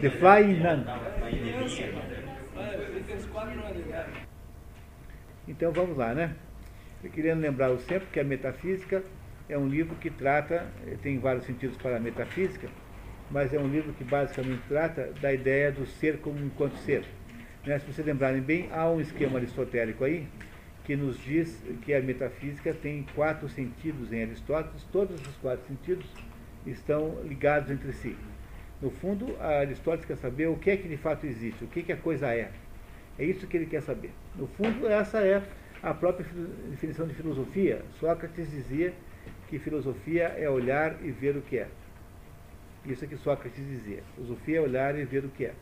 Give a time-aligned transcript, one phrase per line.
[0.00, 0.84] The Flying Nun.
[5.48, 6.34] Então vamos lá, né?
[7.02, 9.02] Eu querendo lembrar o sempre que a metafísica
[9.48, 10.66] é um livro que trata,
[11.02, 12.68] tem vários sentidos para a metafísica,
[13.30, 17.04] mas é um livro que basicamente trata da ideia do ser como enquanto ser.
[17.66, 17.78] Né?
[17.80, 20.28] Se vocês lembrarem bem, há um esquema aristotélico aí
[20.84, 26.06] que nos diz que a metafísica tem quatro sentidos em Aristóteles, todos os quatro sentidos
[26.66, 28.16] estão ligados entre si.
[28.80, 31.92] No fundo, Aristóteles quer saber o que é que de fato existe, o que, que
[31.92, 32.50] a coisa é.
[33.18, 34.12] É isso que ele quer saber.
[34.36, 35.42] No fundo, essa é
[35.82, 36.26] a própria
[36.70, 37.82] definição de filosofia.
[37.98, 38.94] Sócrates dizia
[39.48, 41.66] que filosofia é olhar e ver o que é.
[42.86, 44.02] Isso é que Sócrates dizia.
[44.14, 45.54] Filosofia é olhar e ver o que é.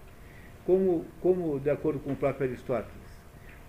[0.66, 2.92] Como, como de acordo com o próprio Aristóteles,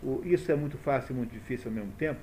[0.03, 2.19] o, isso é muito fácil e muito difícil ao mesmo tempo,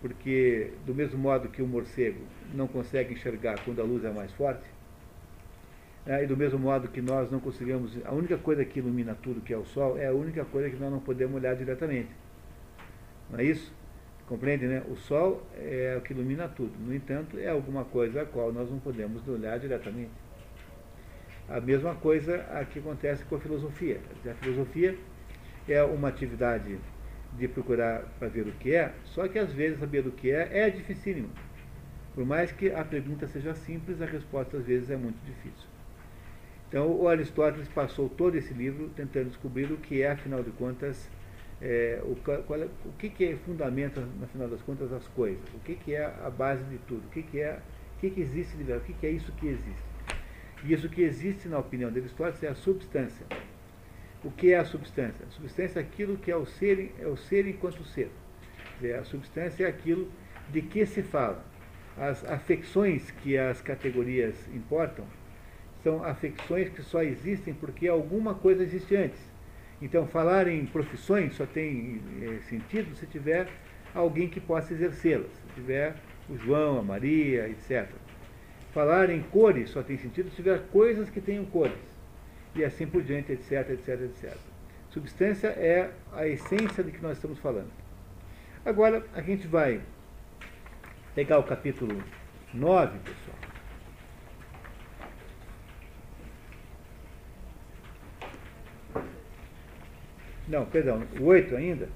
[0.00, 2.20] porque do mesmo modo que o morcego
[2.52, 4.64] não consegue enxergar quando a luz é mais forte,
[6.08, 9.42] é, e do mesmo modo que nós não conseguimos, a única coisa que ilumina tudo,
[9.42, 12.08] que é o sol, é a única coisa que nós não podemos olhar diretamente.
[13.30, 13.70] Não é isso?
[14.26, 14.82] Compreende, né?
[14.88, 16.72] O sol é o que ilumina tudo.
[16.80, 20.10] No entanto, é alguma coisa a qual nós não podemos olhar diretamente.
[21.46, 24.00] A mesma coisa aqui acontece com a filosofia.
[24.26, 24.96] A filosofia
[25.68, 26.78] é uma atividade
[27.34, 30.60] de procurar para ver o que é, só que às vezes saber o que é
[30.60, 31.28] é dificílimo.
[32.14, 35.67] Por mais que a pergunta seja simples, a resposta às vezes é muito difícil.
[36.68, 41.08] Então, o Aristóteles passou todo esse livro tentando descobrir o que é, afinal de contas,
[41.62, 45.58] é, o, é, o que, que é fundamenta, no final das contas, as coisas, o
[45.60, 47.58] que, que é a base de tudo, o que, que é,
[47.96, 49.88] o que, que existe de verdade, o que, que é isso que existe.
[50.62, 53.24] E isso que existe, na opinião de Aristóteles, é a substância.
[54.22, 55.24] O que é a substância?
[55.26, 58.10] A substância é aquilo que é o ser, é o ser enquanto ser.
[58.76, 60.10] Dizer, a substância é aquilo
[60.50, 61.42] de que se fala.
[61.96, 65.06] As afecções que as categorias importam
[65.82, 69.20] são afecções que só existem porque alguma coisa existe antes.
[69.80, 73.48] Então, falar em profissões só tem é, sentido se tiver
[73.94, 75.30] alguém que possa exercê-las.
[75.30, 75.94] Se tiver
[76.28, 77.88] o João, a Maria, etc.
[78.72, 81.78] Falar em cores só tem sentido se tiver coisas que tenham cores.
[82.54, 84.36] E assim por diante, etc, etc, etc.
[84.90, 87.70] Substância é a essência de que nós estamos falando.
[88.64, 89.80] Agora, a gente vai
[91.14, 92.02] pegar o capítulo
[92.52, 93.47] 9, pessoal.
[100.48, 101.88] Não, perdão, o 8 ainda.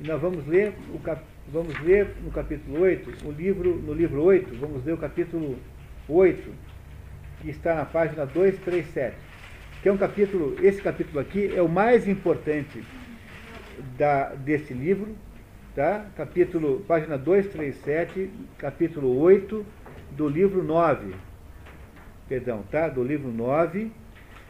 [0.00, 4.22] E nós vamos ler, o cap, vamos ler no capítulo 8, o livro, no livro
[4.22, 5.56] 8, vamos ler o capítulo
[6.08, 6.52] 8,
[7.40, 9.16] que está na página 237.
[9.82, 12.84] Que é um capítulo, esse capítulo aqui é o mais importante
[13.96, 15.16] da, desse livro,
[15.76, 16.04] tá?
[16.16, 19.64] Capítulo, página 237, capítulo 8
[20.12, 21.14] do livro 9.
[22.28, 22.88] Perdão, tá?
[22.88, 23.90] Do livro 9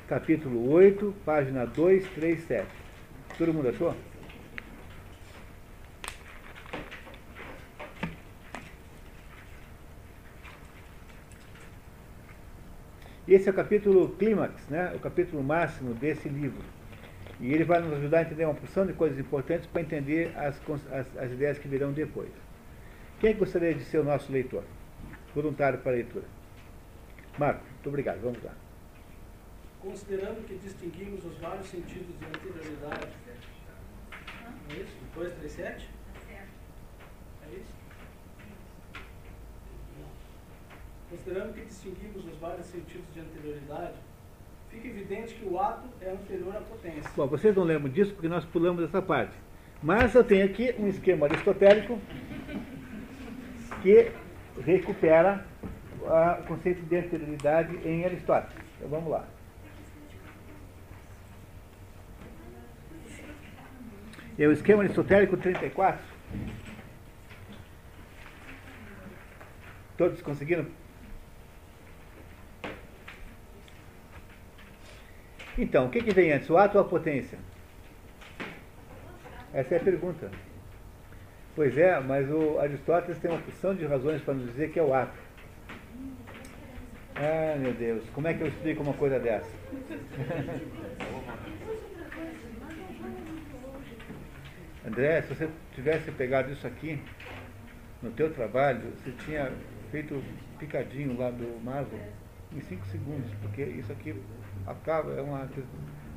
[0.09, 2.67] capítulo 8, página 237.
[3.37, 3.95] Todo mundo achou?
[13.29, 14.93] Esse é o capítulo clímax, né?
[14.95, 16.65] o capítulo máximo desse livro.
[17.39, 20.59] E ele vai nos ajudar a entender uma porção de coisas importantes para entender as,
[20.91, 22.31] as, as ideias que virão depois.
[23.21, 24.65] Quem gostaria de ser o nosso leitor?
[25.35, 26.25] Voluntário para a leitura.
[27.39, 28.21] Marco, muito obrigado.
[28.23, 28.68] Vamos lá
[29.81, 33.09] considerando que distinguimos os vários sentidos de anterioridade.
[34.69, 34.97] Não é isso?
[35.15, 35.89] 237?
[36.31, 37.79] É isso?
[41.11, 43.95] Considerando que distinguimos os vários sentidos de anterioridade,
[44.71, 47.11] fica evidente que o ato é anterior à potência.
[47.17, 49.33] Bom, vocês não lembram disso porque nós pulamos essa parte.
[49.83, 51.99] Mas eu tenho aqui um esquema aristotélico
[53.81, 54.11] que
[54.61, 55.47] recupera
[56.41, 58.65] o conceito de anterioridade em Aristóteles.
[58.77, 59.25] Então vamos lá.
[64.39, 66.01] É o esquema aristotélico 34.
[69.97, 70.65] Todos conseguiram?
[75.59, 77.37] Então, o que, que vem antes, o ato ou a potência?
[79.53, 80.31] Essa é a pergunta.
[81.57, 84.83] Pois é, mas o Aristóteles tem uma porção de razões para nos dizer que é
[84.83, 85.19] o ato.
[87.17, 89.51] Ah, meu Deus, como é que eu explico uma coisa dessa?
[94.87, 97.01] André, se você tivesse pegado isso aqui
[98.03, 99.53] no teu trabalho, você tinha
[99.91, 100.23] feito
[100.59, 102.01] picadinho lá do Maslow
[102.53, 104.15] em 5 segundos, porque isso aqui
[104.67, 105.49] acaba, é uma,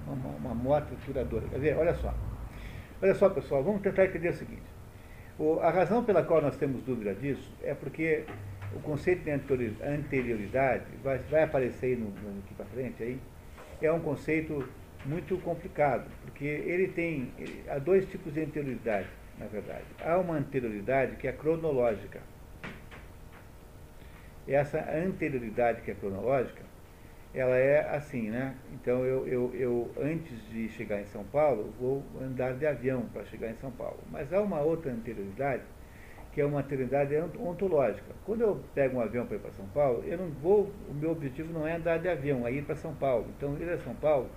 [0.08, 1.48] uma, uma moto trituradora.
[1.50, 2.14] Quer dizer, olha só.
[3.02, 4.62] Olha só, pessoal, vamos tentar entender o seguinte.
[5.40, 8.26] O, a razão pela qual nós temos dúvida disso é porque
[8.76, 9.32] o conceito de
[9.84, 13.20] anterioridade vai, vai aparecer aí no, no, aqui para frente aí,
[13.82, 14.68] é um conceito
[15.06, 19.08] muito complicado, porque ele tem ele, há dois tipos de anterioridade,
[19.38, 19.86] na verdade.
[20.04, 22.20] Há uma anterioridade que é cronológica.
[24.48, 26.64] Essa anterioridade que é cronológica,
[27.34, 28.56] ela é assim, né?
[28.74, 33.24] Então eu, eu, eu antes de chegar em São Paulo, vou andar de avião para
[33.26, 34.00] chegar em São Paulo.
[34.12, 35.64] Mas há uma outra anterioridade,
[36.34, 38.14] que é uma anterioridade ontológica.
[38.26, 41.12] Quando eu pego um avião para ir para São Paulo, eu não vou, o meu
[41.12, 43.28] objetivo não é andar de avião, é ir para São Paulo.
[43.38, 44.30] Então ir a São Paulo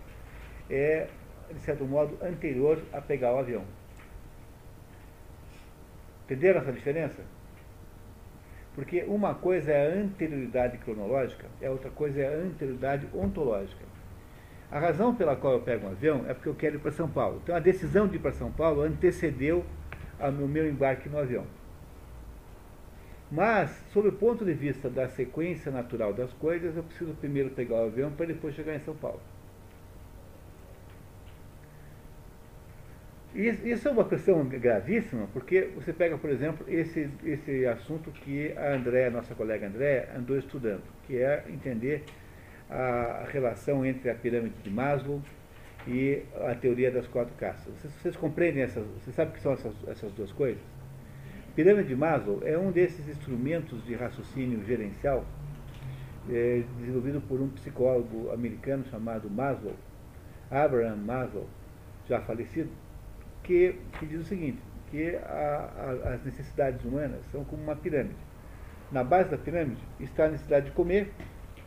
[0.70, 1.08] é,
[1.52, 3.64] de certo modo, anterior a pegar o avião.
[6.24, 7.22] Entenderam essa diferença?
[8.74, 13.84] Porque uma coisa é a anterioridade cronológica, e a outra coisa é a anterioridade ontológica.
[14.70, 17.08] A razão pela qual eu pego um avião é porque eu quero ir para São
[17.08, 17.40] Paulo.
[17.42, 19.64] Então a decisão de ir para São Paulo antecedeu
[20.18, 21.46] o meu embarque no avião.
[23.30, 27.76] Mas, sob o ponto de vista da sequência natural das coisas, eu preciso primeiro pegar
[27.76, 29.20] o avião para depois chegar em São Paulo.
[33.34, 38.74] Isso é uma questão gravíssima, porque você pega, por exemplo, esse, esse assunto que a
[38.74, 42.04] André, nossa colega André, andou estudando, que é entender
[42.70, 45.20] a relação entre a pirâmide de Maslow
[45.88, 47.74] e a teoria das quatro castas.
[47.74, 50.62] Vocês, vocês compreendem essas, vocês sabem o que são essas, essas duas coisas?
[51.56, 55.24] pirâmide de Maslow é um desses instrumentos de raciocínio gerencial
[56.28, 59.74] é, desenvolvido por um psicólogo americano chamado Maslow,
[60.50, 61.48] Abraham Maslow,
[62.08, 62.70] já falecido,
[63.44, 64.58] que, que diz o seguinte,
[64.90, 65.70] que a,
[66.04, 68.16] a, as necessidades humanas são como uma pirâmide.
[68.90, 71.12] Na base da pirâmide está a necessidade de comer,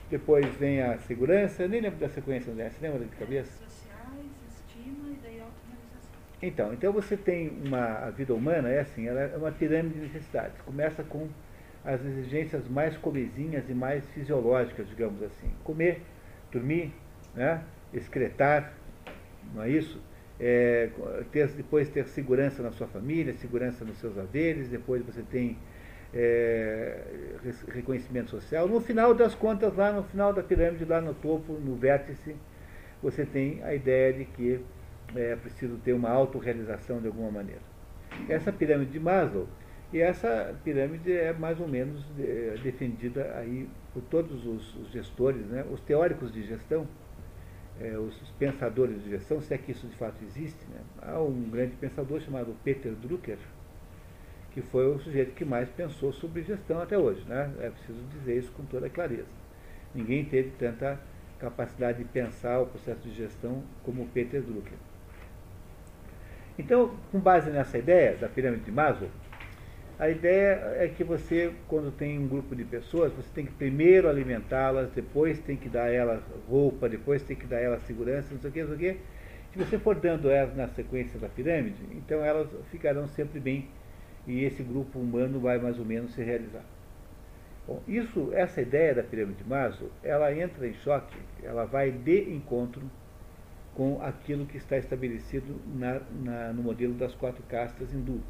[0.09, 2.69] depois vem a segurança, nem lembro da sequência, né?
[2.69, 3.51] Você lembra de cabeça?
[3.63, 6.19] Sociais, estima e daí autorrealização.
[6.41, 10.01] Então, então você tem uma a vida humana é assim, ela é uma pirâmide de
[10.01, 10.59] necessidades.
[10.61, 11.27] Começa com
[11.83, 15.49] as exigências mais comezinhas e mais fisiológicas, digamos assim.
[15.63, 16.01] Comer,
[16.51, 16.93] dormir,
[17.35, 17.61] né?
[17.93, 18.73] excretar,
[19.53, 20.01] não é isso?
[20.39, 20.89] É,
[21.31, 25.57] ter, depois ter segurança na sua família, segurança nos seus haveres, depois você tem
[26.13, 26.99] é,
[27.69, 28.67] reconhecimento social.
[28.67, 32.35] No final das contas, lá no final da pirâmide, lá no topo, no vértice,
[33.01, 34.59] você tem a ideia de que
[35.15, 37.61] é preciso ter uma autorrealização de alguma maneira.
[38.27, 39.47] Essa pirâmide de Maslow,
[39.91, 45.45] e essa pirâmide é mais ou menos é, defendida aí por todos os, os gestores,
[45.45, 46.85] né, os teóricos de gestão,
[47.81, 50.81] é, os pensadores de gestão, se é que isso de fato existe, né?
[51.01, 53.37] há um grande pensador chamado Peter Drucker,
[54.51, 57.23] que foi o sujeito que mais pensou sobre gestão até hoje.
[57.27, 57.53] Né?
[57.59, 59.27] É preciso dizer isso com toda clareza.
[59.93, 60.99] Ninguém teve tanta
[61.39, 64.77] capacidade de pensar o processo de gestão como Peter Drucker.
[66.57, 69.09] Então, com base nessa ideia da pirâmide de Maslow,
[69.99, 74.07] a ideia é que você, quando tem um grupo de pessoas, você tem que primeiro
[74.07, 78.31] alimentá-las, depois tem que dar a elas roupa, depois tem que dar a elas segurança,
[78.31, 78.99] não sei o que, não sei o que.
[79.51, 83.67] Se você for dando elas na sequência da pirâmide, então elas ficarão sempre bem
[84.27, 86.63] e esse grupo humano vai mais ou menos se realizar.
[87.65, 92.29] Bom, isso, essa ideia da pirâmide de Maslow, ela entra em choque, ela vai de
[92.29, 92.83] encontro
[93.73, 98.21] com aquilo que está estabelecido na, na, no modelo das quatro castas hindu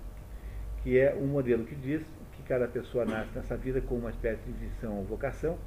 [0.88, 2.01] que é um modelo que diz
[2.31, 5.57] que cada pessoa nasce nessa vida com uma espécie de missão ou vocação,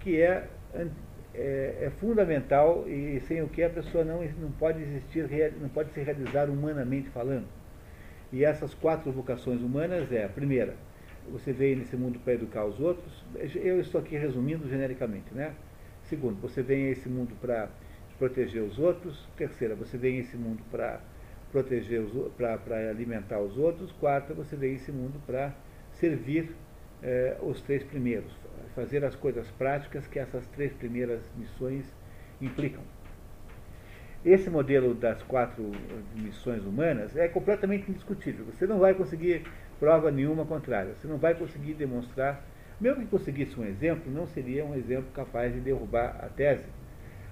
[0.00, 0.88] que é, é,
[1.32, 5.28] é, fundamental e sem o que a pessoa não, não pode existir,
[5.60, 7.46] não pode se realizar humanamente falando.
[8.32, 10.74] E essas quatro vocações humanas é, a primeira,
[11.30, 15.54] você veio nesse mundo para educar os outros, eu estou aqui resumindo genericamente, né?
[16.02, 17.68] Segundo, você vem a esse mundo para
[18.18, 19.24] proteger os outros.
[19.36, 21.00] Terceira, você vem a esse mundo para
[21.52, 22.02] proteger
[22.36, 23.92] para alimentar os outros.
[23.92, 25.54] Quarta, você veio esse mundo para
[25.92, 26.50] servir
[27.02, 28.32] eh, os três primeiros,
[28.74, 31.84] fazer as coisas práticas que essas três primeiras missões
[32.40, 32.82] implicam.
[34.24, 35.72] Esse modelo das quatro
[36.14, 38.46] missões humanas é completamente indiscutível.
[38.46, 39.44] Você não vai conseguir
[39.80, 40.94] prova nenhuma contrária.
[40.94, 42.40] Você não vai conseguir demonstrar.
[42.80, 46.64] Mesmo que conseguisse um exemplo, não seria um exemplo capaz de derrubar a tese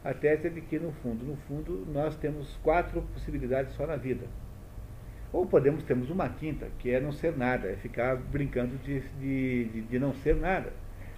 [0.02, 3.96] a tese é de que, no fundo, no fundo, nós temos quatro possibilidades só na
[3.96, 4.26] vida.
[5.32, 9.82] Ou podemos termos uma quinta, que é não ser nada, é ficar brincando de, de,
[9.82, 10.72] de, não ser nada.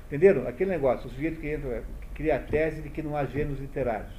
[0.06, 0.46] Entenderam?
[0.48, 3.60] Aquele negócio, o sujeito que, entra, que cria a tese de que não há gêneros
[3.60, 4.12] literários.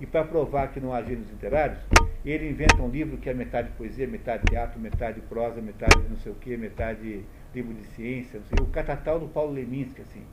[0.00, 1.78] E para provar que não há gêneros literários,
[2.24, 6.32] ele inventa um livro que é metade poesia, metade teatro, metade prosa, metade não sei
[6.32, 7.24] o quê, metade
[7.54, 10.24] livro de ciência, sei, o catatal do Paulo Leminski, assim.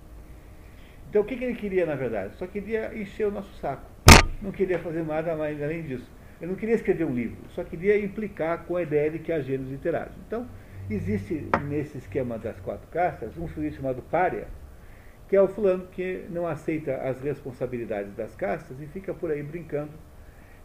[1.12, 2.34] Então o que, que ele queria, na verdade?
[2.38, 3.84] Só queria encher o nosso saco.
[4.41, 6.10] Não queria fazer nada mais além disso.
[6.39, 9.41] Ele não queria escrever um livro, só queria implicar com a ideia de que há
[9.41, 10.15] gêneros literários.
[10.25, 10.48] Então,
[10.89, 14.48] existe nesse esquema das quatro castas um sujeito chamado Pária,
[15.27, 19.44] que é o fulano que não aceita as responsabilidades das castas e fica por aí
[19.44, 19.91] brincando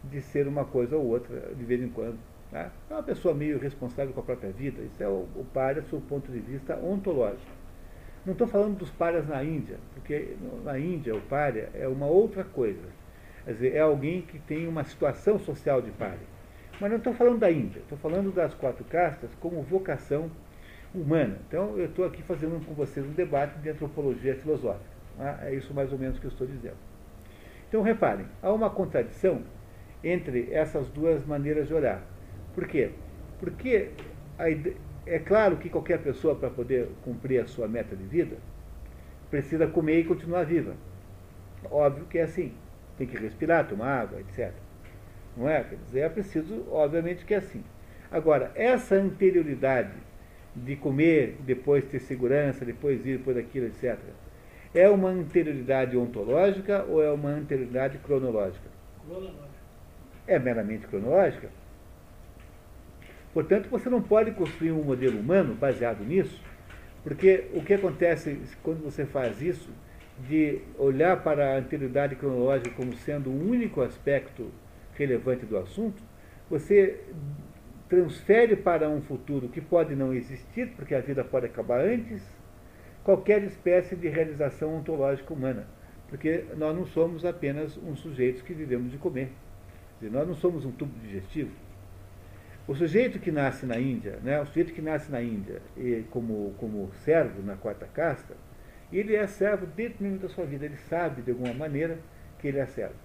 [0.01, 2.17] de ser uma coisa ou outra de vez em quando.
[2.51, 2.71] Tá?
[2.89, 4.81] É uma pessoa meio responsável com a própria vida.
[4.81, 7.56] Isso é o, o pária, do ponto de vista ontológico.
[8.27, 12.43] Não estou falando dos párias na Índia, porque na Índia o pária é uma outra
[12.43, 12.83] coisa.
[13.45, 16.27] Quer dizer, é alguém que tem uma situação social de pária.
[16.77, 20.29] Mas não estou falando da Índia, estou falando das quatro castas como vocação
[20.93, 21.37] humana.
[21.47, 24.91] Então, eu estou aqui fazendo com vocês um debate de antropologia filosófica.
[25.17, 25.39] Tá?
[25.43, 26.75] É isso mais ou menos que eu estou dizendo.
[27.69, 29.41] Então, reparem, há uma contradição
[30.03, 32.03] entre essas duas maneiras de olhar.
[32.53, 32.91] Por quê?
[33.39, 33.91] Porque
[35.09, 38.37] é claro que qualquer pessoa, para poder cumprir a sua meta de vida,
[39.29, 40.75] precisa comer e continuar viva.
[41.69, 42.53] Óbvio que é assim.
[42.97, 44.51] Tem que respirar, tomar água, etc.
[45.35, 45.63] Não é?
[45.63, 47.63] Quer dizer, é preciso, obviamente, que é assim.
[48.11, 49.93] Agora, essa anterioridade
[50.55, 53.97] de comer, depois ter segurança, depois ir, depois aquilo, etc.,
[54.73, 58.69] é uma anterioridade ontológica ou é uma anterioridade cronológica?
[59.05, 59.47] Cronológica.
[60.27, 61.49] É meramente cronológica.
[63.37, 66.41] Portanto, você não pode construir um modelo humano baseado nisso,
[67.03, 69.69] porque o que acontece quando você faz isso,
[70.27, 74.49] de olhar para a anterioridade cronológica como sendo o único aspecto
[74.95, 76.01] relevante do assunto,
[76.49, 76.99] você
[77.87, 82.23] transfere para um futuro que pode não existir, porque a vida pode acabar antes,
[83.03, 85.67] qualquer espécie de realização ontológica humana.
[86.09, 89.31] Porque nós não somos apenas uns sujeitos que vivemos de comer.
[90.01, 91.66] Nós não somos um tubo digestivo.
[92.67, 96.53] O sujeito que nasce na Índia, né, o sujeito que nasce na Índia e como,
[96.57, 98.35] como servo na quarta casta,
[98.91, 100.65] ele é servo desde o momento da sua vida.
[100.65, 101.97] Ele sabe, de alguma maneira,
[102.39, 102.95] que ele é servo.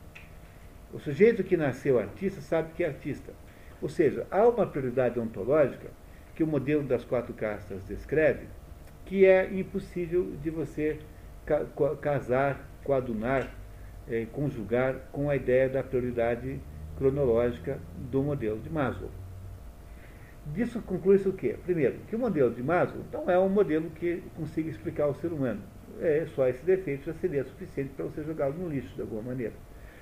[0.92, 3.32] O sujeito que nasceu artista sabe que é artista.
[3.80, 5.90] Ou seja, há uma prioridade ontológica
[6.34, 8.46] que o modelo das quatro castas descreve,
[9.06, 10.98] que é impossível de você
[12.00, 13.48] casar, coadunar,
[14.08, 16.60] eh, conjugar com a ideia da prioridade
[16.96, 17.78] cronológica
[18.10, 19.21] do modelo de Maslow.
[20.46, 21.56] Disso conclui-se o quê?
[21.64, 25.32] Primeiro, que o modelo de Maslow não é um modelo que consiga explicar o ser
[25.32, 25.60] humano.
[26.00, 29.52] É só esse defeito já seria suficiente para você jogá-lo no lixo, de alguma maneira.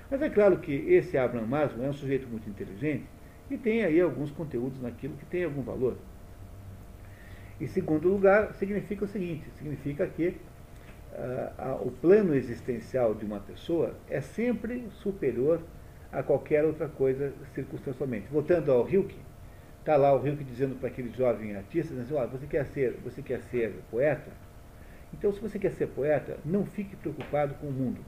[0.09, 3.05] Mas é claro que esse Abraham Maslow é um sujeito muito inteligente
[3.49, 5.95] e tem aí alguns conteúdos naquilo que tem algum valor.
[7.59, 10.35] Em segundo lugar, significa o seguinte: significa que
[11.13, 15.61] uh, o plano existencial de uma pessoa é sempre superior
[16.11, 18.27] a qualquer outra coisa circunstancialmente.
[18.31, 19.15] Voltando ao Hilke,
[19.81, 23.21] está lá o Hilke dizendo para aquele jovem artista, dizendo, assim, você quer ser, você
[23.21, 24.31] quer ser poeta?
[25.13, 27.99] Então, se você quer ser poeta, não fique preocupado com o mundo.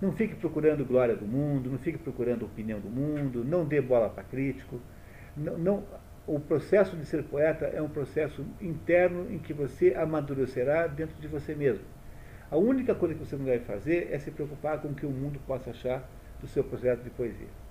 [0.00, 4.08] Não fique procurando glória do mundo, não fique procurando opinião do mundo, não dê bola
[4.08, 4.80] para crítico.
[5.36, 5.84] Não, não,
[6.26, 11.28] o processo de ser poeta é um processo interno em que você amadurecerá dentro de
[11.28, 11.84] você mesmo.
[12.50, 15.10] A única coisa que você não deve fazer é se preocupar com o que o
[15.10, 16.06] mundo possa achar
[16.40, 17.61] do seu projeto de poesia.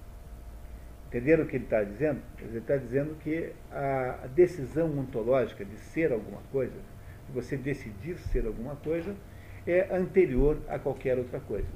[1.12, 2.22] Entenderam o que ele está dizendo?
[2.40, 6.78] Ele está dizendo que a decisão ontológica de ser alguma coisa,
[7.28, 9.14] de você decidir ser alguma coisa,
[9.68, 11.68] é anterior a qualquer outra coisa.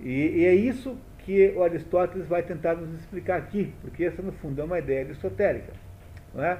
[0.00, 4.32] E, e, é isso que o Aristóteles vai tentar nos explicar aqui, porque essa, no
[4.32, 5.72] fundo, é uma ideia aristotélica.
[6.34, 6.58] Não é?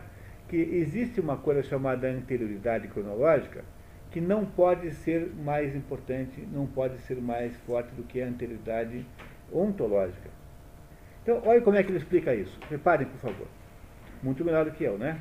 [0.49, 3.65] Que existe uma coisa chamada anterioridade cronológica
[4.13, 9.05] que não pode ser mais importante, não pode ser mais forte do que a anterioridade
[9.53, 10.31] ontológica.
[11.25, 12.57] Então, olha como é que ele explica isso.
[12.69, 13.47] Preparem, por favor.
[14.23, 15.19] Muito melhor do que eu, né?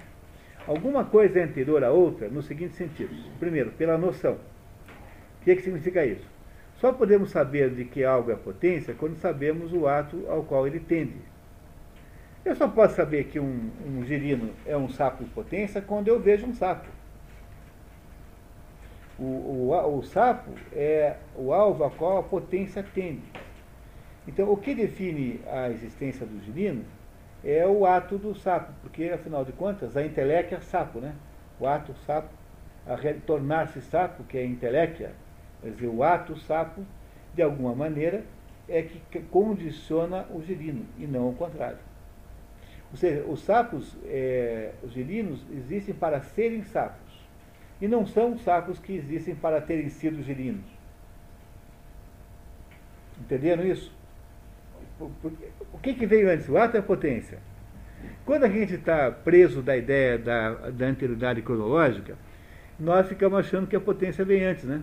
[0.68, 3.18] Alguma coisa é anterior à outra nos seguintes sentidos.
[3.40, 4.34] Primeiro, pela noção.
[4.34, 6.28] O que, é que significa isso?
[6.76, 10.82] Só podemos saber de que algo é potência quando sabemos o ato ao qual ele
[10.82, 11.16] tende.
[12.44, 16.20] Eu só posso saber que um, um girino é um sapo de potência quando eu
[16.20, 16.90] vejo um sapo.
[19.18, 23.24] O, o, o sapo é o alvo a qual a potência tende.
[24.28, 26.86] Então, o que define a existência do girino
[27.44, 31.14] é o ato do sapo, porque, afinal de contas, a inteléquia é sapo, né?
[31.60, 32.30] O ato sapo,
[32.88, 35.12] a tornar-se sapo, que é inteléquia,
[35.64, 36.86] Quer dizer, o ato sapo,
[37.34, 38.26] de alguma maneira,
[38.68, 41.80] é que condiciona o girino, e não o contrário.
[42.92, 47.00] Ou seja, os sapos, é, os girinos, existem para serem sapos.
[47.82, 50.66] E não são sapos que existem para terem sido girinos.
[53.22, 53.93] Entenderam isso?
[55.00, 57.40] O que, que veio antes, o ato é a potência?
[58.26, 62.18] Quando a gente está preso da ideia da, da anterioridade cronológica,
[62.80, 64.82] nós ficamos achando que a potência vem antes, né?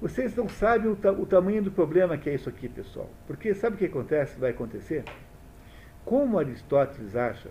[0.00, 3.10] Vocês não sabem o, ta o, tamanho do problema que é isso aqui, pessoal.
[3.26, 5.04] Porque sabe o que acontece, vai acontecer?
[6.04, 7.50] Como Aristóteles acha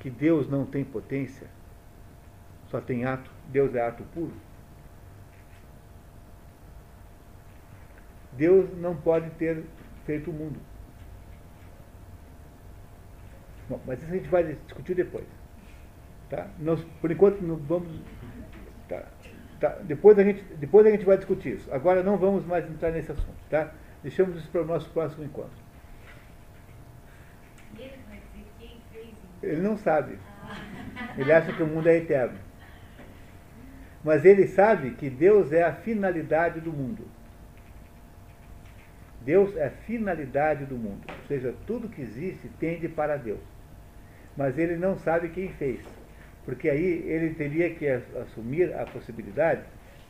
[0.00, 1.46] que Deus não tem potência,
[2.68, 4.32] só tem ato, Deus é ato puro.
[8.32, 9.64] Deus não pode ter
[10.04, 10.58] feito o mundo.
[13.68, 15.26] Bom, mas isso a gente vai discutir depois.
[16.28, 16.48] Tá?
[16.58, 17.88] Nós, por enquanto, não vamos.
[18.88, 19.04] Tá,
[19.60, 21.72] tá, depois, a gente, depois a gente vai discutir isso.
[21.72, 23.38] Agora não vamos mais entrar nesse assunto.
[23.48, 23.72] Tá?
[24.02, 25.70] Deixamos isso para o nosso próximo encontro.
[29.42, 30.18] Ele não sabe.
[31.16, 32.38] Ele acha que o mundo é eterno.
[34.02, 37.06] Mas ele sabe que Deus é a finalidade do mundo.
[39.20, 41.02] Deus é a finalidade do mundo.
[41.08, 43.40] Ou seja, tudo que existe tende para Deus.
[44.36, 45.80] Mas ele não sabe quem fez.
[46.44, 49.62] Porque aí ele teria que assumir a possibilidade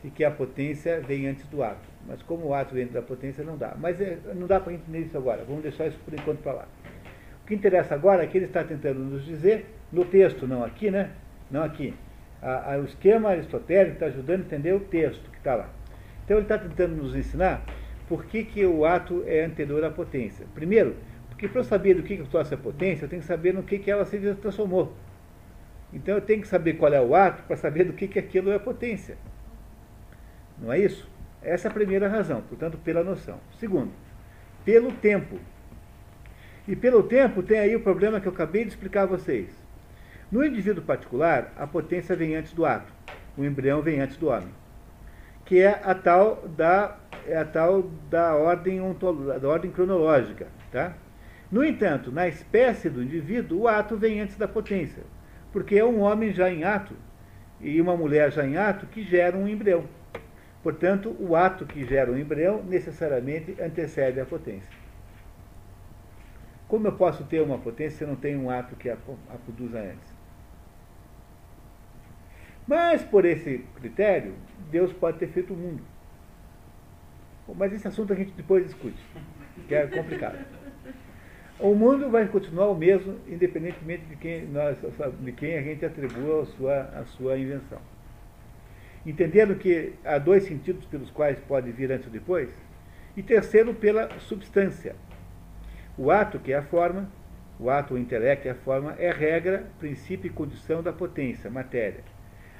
[0.03, 1.87] de que a potência vem antes do ato.
[2.07, 3.75] Mas como o ato vem antes da potência, não dá.
[3.77, 5.43] Mas é, não dá para entender isso agora.
[5.43, 6.67] Vamos deixar isso por enquanto para lá.
[7.43, 10.89] O que interessa agora é que ele está tentando nos dizer, no texto, não aqui,
[10.89, 11.11] né?
[11.49, 11.93] Não aqui.
[12.41, 15.69] A, a, o esquema aristotélico está ajudando a entender o texto que está lá.
[16.23, 17.63] Então ele está tentando nos ensinar
[18.11, 20.45] por que, que o ato é anterior à potência.
[20.53, 20.97] Primeiro,
[21.29, 23.63] porque para eu saber do que, que trouxe a potência, eu tenho que saber no
[23.63, 24.93] que, que ela se transformou.
[25.93, 28.51] Então eu tenho que saber qual é o ato para saber do que, que aquilo
[28.51, 29.15] é potência.
[30.59, 31.09] Não é isso?
[31.41, 33.39] Essa é a primeira razão, portanto, pela noção.
[33.57, 33.93] Segundo,
[34.65, 35.39] pelo tempo.
[36.67, 39.47] E pelo tempo tem aí o problema que eu acabei de explicar a vocês.
[40.29, 42.91] No indivíduo particular, a potência vem antes do ato,
[43.37, 44.51] o embrião vem antes do homem,
[45.51, 48.79] que é a tal da, é a tal da, ordem,
[49.41, 50.47] da ordem cronológica.
[50.71, 50.93] Tá?
[51.51, 55.03] No entanto, na espécie do indivíduo, o ato vem antes da potência,
[55.51, 56.95] porque é um homem já em ato
[57.59, 59.83] e uma mulher já em ato que gera um embrião.
[60.63, 64.71] Portanto, o ato que gera um embrião necessariamente antecede a potência.
[66.65, 69.35] Como eu posso ter uma potência se eu não tenho um ato que a, a
[69.35, 70.15] produza antes?
[72.65, 74.33] Mas, por esse critério,
[74.71, 75.83] Deus pode ter feito o mundo.
[77.55, 78.97] Mas esse assunto a gente depois discute,
[79.67, 80.39] que é complicado.
[81.59, 84.77] O mundo vai continuar o mesmo, independentemente de quem, nós,
[85.19, 87.79] de quem a gente atribua a sua, a sua invenção.
[89.05, 92.49] Entendendo que há dois sentidos pelos quais pode vir antes ou depois,
[93.15, 94.95] e terceiro, pela substância.
[95.97, 97.09] O ato, que é a forma,
[97.59, 102.03] o ato, o intelecto, é a forma, é regra, princípio e condição da potência, matéria.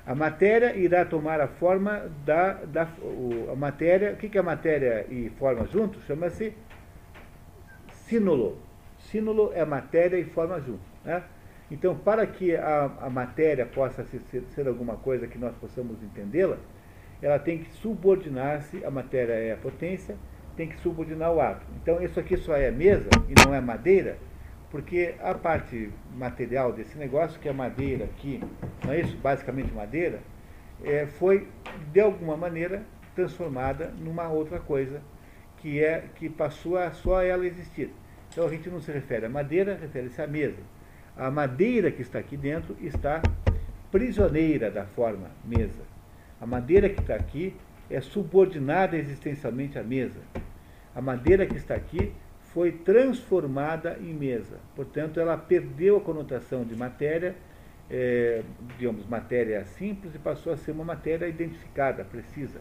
[0.06, 2.54] A matéria irá tomar a forma da.
[2.54, 6.04] da o, a matéria, o que, que é matéria e forma juntos?
[6.06, 6.54] Chama-se
[7.92, 8.58] sínolo.
[8.98, 10.88] Sínolo é matéria e forma juntos.
[11.06, 11.24] Né?
[11.70, 16.58] Então, para que a, a matéria possa ser, ser, alguma coisa que nós possamos entendê-la,
[17.22, 20.18] ela tem que subordinar-se, a matéria é a potência,
[20.58, 21.66] tem que subordinar o ato.
[21.82, 24.18] Então, isso aqui só é mesa e não é madeira,
[24.72, 28.42] porque a parte material desse negócio, que é madeira aqui,
[28.86, 29.18] não é isso?
[29.18, 30.22] Basicamente madeira,
[30.84, 31.48] é, foi,
[31.92, 35.02] de alguma maneira, transformada numa outra coisa,
[35.58, 37.92] que é que passou a só ela existir.
[38.32, 40.62] Então a gente não se refere à madeira, refere-se à mesa.
[41.18, 43.22] A madeira que está aqui dentro está
[43.92, 45.84] prisioneira da forma mesa.
[46.40, 47.54] A madeira que está aqui
[47.90, 50.20] é subordinada existencialmente à mesa.
[50.96, 52.14] A madeira que está aqui
[52.54, 54.58] foi transformada em mesa.
[54.76, 57.36] Portanto, ela perdeu a conotação de matéria,
[57.90, 58.44] é,
[58.78, 62.60] digamos, matéria simples, e passou a ser uma matéria identificada, precisa.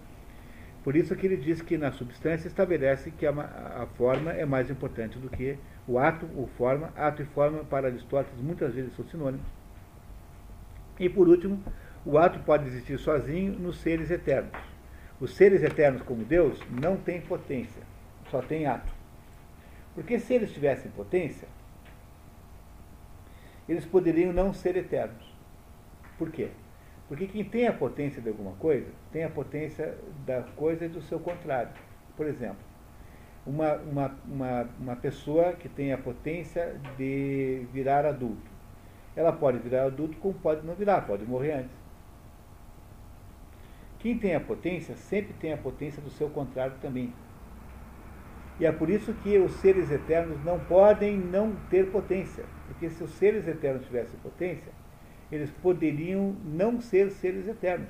[0.85, 4.71] Por isso que ele diz que na substância estabelece que a, a forma é mais
[4.71, 6.93] importante do que o ato ou forma.
[6.97, 9.47] Ato e forma, para Aristóteles, muitas vezes são sinônimos.
[10.99, 11.63] E por último,
[12.05, 14.53] o ato pode existir sozinho nos seres eternos.
[15.21, 17.83] Os seres eternos, como Deus, não têm potência,
[18.31, 19.00] só têm ato.
[20.01, 21.47] Porque se eles tivessem potência,
[23.69, 25.31] eles poderiam não ser eternos.
[26.17, 26.49] Por quê?
[27.07, 31.03] Porque quem tem a potência de alguma coisa, tem a potência da coisa e do
[31.03, 31.73] seu contrário.
[32.17, 32.57] Por exemplo,
[33.45, 38.51] uma, uma, uma, uma pessoa que tem a potência de virar adulto.
[39.15, 41.77] Ela pode virar adulto como pode não virar, pode morrer antes.
[43.99, 47.13] Quem tem a potência sempre tem a potência do seu contrário também.
[48.61, 52.45] E é por isso que os seres eternos não podem não ter potência.
[52.69, 54.71] Porque se os seres eternos tivessem potência,
[55.33, 57.89] eles poderiam não ser seres eternos.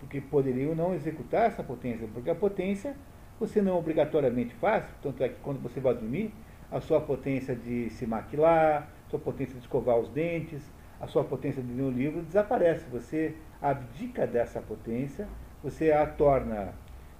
[0.00, 2.96] Porque poderiam não executar essa potência, porque a potência
[3.38, 6.32] você não obrigatoriamente faz, tanto é que quando você vai dormir,
[6.70, 10.62] a sua potência de se maquilar, a sua potência de escovar os dentes,
[11.00, 12.88] a sua potência de ler um livro desaparece.
[12.90, 15.28] Você abdica dessa potência,
[15.62, 16.72] você a torna,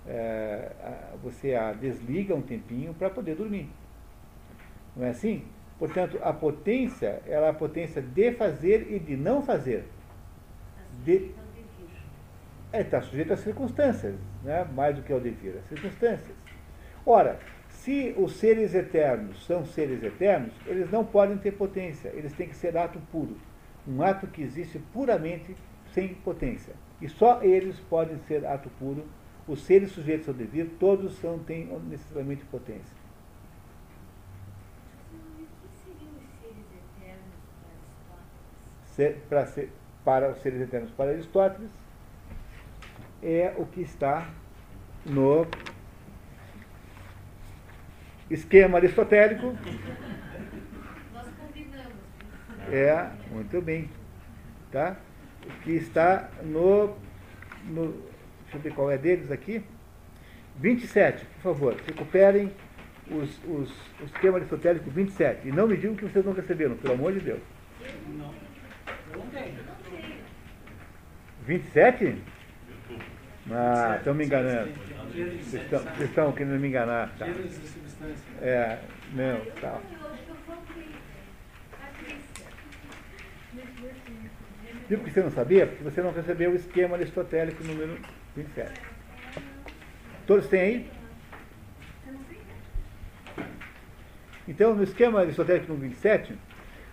[0.06, 0.70] é,
[1.22, 3.68] você a desliga um tempinho para poder dormir.
[4.96, 5.44] Não é assim?
[5.78, 9.84] Portanto, a potência, ela é a potência de fazer e de não fazer.
[11.04, 11.34] De,
[12.72, 14.64] Ele está sujeito às circunstâncias, né?
[14.74, 16.36] mais do que ao devir, às circunstâncias.
[17.04, 17.38] Ora,
[17.68, 22.54] se os seres eternos são seres eternos, eles não podem ter potência, eles têm que
[22.54, 23.36] ser ato puro.
[23.88, 25.56] Um ato que existe puramente
[25.92, 26.74] sem potência.
[27.00, 29.04] E só eles podem ser ato puro.
[29.48, 32.96] Os seres sujeitos ao devir, todos são, têm necessariamente potência.
[35.12, 35.48] O que
[35.84, 36.64] seriam os seres
[37.00, 37.34] eternos
[38.08, 38.16] para
[38.86, 39.72] Se- Para, ser,
[40.04, 41.70] para os seres eternos para Aristóteles,
[43.22, 44.30] é o que está
[45.04, 45.46] no
[48.30, 49.46] esquema aristotélico.
[51.12, 51.92] Nós combinamos.
[52.70, 53.90] É, muito bem.
[54.70, 54.96] Tá?
[55.44, 56.96] O que está no,
[57.64, 58.11] no.
[58.52, 59.64] Deixa eu ver qual é deles aqui.
[60.58, 62.52] 27, por favor, recuperem
[63.10, 65.48] os, os, o esquema aristotélico 27.
[65.48, 67.40] E não me digam que vocês não receberam, pelo amor de Deus.
[68.08, 68.34] Não.
[69.12, 69.54] Eu não tenho.
[69.54, 70.16] Não tenho.
[71.46, 72.16] 27?
[73.50, 74.70] Ah, estão me enganando.
[75.10, 77.10] Vocês estão, querendo me enganar.
[77.18, 77.26] Tá.
[78.42, 78.78] É,
[79.14, 79.80] não, tá.
[84.88, 85.66] Viu que você não sabia?
[85.66, 87.98] Porque você não recebeu o esquema aristotélico número
[88.36, 88.80] 27.
[90.26, 90.90] Todos têm aí?
[94.48, 96.36] Então, no esquema aristotélico número 27,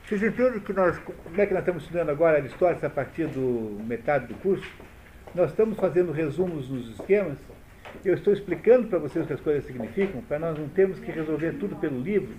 [0.06, 3.80] vocês entendem que nós, como é que nós estamos estudando agora Aristóteles a partir do
[3.84, 4.70] metade do curso?
[5.34, 7.38] Nós estamos fazendo resumos nos esquemas.
[8.04, 11.12] Eu estou explicando para vocês o que as coisas significam, para nós não termos que
[11.12, 12.34] resolver tudo pelo livro,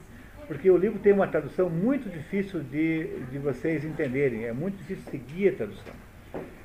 [0.47, 5.05] porque o livro tem uma tradução muito difícil de, de vocês entenderem, é muito difícil
[5.11, 5.95] seguir a tradução.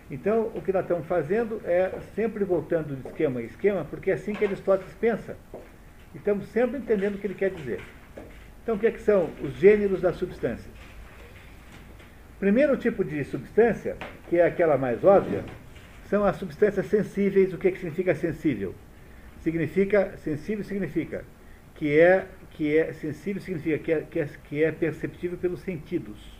[0.10, 4.14] Então, o que nós estamos fazendo é sempre voltando de esquema em esquema, porque é
[4.14, 5.36] assim que Aristóteles pensa.
[6.14, 7.82] E estamos sempre entendendo o que ele quer dizer.
[8.62, 10.74] Então, o que, é que são os gêneros das substâncias?
[12.40, 13.98] Primeiro tipo de substância,
[14.30, 15.44] que é aquela mais óbvia,
[16.10, 17.54] são as substâncias sensíveis.
[17.54, 18.76] O que, é que significa sensível?
[19.42, 21.24] Significa, sensível significa
[21.76, 26.35] que é, que é sensível significa que é, que, é, que é perceptível pelos sentidos.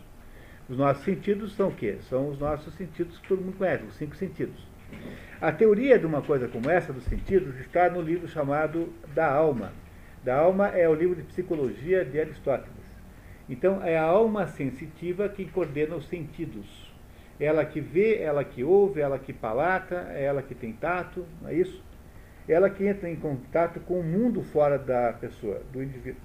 [0.68, 1.98] Os nossos sentidos são o quê?
[2.08, 4.66] São os nossos sentidos que todo mundo conhece, os cinco sentidos.
[5.40, 9.72] A teoria de uma coisa como essa, dos sentidos, está no livro chamado Da Alma.
[10.24, 12.74] Da Alma é o livro de psicologia de Aristóteles.
[13.48, 16.92] Então, é a alma sensitiva que coordena os sentidos.
[17.38, 21.48] Ela que vê, ela que ouve, ela que palata, é ela que tem tato, não
[21.48, 21.80] é isso?
[22.48, 26.20] Ela que entra em contato com o mundo fora da pessoa, do indivíduo.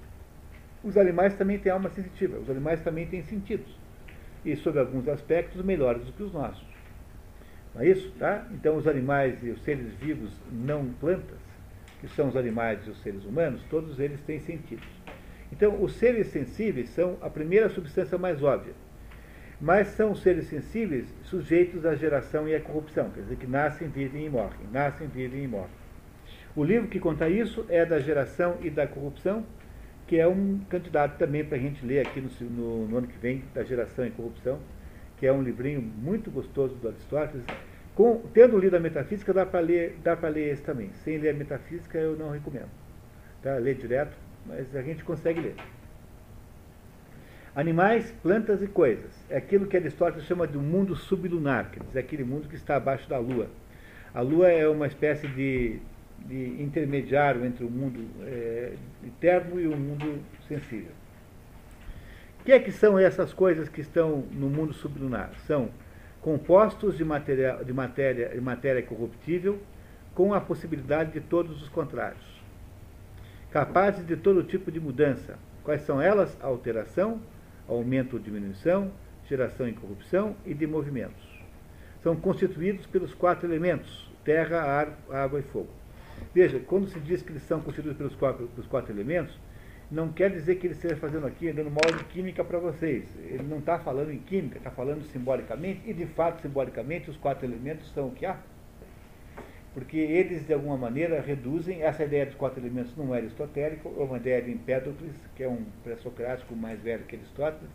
[0.84, 3.81] Os animais também têm alma sensitiva, os animais também têm sentidos.
[4.44, 6.66] E, sob alguns aspectos, melhores do que os nossos.
[7.74, 8.12] Não é isso?
[8.20, 8.48] Tá?
[8.52, 11.40] Então, os animais e os seres vivos não plantas,
[12.00, 14.88] que são os animais e os seres humanos, todos eles têm sentidos.
[15.52, 18.74] Então, os seres sensíveis são a primeira substância mais óbvia.
[19.60, 24.26] Mas são seres sensíveis sujeitos à geração e à corrupção, quer dizer, que nascem, vivem
[24.26, 24.68] e morrem.
[24.72, 25.82] Nascem, vivem e morrem.
[26.56, 29.46] O livro que conta isso é da geração e da corrupção,
[30.12, 33.18] que é um candidato também para a gente ler aqui no, no, no, ano que
[33.18, 34.60] vem, da geração e corrupção,
[35.16, 37.46] que é um livrinho muito gostoso do Aristóteles.
[37.96, 40.90] Com, tendo lido a metafísica, dá para ler, dá ler esse também.
[41.06, 42.68] Sem ler a metafísica, eu não recomendo.
[43.42, 43.54] Tá?
[43.54, 44.12] Ler direto,
[44.46, 45.56] mas a gente consegue ler.
[47.56, 49.14] Animais, plantas e coisas.
[49.30, 53.10] É aquilo que Aristóteles chama de mundo sublunar, quer dizer, aquele mundo que está abaixo
[53.10, 53.48] da Lua.
[54.14, 55.80] A Lua é uma espécie de,
[56.28, 60.92] de intermediário entre o mundo é, interno e o mundo sensível.
[62.40, 65.32] O que é que são essas coisas que estão no mundo sublunar?
[65.46, 65.70] São
[66.22, 69.60] compostos de matéria, de matéria, de matéria corruptível
[70.16, 72.42] com a possibilidade de todos os contrários.
[73.52, 75.38] Capazes de todo tipo de mudança.
[75.64, 76.36] Quais são elas?
[76.42, 77.22] Alteração,
[77.68, 78.92] aumento ou diminuição,
[79.28, 81.30] geração e corrupção e de movimentos.
[82.02, 85.81] São constituídos pelos quatro elementos: terra, ar, água e fogo.
[86.34, 89.38] Veja, quando se diz que eles são constituídos pelos quatro, pelos quatro elementos,
[89.92, 93.04] não quer dizer que ele esteja fazendo aqui, dando uma aula de química para vocês.
[93.18, 97.46] Ele não está falando em química, está falando simbolicamente, e de fato, simbolicamente, os quatro
[97.46, 98.38] elementos são o que há.
[99.74, 104.02] Porque eles, de alguma maneira, reduzem, essa ideia dos quatro elementos não é aristotélica, é
[104.02, 107.70] uma ideia de Empédocles, que é um pré-socrático mais velho que Aristóteles,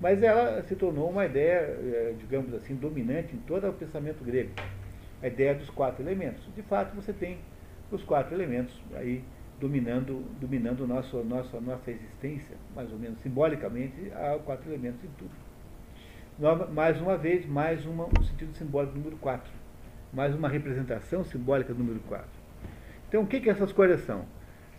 [0.00, 4.50] mas ela se tornou uma ideia, digamos assim, dominante em todo o pensamento grego.
[5.22, 6.46] A ideia dos quatro elementos.
[6.54, 7.38] De fato, você tem
[7.90, 9.22] os quatro elementos aí
[9.60, 15.08] dominando, dominando o nosso, nossa, nossa existência, mais ou menos simbolicamente, há quatro elementos em
[15.18, 15.30] tudo.
[16.74, 19.50] Mais uma vez, mais uma, um sentido simbólico número 4.
[20.12, 22.26] Mais uma representação simbólica número 4.
[23.08, 24.24] Então, o que, que essas coisas são?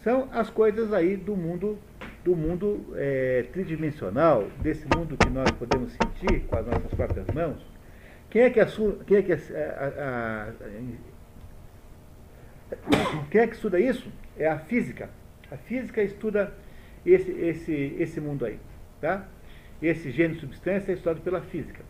[0.03, 1.79] São as coisas aí do mundo,
[2.23, 7.57] do mundo é, tridimensional, desse mundo que nós podemos sentir com as nossas próprias mãos,
[8.29, 10.53] Quem é que, assu, quem é que, a, a, a,
[13.29, 14.11] quem é que estuda isso?
[14.37, 15.09] É a física.
[15.51, 16.53] A física estuda
[17.05, 18.59] esse, esse, esse mundo aí.
[18.99, 19.27] Tá?
[19.81, 21.81] Esse gênero substância é estudado pela física.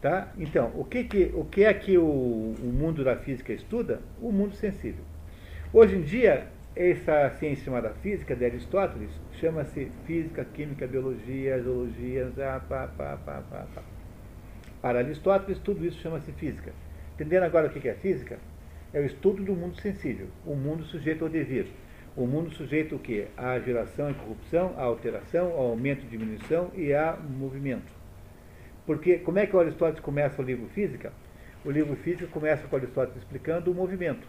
[0.00, 0.28] Tá?
[0.36, 4.02] Então, o que, que, o que é que o, o mundo da física estuda?
[4.20, 5.04] O mundo sensível.
[5.72, 12.60] Hoje em dia, essa ciência chamada física de Aristóteles chama-se física, química, biologia, zoologia, pá,
[12.60, 13.82] pá, pá, pá, pá.
[14.82, 16.72] Para Aristóteles, tudo isso chama-se física.
[17.14, 18.38] Entendendo agora o que é física?
[18.92, 21.66] É o estudo do mundo sensível, o mundo sujeito ao devir.
[22.16, 23.28] O mundo sujeito o quê?
[23.36, 27.92] À geração e corrupção, à alteração, ao aumento e diminuição e a movimento.
[28.84, 31.12] Porque como é que o Aristóteles começa o livro Física?
[31.64, 34.26] O livro Física começa com Aristóteles explicando o movimento.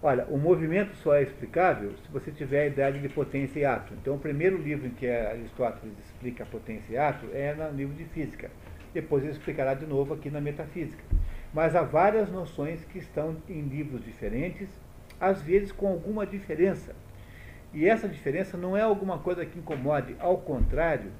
[0.00, 3.94] Olha, o movimento só é explicável se você tiver a ideia de potência e ato.
[3.94, 8.04] Então, o primeiro livro em que Aristóteles explica potência e ato é no livro de
[8.06, 8.50] Física.
[8.94, 11.02] Depois ele explicará de novo aqui na Metafísica.
[11.52, 14.68] Mas há várias noções que estão em livros diferentes,
[15.20, 16.94] às vezes com alguma diferença.
[17.74, 21.10] E essa diferença não é alguma coisa que incomode, ao contrário,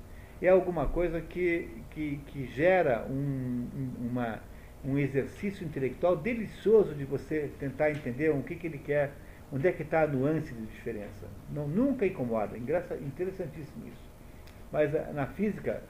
[0.41, 3.69] é alguma coisa que, que, que gera um,
[4.01, 4.41] uma,
[4.85, 9.13] um exercício intelectual delicioso de você tentar entender o que, que ele quer,
[9.53, 11.27] onde é que está a nuance de diferença.
[11.51, 14.11] Não, nunca incomoda, interessantíssimo isso.
[14.73, 15.83] Mas ah, na física,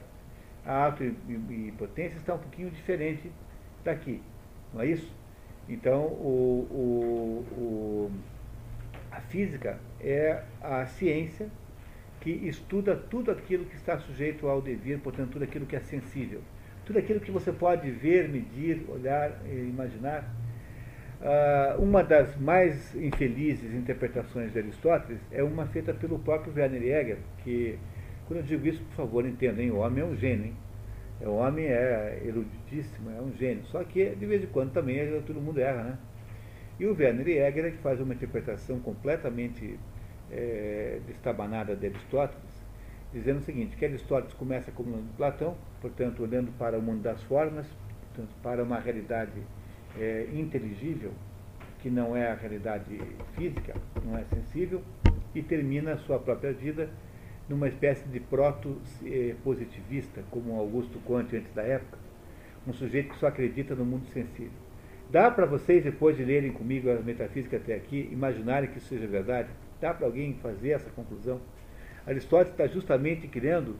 [0.65, 3.31] a auto e, e potência está um pouquinho diferente
[3.83, 4.21] daqui,
[4.73, 5.11] não é isso?
[5.69, 8.11] Então, o, o, o,
[9.11, 11.47] a física é a ciência
[12.19, 16.41] que estuda tudo aquilo que está sujeito ao devir, portanto, tudo aquilo que é sensível.
[16.85, 20.23] Tudo aquilo que você pode ver, medir, olhar imaginar.
[21.21, 27.17] Uh, uma das mais infelizes interpretações de Aristóteles é uma feita pelo próprio Werner Jäger,
[27.43, 27.77] que,
[28.27, 30.47] quando eu digo isso, por favor, entendam, o homem é um gênio.
[30.47, 30.62] Hein?
[31.21, 33.63] O homem é eruditíssimo, é um gênio.
[33.65, 35.97] Só que, de vez em quando, também todo mundo erra, né?
[36.79, 39.79] E o Werner Jäger é que faz uma interpretação completamente
[40.31, 42.43] é, destabanada de Aristóteles,
[43.13, 47.67] dizendo o seguinte, que Aristóteles começa como Platão, portanto, olhando para o mundo das formas,
[48.07, 49.39] portanto, para uma realidade
[49.99, 51.11] é, inteligível,
[51.79, 52.99] que não é a realidade
[53.35, 54.81] física, não é sensível,
[55.35, 56.89] e termina a sua própria vida
[57.53, 61.99] numa espécie de proto-positivista, como Augusto Conte antes da época,
[62.67, 64.51] um sujeito que só acredita no mundo sensível.
[65.11, 69.05] Dá para vocês, depois de lerem comigo a metafísica até aqui, imaginarem que isso seja
[69.05, 69.49] verdade?
[69.79, 71.39] Dá para alguém fazer essa conclusão?
[72.07, 73.75] Aristóteles está justamente criando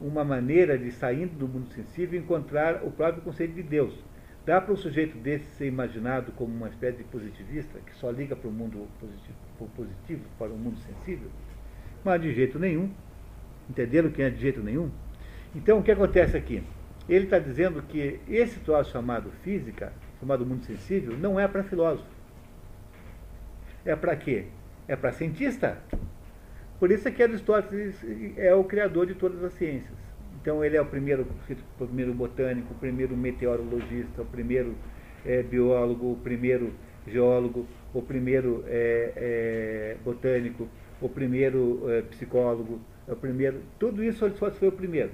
[0.00, 3.92] uma maneira de, saindo do mundo sensível, encontrar o próprio conceito de Deus.
[4.46, 8.34] Dá para um sujeito desse ser imaginado como uma espécie de positivista, que só liga
[8.34, 9.36] para o mundo positivo,
[9.76, 11.28] positivo, para o mundo sensível?
[12.02, 12.90] Mas de jeito nenhum.
[13.68, 14.90] Entenderam que é de jeito nenhum?
[15.54, 16.62] Então, o que acontece aqui?
[17.08, 22.08] Ele está dizendo que esse troço chamado física, chamado mundo sensível, não é para filósofo.
[23.84, 24.46] É para quê?
[24.88, 25.78] é para cientista.
[26.80, 27.94] Por isso é que Aristóteles
[28.36, 29.98] é o criador de todas as ciências.
[30.40, 31.26] Então ele é o primeiro,
[31.78, 34.74] o primeiro botânico, o primeiro meteorologista, o primeiro
[35.26, 36.72] é, biólogo, o primeiro
[37.06, 40.68] geólogo, o primeiro é, é, botânico,
[41.00, 41.82] o primeiro
[43.08, 43.62] é, o primeiro.
[43.78, 45.10] Tudo isso Aristóteles foi o primeiro.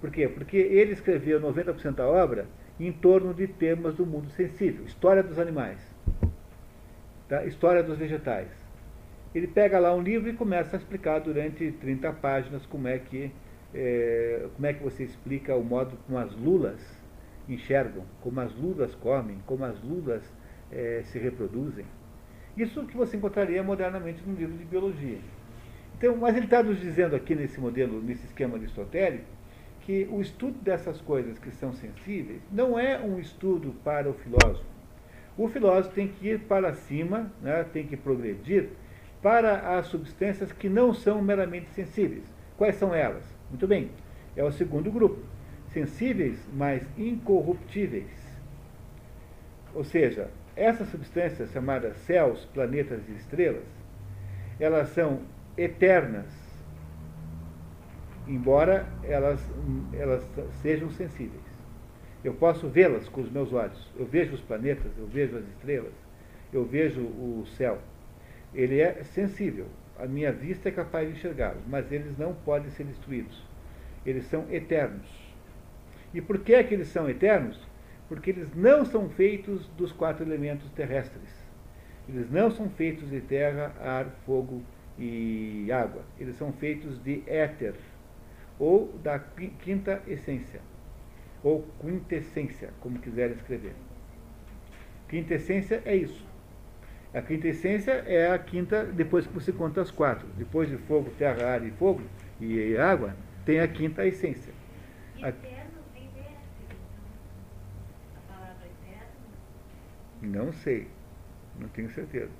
[0.00, 0.28] Por quê?
[0.28, 2.46] Porque ele escreveu 90% da obra
[2.78, 4.84] em torno de temas do mundo sensível.
[4.84, 5.78] História dos animais,
[7.28, 7.44] tá?
[7.44, 8.48] história dos vegetais,
[9.34, 13.32] ele pega lá um livro e começa a explicar durante 30 páginas como é que,
[13.74, 16.80] é, como é que você explica o modo como as lulas
[17.48, 20.22] enxergam, como as lulas comem, como as lulas
[20.70, 21.84] é, se reproduzem.
[22.56, 25.18] Isso que você encontraria modernamente no livro de biologia.
[25.98, 29.24] Então, mas ele está nos dizendo aqui nesse modelo, nesse esquema aristotélico,
[29.80, 34.68] que o estudo dessas coisas que são sensíveis não é um estudo para o filósofo.
[35.36, 38.68] O filósofo tem que ir para cima, né, tem que progredir
[39.20, 42.24] para as substâncias que não são meramente sensíveis.
[42.56, 43.24] Quais são elas?
[43.50, 43.90] Muito bem,
[44.36, 45.20] é o segundo grupo.
[45.72, 48.38] Sensíveis, mas incorruptíveis.
[49.74, 53.66] Ou seja, essas substâncias chamadas céus, planetas e estrelas,
[54.60, 55.20] elas são
[55.58, 56.26] eternas,
[58.26, 59.40] embora elas,
[59.92, 60.24] elas
[60.62, 61.42] sejam sensíveis.
[62.24, 63.92] Eu posso vê-las com os meus olhos.
[63.98, 65.92] Eu vejo os planetas, eu vejo as estrelas,
[66.52, 67.78] eu vejo o céu
[68.54, 69.66] ele é sensível.
[69.98, 73.42] A minha vista é capaz de enxergá-los, mas eles não podem ser destruídos.
[74.06, 75.06] Eles são eternos.
[76.14, 77.60] E por que é que eles são eternos?
[78.08, 81.28] Porque eles não são feitos dos quatro elementos terrestres.
[82.08, 84.62] Eles não são feitos de terra, ar, fogo
[84.98, 86.02] e água.
[86.18, 87.74] Eles são feitos de éter,
[88.58, 90.60] ou da quinta essência.
[91.42, 93.72] ou quintessência, como quiserem escrever.
[95.08, 96.26] Quintessência é isso.
[97.14, 100.26] A quintessência é a quinta depois que você conta as quatro.
[100.36, 102.02] Depois de fogo, terra, ar e fogo
[102.40, 103.14] e água,
[103.46, 104.52] tem a quinta essência.
[105.22, 105.28] A...
[105.28, 105.40] Então.
[108.16, 109.06] A palavra eterno.
[110.20, 110.88] Não sei,
[111.58, 112.30] não tenho certeza.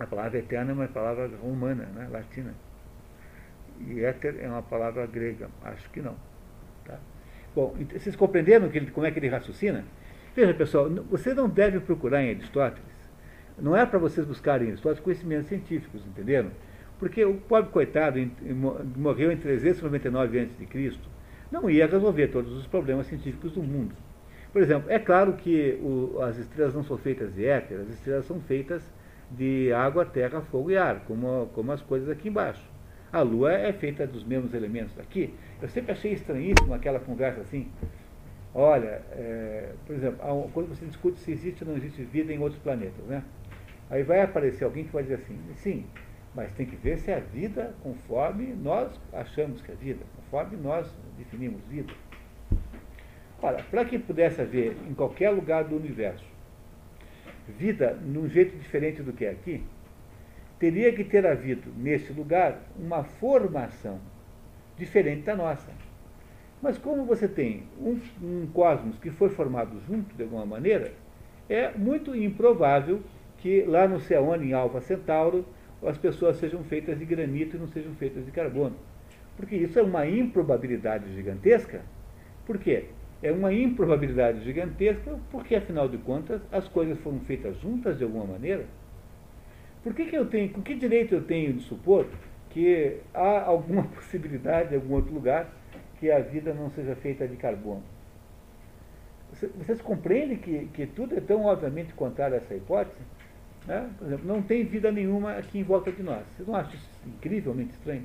[0.00, 2.54] A palavra eterna é uma palavra romana, né, latina.
[3.86, 6.16] E éter é uma palavra grega, acho que não.
[6.86, 6.98] Tá?
[7.54, 9.84] Bom, vocês compreenderam que ele, como é que ele raciocina?
[10.34, 12.88] Veja, pessoal, você não deve procurar em Aristóteles.
[13.58, 16.50] Não é para vocês buscarem em Aristóteles conhecimentos científicos, entenderam?
[16.98, 18.18] Porque o pobre coitado
[18.96, 20.98] morreu em 399 a.C.,
[21.52, 23.94] não ia resolver todos os problemas científicos do mundo.
[24.50, 28.24] Por exemplo, é claro que o, as estrelas não são feitas de éter, as estrelas
[28.24, 28.82] são feitas
[29.30, 32.62] de água, terra, fogo e ar, como, como as coisas aqui embaixo.
[33.12, 35.34] A Lua é feita dos mesmos elementos daqui.
[35.60, 37.68] Eu sempre achei estranhíssimo aquela conversa assim.
[38.54, 42.60] Olha, é, por exemplo, quando você discute se existe ou não existe vida em outros
[42.60, 43.22] planetas, né?
[43.88, 45.84] Aí vai aparecer alguém que vai dizer assim, sim,
[46.34, 50.92] mas tem que ver se é vida conforme nós achamos que é vida, conforme nós
[51.18, 51.92] definimos vida.
[53.42, 56.29] Ora, para que pudesse haver em qualquer lugar do universo
[57.50, 59.62] vida num jeito diferente do que é aqui,
[60.58, 63.98] teria que ter havido nesse lugar uma formação
[64.76, 65.70] diferente da nossa.
[66.62, 70.92] Mas como você tem um, um cosmos que foi formado junto de alguma maneira,
[71.48, 73.00] é muito improvável
[73.38, 75.44] que lá no Ceone, em Alfa Centauro,
[75.82, 78.76] as pessoas sejam feitas de granito e não sejam feitas de carbono.
[79.36, 81.80] Porque isso é uma improbabilidade gigantesca.
[82.44, 82.86] Por quê?
[83.22, 88.24] É uma improbabilidade gigantesca porque, afinal de contas, as coisas foram feitas juntas de alguma
[88.24, 88.64] maneira.
[89.82, 92.06] Por que, que eu tenho, com que direito eu tenho de supor
[92.50, 95.50] que há alguma possibilidade em algum outro lugar
[95.98, 97.82] que a vida não seja feita de carbono?
[99.32, 103.00] Vocês compreendem que, que tudo é tão obviamente contrário a essa hipótese?
[103.66, 103.88] Né?
[103.98, 106.24] Por exemplo, não tem vida nenhuma aqui em volta de nós.
[106.34, 108.04] Vocês não acham isso incrivelmente estranho?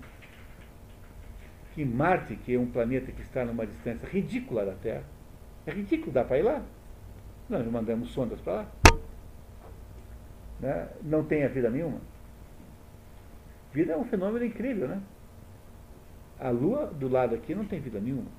[1.76, 5.04] Que Marte, que é um planeta que está numa distância ridícula da Terra,
[5.68, 6.64] é ridículo, dá para ir lá.
[7.50, 8.72] Nós mandamos sondas para lá.
[10.62, 10.88] Né?
[11.04, 12.00] Não tenha vida nenhuma.
[13.74, 15.02] Vida é um fenômeno incrível, né?
[16.40, 18.32] A Lua, do lado aqui, não tem vida nenhuma.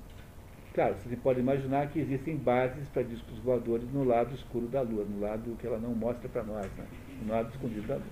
[0.73, 5.05] Claro, você pode imaginar que existem bases para discos voadores no lado escuro da Lua,
[5.05, 6.87] no lado que ela não mostra para nós, né?
[7.23, 8.05] no lado escondido da Lua.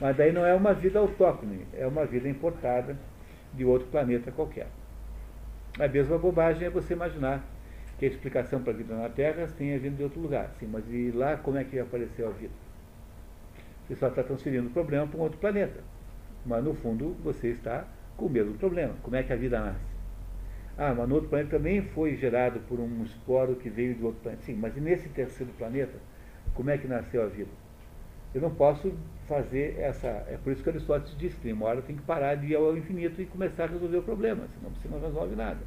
[0.00, 2.96] Mas daí não é uma vida autóctone, é uma vida importada
[3.52, 4.68] de outro planeta qualquer.
[5.78, 7.44] A mesma bobagem é você imaginar
[7.98, 10.50] que a explicação para a vida na Terra tenha vindo de outro lugar.
[10.58, 12.52] Sim, mas e lá como é que apareceu a vida?
[13.86, 15.80] Você só está transferindo o problema para um outro planeta.
[16.44, 17.86] Mas no fundo você está
[18.16, 18.94] com o mesmo problema.
[19.02, 19.90] Como é que a vida nasce?
[20.78, 24.20] Ah, mas no outro planeta também foi gerado por um esporo que veio de outro
[24.22, 24.42] planeta.
[24.44, 25.98] Sim, mas e nesse terceiro planeta,
[26.54, 27.50] como é que nasceu a vida?
[28.34, 28.92] Eu não posso
[29.30, 30.08] fazer essa.
[30.08, 32.76] É por isso que Aristóteles disse que uma hora tem que parar de ir ao
[32.76, 35.60] infinito e começar a resolver o problema, senão você não resolve nada.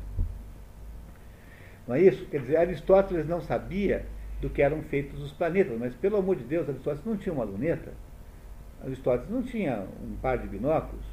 [1.87, 2.25] Não é isso?
[2.25, 4.05] Quer dizer, Aristóteles não sabia
[4.41, 7.45] do que eram feitos os planetas, mas pelo amor de Deus, Aristóteles não tinha uma
[7.45, 7.93] luneta,
[8.83, 11.05] Aristóteles não tinha um par de binóculos,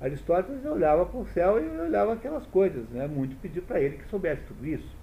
[0.00, 3.08] Aristóteles olhava para o céu e olhava aquelas coisas, né?
[3.08, 4.96] muito pediu para ele que soubesse tudo isso.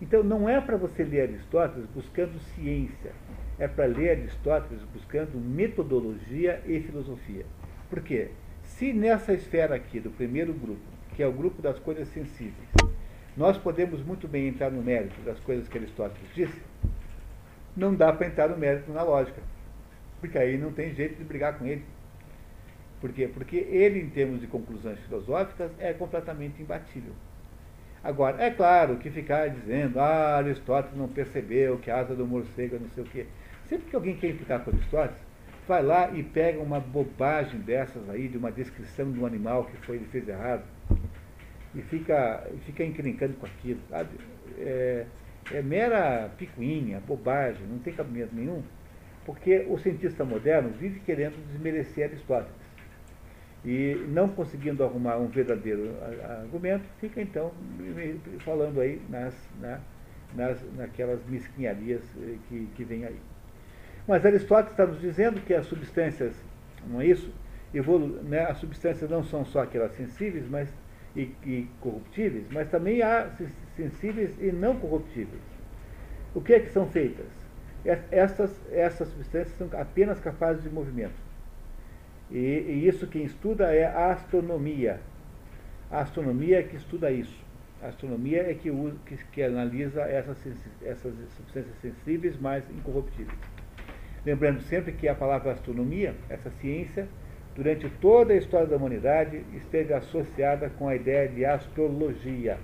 [0.00, 3.12] Então não é para você ler Aristóteles buscando ciência,
[3.60, 7.44] é para ler Aristóteles buscando metodologia e filosofia.
[7.90, 8.30] Por quê?
[8.62, 10.80] Se nessa esfera aqui do primeiro grupo,
[11.14, 12.68] que é o grupo das coisas sensíveis,
[13.36, 16.58] nós podemos muito bem entrar no mérito das coisas que Aristóteles disse,
[17.76, 19.42] não dá para entrar no mérito na lógica,
[20.20, 21.84] porque aí não tem jeito de brigar com ele.
[22.98, 23.28] Por quê?
[23.28, 27.12] Porque ele, em termos de conclusões filosóficas, é completamente imbatível.
[28.02, 32.76] Agora, é claro que ficar dizendo, ah, Aristóteles não percebeu que a asa do morcego
[32.76, 33.26] é não sei o quê.
[33.70, 35.22] Sempre que alguém quer implicar com Aristóteles,
[35.68, 39.76] vai lá e pega uma bobagem dessas aí, de uma descrição de um animal que
[39.86, 40.64] foi, ele fez errado,
[41.72, 44.10] e fica, fica encrencando com aquilo, sabe?
[44.58, 45.06] É,
[45.52, 48.60] é mera picuinha, bobagem, não tem cabimento nenhum,
[49.24, 52.52] porque o cientista moderno vive querendo desmerecer Aristóteles
[53.64, 55.94] e não conseguindo arrumar um verdadeiro
[56.40, 57.52] argumento, fica então
[58.40, 59.78] falando aí nas, na,
[60.34, 63.29] nas, naquelas mesquinharias eh, que, que vem aí.
[64.10, 66.34] Mas Aristóteles está nos dizendo que as substâncias,
[66.88, 67.32] não é isso?
[67.72, 70.68] Evolu né, as substâncias não são só aquelas sensíveis mas,
[71.14, 73.30] e, e corruptíveis, mas também há
[73.76, 75.44] sensíveis e não corruptíveis.
[76.34, 77.28] O que é que são feitas?
[78.10, 81.14] Essas, essas substâncias são apenas capazes de movimento
[82.32, 84.98] e, e isso quem estuda é a astronomia.
[85.88, 87.44] A astronomia é que estuda isso.
[87.80, 90.36] A astronomia é que, usa, que, que analisa essas,
[90.82, 93.38] essas substâncias sensíveis mais incorruptíveis.
[94.24, 97.08] Lembrando sempre que a palavra astronomia, essa ciência,
[97.54, 102.58] durante toda a história da humanidade, esteve associada com a ideia de astrologia.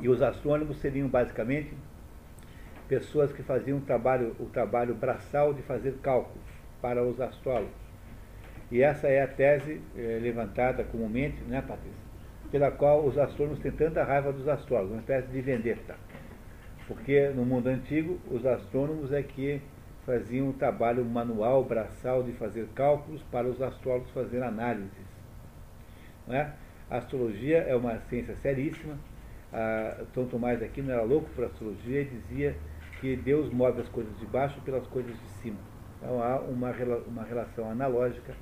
[0.00, 1.72] E os astrônomos seriam basicamente
[2.86, 6.44] pessoas que faziam o trabalho, o trabalho braçal de fazer cálculos
[6.80, 7.86] para os astrólogos.
[8.70, 12.05] E essa é a tese é, levantada comumente, né, Patrícia?
[12.50, 15.96] Pela qual os astrônomos têm tanta raiva dos astrólogos, uma espécie de vendetta.
[16.86, 19.60] Porque no mundo antigo, os astrônomos é que
[20.04, 25.06] faziam o trabalho manual, braçal de fazer cálculos para os astrólogos fazerem análises.
[26.28, 26.50] É?
[26.88, 28.96] A astrologia é uma ciência seríssima.
[29.52, 32.56] Ah, Tom Tomás aqui não era louco por astrologia e dizia
[33.00, 35.58] que Deus move as coisas de baixo pelas coisas de cima.
[35.98, 36.70] Então há uma,
[37.06, 38.34] uma relação analógica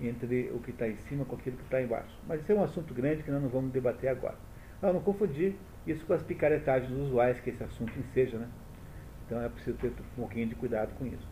[0.00, 2.16] entre o que está em cima com aquilo que está embaixo.
[2.26, 4.36] Mas isso é um assunto grande que nós não vamos debater agora.
[4.80, 5.54] Não, não confundir
[5.86, 8.48] isso com as picaretagens usuais que esse assunto enseja, né?
[9.26, 11.26] Então é preciso ter um pouquinho de cuidado com isso.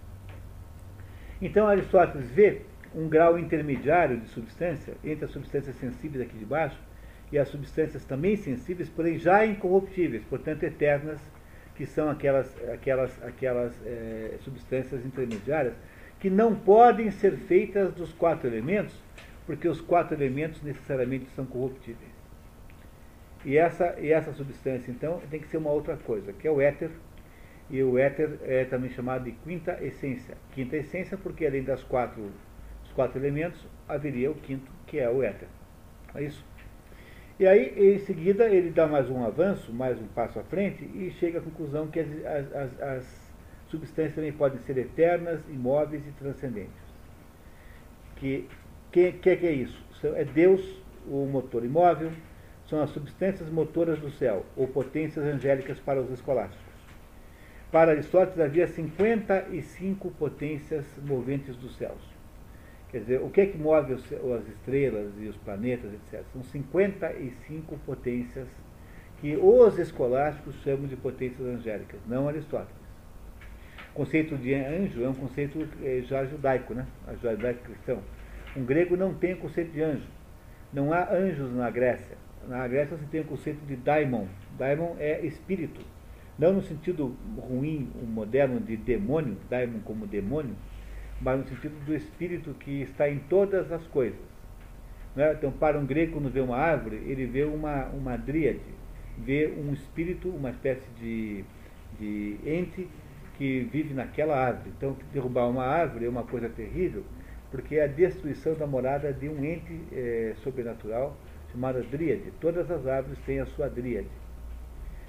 [1.40, 2.62] Então Aristóteles vê
[2.94, 6.78] um grau intermediário de substância entre as substâncias sensíveis aqui de baixo
[7.30, 11.20] e as substâncias também sensíveis, porém já incorruptíveis, portanto eternas,
[11.74, 15.74] que são aquelas, aquelas, aquelas é, substâncias intermediárias
[16.26, 18.92] que não podem ser feitas dos quatro elementos,
[19.46, 22.10] porque os quatro elementos necessariamente são corruptíveis.
[23.44, 26.60] E essa, e essa substância, então, tem que ser uma outra coisa, que é o
[26.60, 26.90] éter,
[27.70, 30.36] e o éter é também chamado de quinta essência.
[30.50, 32.28] Quinta essência porque além das quatro,
[32.82, 35.46] dos quatro elementos, haveria o quinto, que é o éter.
[36.12, 36.44] É isso?
[37.38, 41.08] E aí, em seguida, ele dá mais um avanço, mais um passo à frente, e
[41.20, 43.25] chega à conclusão que as, as, as
[43.68, 46.86] substâncias também podem ser eternas, imóveis e transcendentes.
[48.16, 48.48] Que
[48.96, 49.78] que, que é isso?
[50.14, 50.62] É Deus,
[51.06, 52.10] o motor imóvel,
[52.66, 56.64] são as substâncias motoras do céu, ou potências angélicas para os escolásticos.
[57.70, 62.00] Para Aristóteles havia 55 potências moventes dos céus.
[62.90, 66.24] Quer dizer, o que é que move as estrelas e os planetas, etc.
[66.32, 68.48] São 55 potências
[69.20, 72.85] que os escolásticos chamam de potências angélicas, não Aristóteles.
[73.96, 76.86] Conceito de anjo é um conceito eh, já judaico, né?
[77.22, 78.02] judaico-cristão.
[78.54, 80.06] Um grego não tem o conceito de anjo.
[80.70, 82.14] Não há anjos na Grécia.
[82.46, 84.26] Na Grécia você tem o conceito de daimon.
[84.58, 85.80] Daimon é espírito.
[86.38, 90.54] Não no sentido ruim, moderno de demônio, daimon como demônio,
[91.18, 94.20] mas no sentido do espírito que está em todas as coisas.
[95.14, 95.32] Né?
[95.32, 98.60] Então, para um grego, quando vê uma árvore, ele vê uma, uma dríade,
[99.16, 101.42] vê um espírito, uma espécie de,
[101.98, 102.86] de ente
[103.36, 104.72] que vive naquela árvore.
[104.76, 107.04] Então, derrubar uma árvore é uma coisa terrível,
[107.50, 111.16] porque é a destruição da morada de um ente é, sobrenatural
[111.52, 112.32] chamado dríade.
[112.40, 114.08] Todas as árvores têm a sua dríade.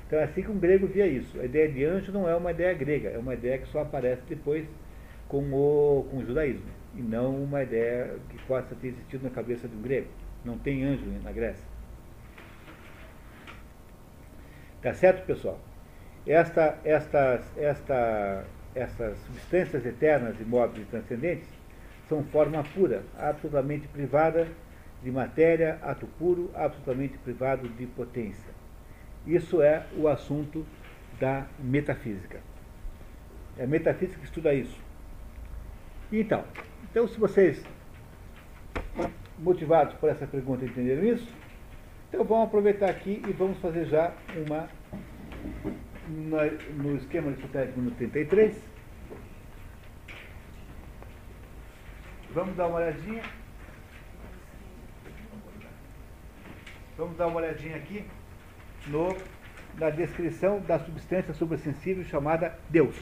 [0.05, 1.39] Então, é assim que um grego via isso.
[1.39, 4.21] A ideia de anjo não é uma ideia grega, é uma ideia que só aparece
[4.27, 4.65] depois
[5.27, 6.65] com o, com o judaísmo,
[6.95, 10.07] e não uma ideia que possa ter existido na cabeça de um grego.
[10.45, 11.67] Não tem anjo na Grécia.
[14.81, 15.59] Tá certo, pessoal?
[16.27, 18.43] Esta, estas, esta,
[18.75, 21.47] essas substâncias eternas, imóveis e transcendentes
[22.09, 24.47] são forma pura, absolutamente privada
[25.01, 28.51] de matéria, ato puro, absolutamente privado de potência.
[29.25, 30.65] Isso é o assunto
[31.19, 32.39] da metafísica.
[33.57, 34.77] É a metafísica que estuda isso.
[36.11, 36.43] Então,
[36.89, 37.63] então se vocês,
[39.39, 41.27] motivados por essa pergunta, entenderam isso,
[42.09, 44.13] então vamos aproveitar aqui e vamos fazer já
[44.45, 44.69] uma,
[46.09, 48.55] no esquema aristotélico no 33.
[52.31, 53.23] Vamos dar uma olhadinha.
[56.97, 58.05] Vamos dar uma olhadinha aqui
[58.87, 59.15] no,
[59.77, 62.95] na descrição da substância supersensível chamada Deus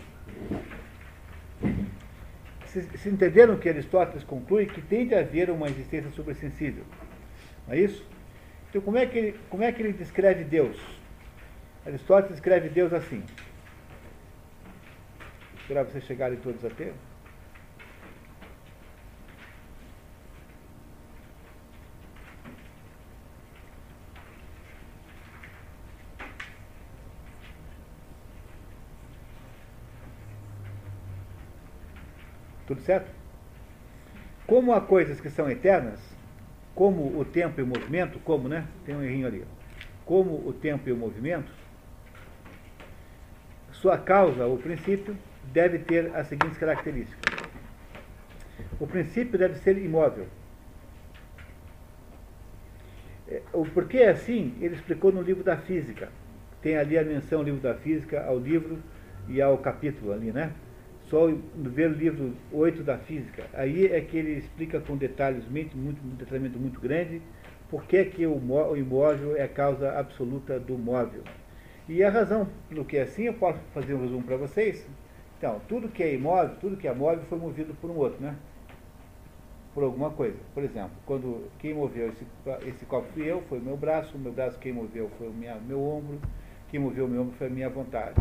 [2.81, 6.83] se entenderam que Aristóteles conclui que tem de haver uma existência supersensível.
[7.67, 8.05] Não é isso?
[8.69, 10.77] Então, como é que ele, como é que ele descreve Deus?
[11.86, 13.23] Aristóteles escreve Deus assim.
[15.59, 16.93] Esperar vocês chegarem todos a ter.
[32.65, 33.11] Tudo certo?
[34.47, 35.99] Como há coisas que são eternas,
[36.73, 38.67] como o tempo e o movimento, como, né?
[38.86, 39.45] Tem um errinho ali.
[40.03, 41.51] Como o tempo e o movimento,
[43.82, 45.15] sua causa, o princípio,
[45.51, 47.34] deve ter as seguintes características.
[48.80, 50.28] O princípio deve ser imóvel.
[53.28, 56.09] É, o porquê é assim, ele explicou no livro da física.
[56.61, 58.80] Tem ali a menção ao livro da física, ao livro
[59.28, 60.51] e ao capítulo ali, né?
[61.09, 63.43] Só no ver o livro 8 da física.
[63.53, 67.21] Aí é que ele explica com detalhes muito, muito, um detalhamento muito grande
[67.69, 71.23] por que, que o imóvel é a causa absoluta do móvel.
[71.88, 74.88] E a razão pelo que é assim, eu posso fazer um resumo para vocês.
[75.38, 78.36] Então, tudo que é imóvel, tudo que é móvel foi movido por um outro, né?
[79.73, 80.38] Por alguma coisa.
[80.53, 82.25] Por exemplo, quando quem moveu esse,
[82.67, 85.33] esse copo fui eu, foi o meu braço, o meu braço quem moveu foi o
[85.33, 86.19] minha, meu ombro,
[86.69, 88.15] quem moveu o meu ombro foi a minha vontade.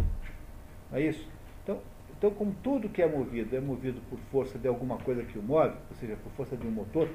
[0.90, 1.26] Não é isso?
[1.62, 1.80] Então,
[2.18, 5.42] então, como tudo que é movido é movido por força de alguma coisa que o
[5.42, 7.08] move, ou seja, por força de um motor,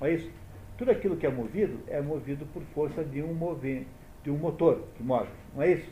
[0.00, 0.30] não é isso?
[0.76, 3.86] Tudo aquilo que é movido é movido por força de um mover,
[4.22, 5.90] de um motor que move, não é isso?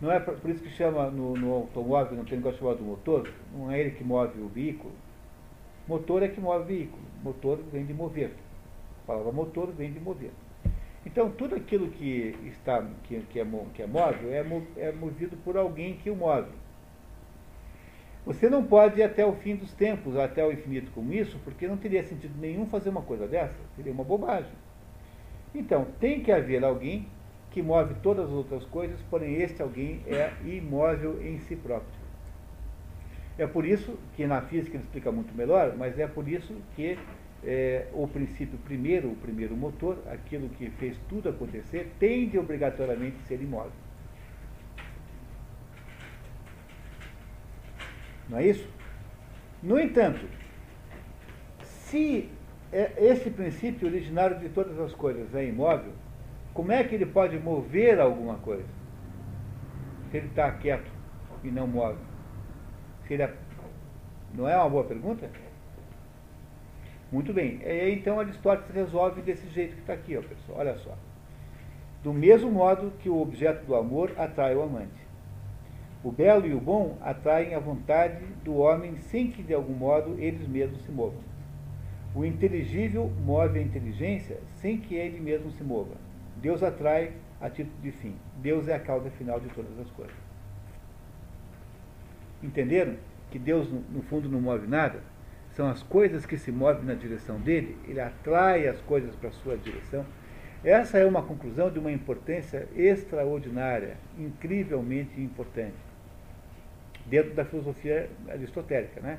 [0.00, 3.70] Não é por isso que chama no, no automóvel, não tem negócio chamado motor, não
[3.70, 4.92] é ele que move o veículo.
[5.86, 7.02] Motor é que move o veículo.
[7.22, 8.32] Motor vem de mover.
[9.02, 10.32] A palavra motor vem de mover.
[11.04, 14.44] Então, tudo aquilo que, está, que, que, é, que é móvel é,
[14.76, 16.50] é movido por alguém que o move.
[18.24, 21.66] Você não pode ir até o fim dos tempos, até o infinito como isso, porque
[21.66, 23.54] não teria sentido nenhum fazer uma coisa dessa.
[23.74, 24.52] Seria uma bobagem.
[25.52, 27.06] Então, tem que haver alguém
[27.52, 32.02] que move todas as outras coisas, porém este alguém é imóvel em si próprio.
[33.38, 36.98] É por isso que na física ele explica muito melhor, mas é por isso que
[37.44, 43.18] é, o princípio primeiro, o primeiro motor, aquilo que fez tudo acontecer, tem de obrigatoriamente
[43.26, 43.72] ser imóvel.
[48.28, 48.68] Não é isso?
[49.62, 50.26] No entanto,
[51.62, 52.30] se
[52.72, 55.92] é, esse princípio originário de todas as coisas é imóvel,
[56.54, 58.68] como é que ele pode mover alguma coisa?
[60.10, 60.90] Se ele está quieto
[61.42, 61.98] e não move.
[63.06, 63.34] Se ele é...
[64.34, 65.30] Não é uma boa pergunta?
[67.10, 67.60] Muito bem.
[67.62, 70.58] E então Aristóteles resolve desse jeito que está aqui, ó, pessoal.
[70.58, 70.96] Olha só.
[72.02, 75.02] Do mesmo modo que o objeto do amor atrai o amante.
[76.02, 80.16] O belo e o bom atraem a vontade do homem sem que, de algum modo,
[80.18, 81.20] eles mesmos se movam.
[82.14, 85.94] O inteligível move a inteligência sem que ele mesmo se mova.
[86.42, 88.16] Deus atrai a título de fim.
[88.38, 90.14] Deus é a causa final de todas as coisas.
[92.42, 92.96] Entenderam
[93.30, 94.98] que Deus, no fundo, não move nada?
[95.52, 99.32] São as coisas que se movem na direção dele, ele atrai as coisas para a
[99.32, 100.04] sua direção.
[100.64, 105.76] Essa é uma conclusão de uma importância extraordinária, incrivelmente importante
[107.06, 109.00] dentro da filosofia aristotélica.
[109.00, 109.18] Né?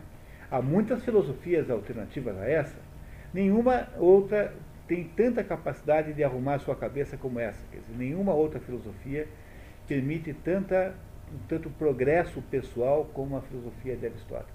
[0.51, 2.77] Há muitas filosofias alternativas a essa,
[3.33, 4.53] nenhuma outra
[4.87, 7.63] tem tanta capacidade de arrumar sua cabeça como essa.
[7.71, 9.27] Quer dizer, nenhuma outra filosofia
[9.87, 10.95] permite tanta,
[11.47, 14.53] tanto progresso pessoal como a filosofia de Aristóteles.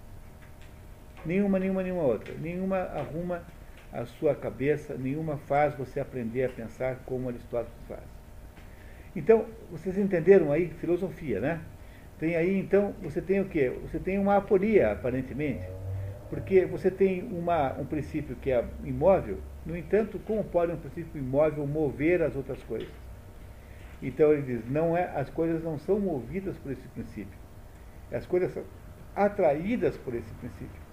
[1.24, 2.34] Nenhuma, nenhuma, nenhuma outra.
[2.34, 3.42] Nenhuma arruma
[3.92, 8.02] a sua cabeça, nenhuma faz você aprender a pensar como Aristóteles faz.
[9.16, 11.60] Então, vocês entenderam aí filosofia, né?
[12.18, 13.72] Tem aí, então, você tem o quê?
[13.82, 15.66] Você tem uma aporia, aparentemente.
[16.28, 21.20] Porque você tem uma, um princípio que é imóvel, no entanto, como pode um princípio
[21.20, 22.88] imóvel mover as outras coisas?
[24.02, 27.38] Então ele diz, não é, as coisas não são movidas por esse princípio.
[28.10, 28.64] As coisas são
[29.14, 30.88] atraídas por esse princípio.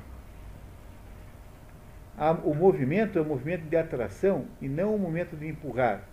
[2.43, 6.03] O movimento é um movimento de atração e não um movimento de empurrar.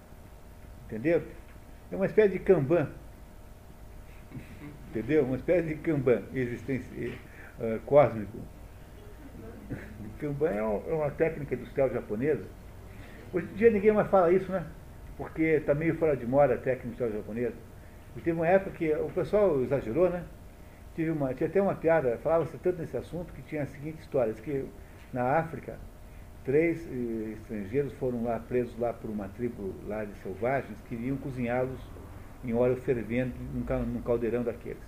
[0.87, 1.23] Entendeu?
[1.91, 2.89] É uma espécie de Kanban
[4.93, 5.25] entendeu?
[5.25, 7.13] Uma espécie de Kanban existência,
[7.59, 8.39] uh, cósmico.
[10.23, 12.45] Kanban é, é uma técnica industrial japonesa.
[13.33, 14.65] Hoje em dia ninguém mais fala isso, né?
[15.17, 17.57] Porque está meio fora de moda a técnica industrial japonesa.
[18.17, 20.23] E teve uma época que o pessoal exagerou, né?
[20.95, 24.33] Tive uma, tinha até uma piada, falava-se tanto nesse assunto que tinha a seguinte história,
[24.35, 24.67] que
[25.13, 25.77] na África,
[26.45, 31.81] três eh, estrangeiros foram lá presos lá por uma tribo lá de selvagens, queriam cozinhá-los
[32.45, 34.83] em óleo fervendo num caldeirão daqueles.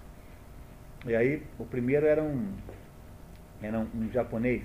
[1.07, 2.53] E aí o primeiro era um,
[3.63, 4.63] era um japonês.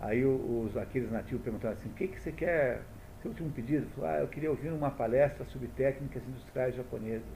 [0.00, 2.82] Aí os, aqueles nativos perguntaram assim, o que, que você quer?
[3.20, 3.86] Seu último pedido?
[3.94, 7.26] Falou, ah, eu queria ouvir uma palestra sobre técnicas industriais japonesas.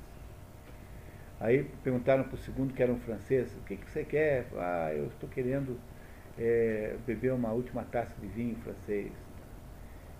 [1.40, 4.44] Aí perguntaram para o segundo, que era um francês, o que, que você quer?
[4.44, 5.76] Falou, ah, eu estou querendo
[6.38, 9.10] é, beber uma última taça de vinho francês.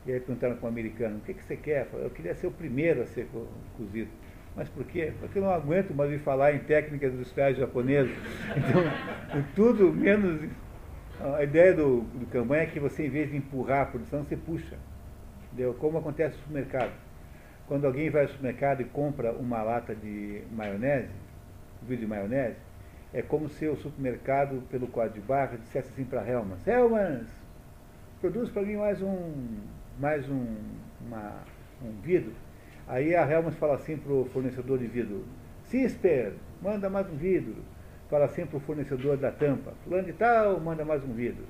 [0.04, 1.86] E aí perguntaram para o americano, o que, que você quer?
[1.86, 3.28] Falou, eu queria ser o primeiro a ser
[3.76, 4.10] cozido.
[4.56, 5.12] Mas por quê?
[5.18, 8.12] Porque eu não aguento mais ouvir falar em técnicas industriais japonesas.
[8.54, 10.50] Então, tudo menos.
[11.22, 14.36] A ideia do, do Kanban é que você, em vez de empurrar a produção, você
[14.36, 14.76] puxa.
[15.46, 15.72] Entendeu?
[15.74, 16.92] Como acontece no supermercado.
[17.68, 21.10] Quando alguém vai ao supermercado e compra uma lata de maionese,
[21.82, 22.56] vidro de maionese,
[23.14, 27.28] é como se o supermercado, pelo código de barra, dissesse assim para Helmans, Helmans,
[28.20, 29.58] produz para mim mais um,
[29.98, 30.46] mais um,
[31.06, 31.34] uma
[31.84, 32.32] um vidro,
[32.86, 35.24] aí a Helmut fala assim para o fornecedor de vidro,
[35.64, 37.56] Cisper, manda mais um vidro.
[38.12, 41.46] Fala assim para o fornecedor da tampa, fulano de tal, manda mais um vidro.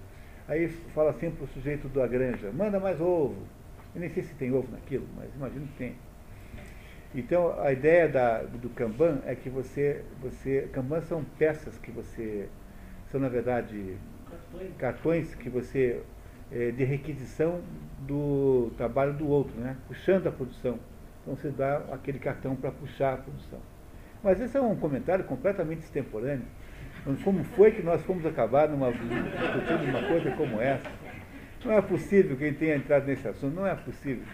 [0.46, 3.34] Aí fala assim para o sujeito da granja, manda mais ovo.
[3.92, 5.96] Eu nem sei se tem ovo naquilo, mas imagino que tem.
[7.16, 10.68] Então a ideia da, do Kanban é que você, você.
[10.72, 12.48] Kanban são peças que você.
[13.10, 13.96] São na verdade
[14.30, 14.76] Cartões.
[14.78, 16.00] cartões que você.
[16.52, 17.60] É, de requisição
[18.06, 19.76] do trabalho do outro, né?
[19.88, 20.78] puxando a produção.
[21.22, 23.71] Então você dá aquele cartão para puxar a produção.
[24.22, 26.44] Mas esse é um comentário completamente extemporâneo.
[27.24, 30.88] Como foi que nós fomos acabar numa, discutindo uma coisa como essa?
[31.64, 34.24] Não é possível quem tenha entrado nesse assunto, não é possível.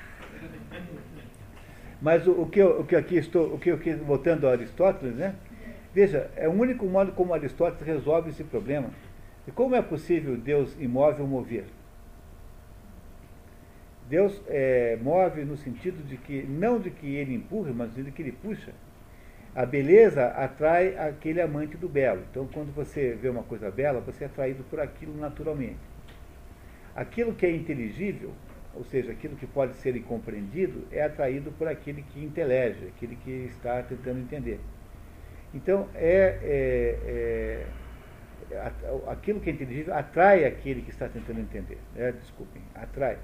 [2.01, 5.17] Mas o, o, que, eu, o que aqui estou, o que eu voltando a Aristóteles,
[5.17, 5.35] né?
[5.95, 8.91] Veja, é o único modo como Aristóteles resolve esse problema.
[9.47, 11.65] E como é possível Deus imóvel mover?
[14.09, 18.23] Deus é, move no sentido de que, não de que ele empurre, mas de que
[18.23, 18.73] ele puxa.
[19.59, 22.23] A beleza atrai aquele amante do belo.
[22.31, 25.81] Então, quando você vê uma coisa bela, você é atraído por aquilo naturalmente.
[26.95, 28.31] Aquilo que é inteligível,
[28.73, 33.33] ou seja, aquilo que pode ser incompreendido, é atraído por aquele que intelege, aquele que
[33.51, 34.61] está tentando entender.
[35.53, 37.67] Então, é, é,
[38.53, 38.73] é
[39.09, 41.79] aquilo que é inteligível atrai aquele que está tentando entender.
[41.97, 43.19] É, desculpem, atrai.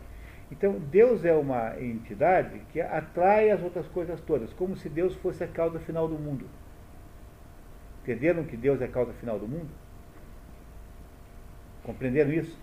[0.56, 5.42] Então, Deus é uma entidade que atrai as outras coisas todas, como se Deus fosse
[5.42, 6.46] a causa final do mundo.
[8.02, 9.68] Entenderam que Deus é a causa final do mundo?
[11.82, 12.56] Compreenderam isso?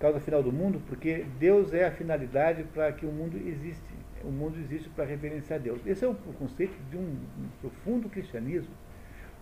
[0.00, 3.94] Causa final do mundo, porque Deus é a finalidade para que o mundo existe.
[4.24, 5.80] O mundo existe para reverenciar Deus.
[5.86, 7.18] Esse é o conceito de um,
[7.60, 8.74] profundo cristianismo,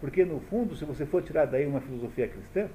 [0.02, 2.68] porque no fundo, se você for tirar daí uma filosofia cristã,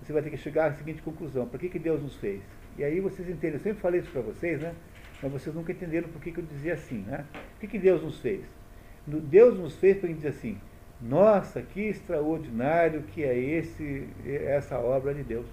[0.00, 2.40] você vai ter que chegar à seguinte conclusão: por que, que Deus nos fez?
[2.80, 4.74] E aí vocês entendem, eu sempre falei isso para vocês, né?
[5.22, 7.26] Mas vocês nunca entenderam por que, eu dizia assim, né?
[7.56, 8.42] O que, que Deus nos fez?
[9.06, 10.58] Deus nos fez para dizer assim,
[10.98, 15.44] nossa, que extraordinário que é esse, essa obra de Deus.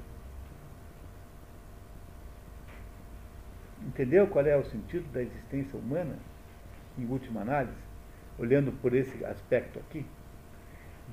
[3.85, 6.17] Entendeu qual é o sentido da existência humana,
[6.97, 7.75] em última análise?
[8.39, 10.05] Olhando por esse aspecto aqui.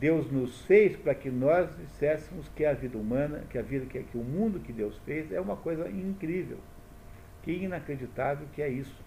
[0.05, 4.03] Deus nos fez para que nós disséssemos que a vida humana, que a vida, que,
[4.03, 6.59] que o mundo que Deus fez é uma coisa incrível.
[7.43, 9.03] Que inacreditável que é isso.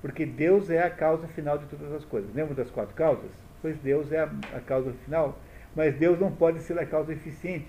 [0.00, 2.32] Porque Deus é a causa final de todas as coisas.
[2.32, 3.32] Lembra das quatro causas?
[3.60, 5.36] Pois Deus é a, a causa final.
[5.74, 7.66] Mas Deus não pode ser a causa eficiente.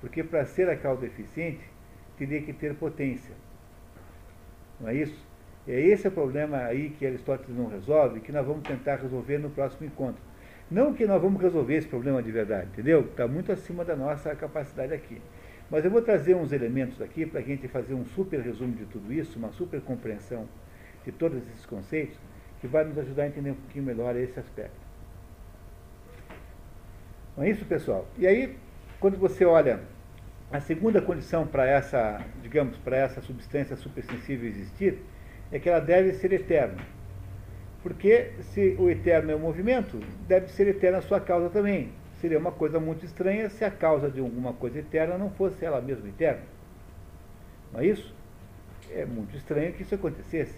[0.00, 1.68] Porque para ser a causa eficiente,
[2.16, 3.34] teria que ter potência.
[4.80, 5.20] Não é isso?
[5.66, 9.50] É esse o problema aí que Aristóteles não resolve, que nós vamos tentar resolver no
[9.50, 10.22] próximo encontro.
[10.74, 13.02] Não que nós vamos resolver esse problema de verdade, entendeu?
[13.02, 15.22] Está muito acima da nossa capacidade aqui.
[15.70, 18.84] Mas eu vou trazer uns elementos aqui para a gente fazer um super resumo de
[18.86, 20.48] tudo isso, uma super compreensão
[21.04, 22.18] de todos esses conceitos,
[22.60, 24.74] que vai nos ajudar a entender um pouquinho melhor esse aspecto.
[27.36, 28.08] Não é isso, pessoal?
[28.18, 28.56] E aí,
[28.98, 29.78] quando você olha
[30.50, 34.98] a segunda condição para essa, digamos, para essa substância supersensível existir,
[35.52, 36.82] é que ela deve ser eterna.
[37.84, 41.92] Porque se o eterno é o movimento, deve ser eterna a sua causa também.
[42.18, 45.82] Seria uma coisa muito estranha se a causa de alguma coisa eterna não fosse ela
[45.82, 46.40] mesma eterna.
[47.70, 48.14] Não é isso?
[48.90, 50.56] É muito estranho que isso acontecesse.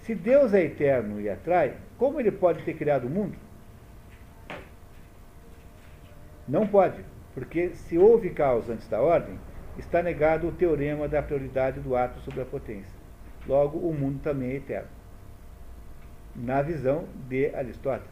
[0.00, 3.36] Se Deus é eterno e atrai, como ele pode ter criado o mundo?
[6.48, 9.38] Não pode, porque se houve causa antes da ordem,
[9.78, 12.98] está negado o teorema da prioridade do ato sobre a potência.
[13.46, 15.01] Logo, o mundo também é eterno
[16.34, 18.10] na visão de Aristóteles.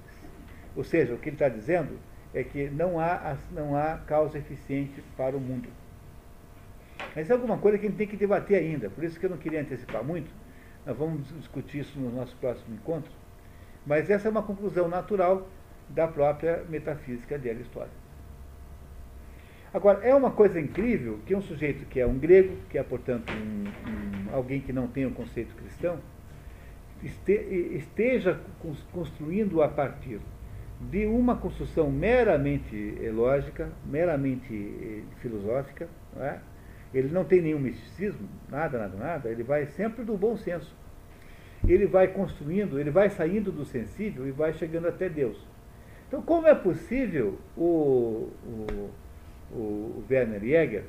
[0.77, 1.99] Ou seja, o que ele está dizendo
[2.33, 5.69] é que não há, não há causa eficiente para o mundo.
[7.15, 9.31] Mas é alguma coisa que a gente tem que debater ainda, por isso que eu
[9.31, 10.31] não queria antecipar muito.
[10.87, 13.11] Nós vamos discutir isso no nosso próximo encontro.
[13.87, 15.49] Mas essa é uma conclusão natural
[15.89, 17.99] da própria metafísica de Aristóteles.
[19.73, 23.33] Agora, é uma coisa incrível que um sujeito que é um grego, que é, portanto,
[23.33, 25.99] um, um, alguém que não tem o conceito cristão,
[27.03, 28.39] esteja
[28.93, 30.21] construindo a partir
[30.81, 32.75] de uma construção meramente
[33.13, 36.41] lógica, meramente eh, filosófica, não é?
[36.93, 40.75] ele não tem nenhum misticismo, nada, nada, nada, ele vai sempre do bom senso.
[41.67, 45.47] Ele vai construindo, ele vai saindo do sensível e vai chegando até Deus.
[46.09, 48.91] Então, como é possível o, o,
[49.53, 50.85] o Werner Jäger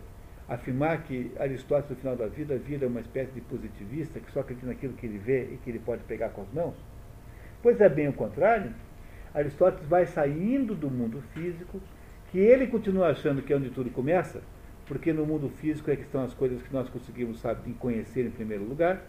[0.54, 4.68] afirmar que Aristóteles, no final da vida, vira uma espécie de positivista que só acredita
[4.68, 6.76] naquilo que ele vê e que ele pode pegar com as mãos?
[7.64, 8.74] Pois é bem o contrário.
[9.34, 11.82] Aristóteles vai saindo do mundo físico,
[12.30, 14.41] que ele continua achando que é onde tudo começa,
[14.86, 18.32] porque no mundo físico é que estão as coisas que nós conseguimos sabe, conhecer em
[18.32, 19.02] primeiro lugar,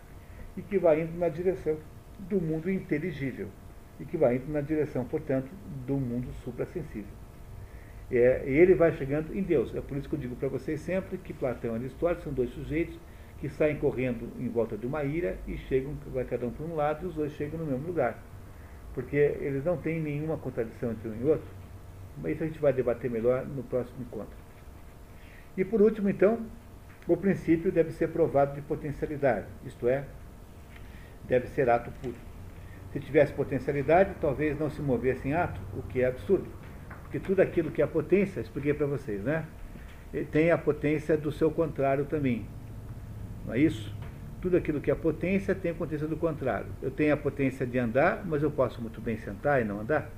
[0.57, 1.77] e que vai indo na direção
[2.21, 3.49] do mundo inteligível
[3.99, 5.51] e que vai indo na direção, portanto,
[5.87, 7.22] do mundo suprassensível.
[8.13, 9.75] É, ele vai chegando em Deus.
[9.75, 12.51] É por isso que eu digo para vocês sempre que Platão e Aristóteles são dois
[12.51, 12.99] sujeitos
[13.41, 16.75] que saem correndo em volta de uma ilha e chegam, vai cada um para um
[16.75, 18.23] lado e os dois chegam no mesmo lugar.
[18.93, 21.49] Porque eles não têm nenhuma contradição entre um e outro.
[22.19, 24.37] Mas isso a gente vai debater melhor no próximo encontro.
[25.57, 26.39] E por último, então,
[27.09, 30.05] o princípio deve ser provado de potencialidade, isto é,
[31.25, 32.15] deve ser ato puro.
[32.93, 36.62] Se tivesse potencialidade, talvez não se movesse em ato, o que é absurdo.
[37.13, 39.45] Porque tudo aquilo que é potência, expliquei para vocês, né?
[40.31, 42.47] Tem a potência do seu contrário também.
[43.45, 43.95] Não é isso?
[44.41, 46.69] Tudo aquilo que é potência tem potência do contrário.
[46.81, 50.11] Eu tenho a potência de andar, mas eu posso muito bem sentar e não andar.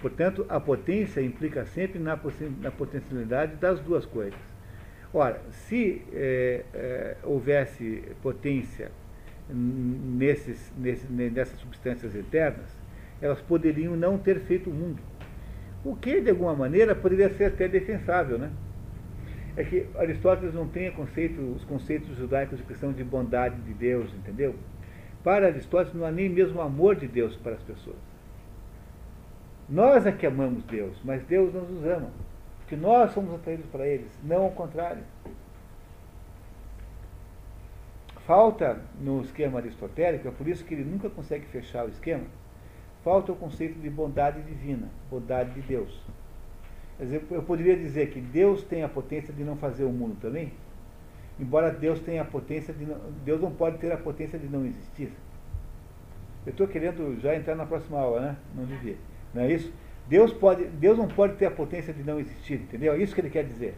[0.00, 2.18] Portanto, a potência implica sempre na,
[2.62, 4.40] na potencialidade das duas coisas.
[5.12, 8.90] Ora, se é, é, houvesse potência
[9.50, 12.74] nesses, nesses, nessas substâncias eternas,
[13.20, 15.17] elas poderiam não ter feito o mundo.
[15.88, 18.50] O que, de alguma maneira, poderia ser até defensável, né?
[19.56, 24.12] É que Aristóteles não tem conceito, os conceitos judaicos de questão de bondade de Deus,
[24.12, 24.54] entendeu?
[25.24, 27.96] Para Aristóteles não há nem mesmo amor de Deus para as pessoas.
[29.66, 32.10] Nós é que amamos Deus, mas Deus não nos ama.
[32.58, 35.02] Porque nós somos atraídos para eles, não ao contrário.
[38.26, 42.24] Falta no esquema aristotélico, é por isso que ele nunca consegue fechar o esquema,
[43.08, 45.98] falta o conceito de bondade divina, bondade de Deus.
[47.30, 50.52] Eu poderia dizer que Deus tem a potência de não fazer o mundo também,
[51.40, 54.66] embora Deus tenha a potência de não, Deus não pode ter a potência de não
[54.66, 55.10] existir.
[56.44, 58.36] Eu estou querendo já entrar na próxima aula, né?
[58.54, 58.96] Não devia.
[59.32, 59.72] Não é isso?
[60.06, 62.92] Deus, pode, Deus não pode ter a potência de não existir, entendeu?
[62.92, 63.74] É isso que ele quer dizer.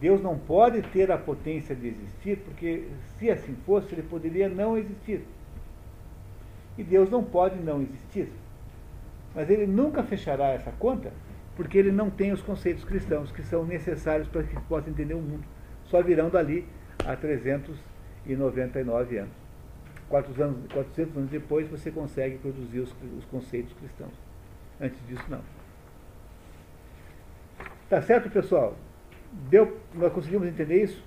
[0.00, 4.78] Deus não pode ter a potência de existir, porque se assim fosse, ele poderia não
[4.78, 5.26] existir.
[6.76, 8.28] E Deus não pode não existir.
[9.34, 11.12] Mas ele nunca fechará essa conta,
[11.56, 15.20] porque ele não tem os conceitos cristãos que são necessários para que possa entender o
[15.20, 15.44] mundo.
[15.84, 16.66] Só virão dali
[17.04, 19.44] a 399 anos.
[20.08, 24.12] 400 anos, 400 anos depois você consegue produzir os, os conceitos cristãos.
[24.80, 25.40] Antes disso, não.
[27.88, 28.76] Tá certo, pessoal?
[29.50, 31.02] Deu, nós conseguimos entender isso?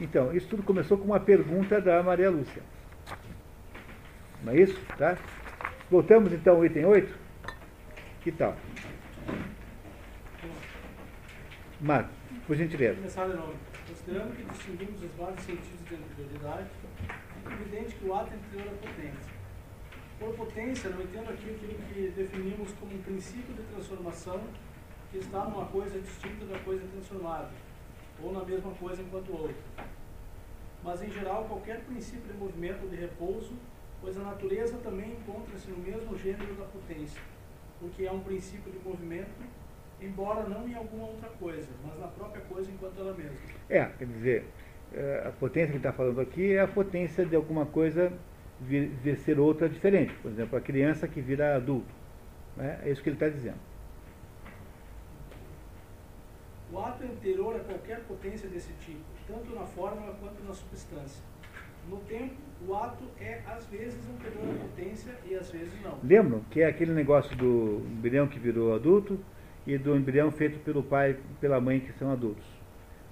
[0.00, 2.62] Então, isso tudo começou com uma pergunta da Maria Lúcia.
[4.44, 4.78] Não é isso?
[4.98, 5.16] Tá?
[5.90, 7.18] Voltamos então ao item 8?
[8.22, 8.56] Que tal?
[11.80, 12.14] Marcos,
[12.46, 12.96] por gentileza.
[12.96, 13.54] Começar de novo.
[13.88, 16.68] Considerando que distinguimos os vários sentidos de anterioridade,
[17.44, 19.32] é evidente que o ato é anterior à potência.
[20.18, 24.40] Por potência, não entendo aqui aquilo que definimos como um princípio de transformação
[25.10, 27.50] que está numa coisa distinta da coisa transformada,
[28.22, 29.54] ou na mesma coisa enquanto outra.
[30.82, 33.52] Mas, em geral, qualquer princípio de movimento de repouso,
[34.02, 37.22] pois a natureza também encontra-se no mesmo gênero da potência,
[37.80, 39.30] porque é um princípio de movimento,
[40.00, 43.36] embora não em alguma outra coisa, mas na própria coisa enquanto ela mesma.
[43.70, 44.44] É, quer dizer,
[44.92, 48.12] é, a potência que ele está falando aqui é a potência de alguma coisa
[48.60, 50.12] vir, vir ser outra diferente.
[50.14, 51.94] Por exemplo, a criança que vira adulto.
[52.56, 52.80] Né?
[52.84, 53.58] É isso que ele está dizendo.
[56.72, 61.22] O ato é anterior a qualquer potência desse tipo, tanto na fórmula quanto na substância.
[61.88, 62.34] No tempo,
[62.66, 65.98] o ato é às vezes anterior à potência e às vezes não.
[66.02, 69.18] Lembram que é aquele negócio do embrião que virou adulto
[69.66, 72.44] e do embrião feito pelo pai e pela mãe que são adultos.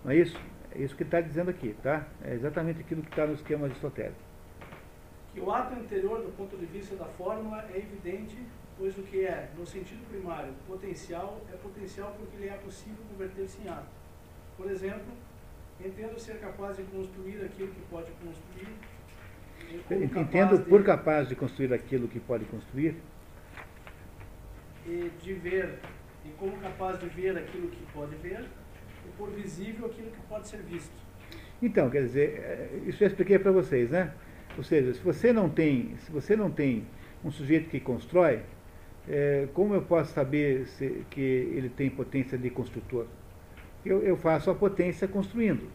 [0.04, 0.38] Não é isso?
[0.72, 2.06] É isso que está dizendo aqui, tá?
[2.22, 4.20] É exatamente aquilo que está no esquema aristotélico.
[5.34, 8.36] Que o ato anterior, do ponto de vista da fórmula, é evidente
[8.80, 13.60] pois o que é, no sentido primário, potencial, é potencial porque lhe é possível converter-se
[13.62, 13.90] em ato.
[14.56, 15.12] Por exemplo,
[15.84, 18.68] entendo ser capaz de construir aquilo que pode construir.
[20.18, 22.96] Entendo de, por capaz de construir aquilo que pode construir.
[24.86, 25.78] E de ver,
[26.24, 28.44] e como capaz de ver aquilo que pode ver,
[29.06, 30.92] e por visível aquilo que pode ser visto.
[31.62, 34.12] Então, quer dizer, é, isso eu expliquei para vocês, né?
[34.56, 36.86] Ou seja, se você não tem, se você não tem
[37.24, 38.40] um sujeito que constrói,
[39.08, 43.06] é, como eu posso saber se, que ele tem potência de construtor?
[43.84, 45.68] Eu, eu faço a potência construindo.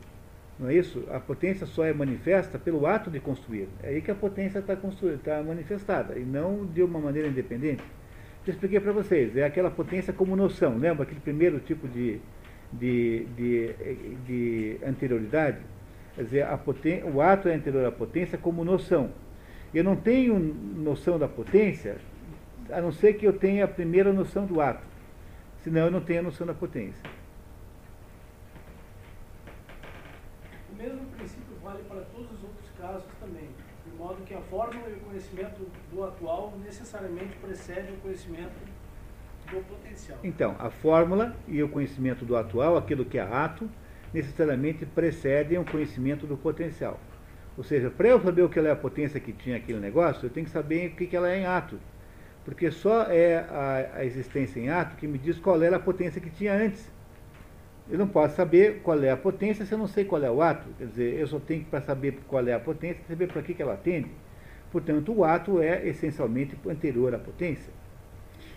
[0.59, 1.03] Não é isso?
[1.11, 3.67] A potência só é manifesta pelo ato de construir.
[3.83, 7.83] É aí que a potência está tá manifestada, e não de uma maneira independente.
[8.45, 10.77] Eu expliquei para vocês, é aquela potência como noção.
[10.77, 12.21] Lembra aquele primeiro tipo de,
[12.71, 13.73] de, de,
[14.25, 15.57] de anterioridade?
[16.15, 19.09] Quer dizer, poten o ato é anterior à potência como noção.
[19.73, 21.97] Eu não tenho noção da potência
[22.71, 24.85] a não ser que eu tenha a primeira noção do ato.
[25.63, 27.03] Senão eu não tenho a noção da potência.
[30.71, 33.49] O mesmo princípio vale vale para todos os outros casos também,
[33.85, 38.53] de modo que a fórmula e o conhecimento do atual necessariamente precede o conhecimento
[39.49, 40.19] do potencial.
[40.23, 43.67] Então, a fórmula e o conhecimento do atual, aquilo que é ato,
[44.13, 46.99] necessariamente precedem o conhecimento do potencial.
[47.57, 50.29] Ou seja, para eu saber o que é a potência que tinha aquele negócio, eu
[50.29, 51.79] tenho que saber o que ela é em ato.
[52.43, 56.21] Porque só é a, a existência em ato que me diz qual era a potência
[56.21, 56.91] que tinha antes.
[57.89, 60.41] Eu não posso saber qual é a potência se eu não sei qual é o
[60.41, 60.67] ato.
[60.77, 63.53] Quer dizer, eu só tenho que, para saber qual é a potência, saber para que,
[63.53, 64.09] que ela atende.
[64.71, 67.71] Portanto, o ato é essencialmente anterior à potência.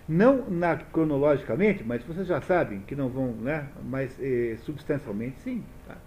[0.09, 3.68] Não na, cronologicamente, mas vocês já sabem que não vão, né?
[3.85, 5.62] Mas eh, substancialmente sim.
[5.87, 5.99] Tá?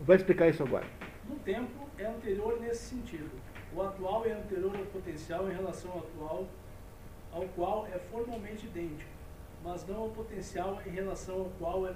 [0.00, 0.84] Vai explicar isso agora.
[1.26, 3.30] No tempo é anterior nesse sentido.
[3.74, 6.48] O atual é anterior ao potencial em relação ao atual,
[7.32, 9.10] ao qual é formalmente idêntico,
[9.62, 11.92] mas não ao potencial em relação ao qual é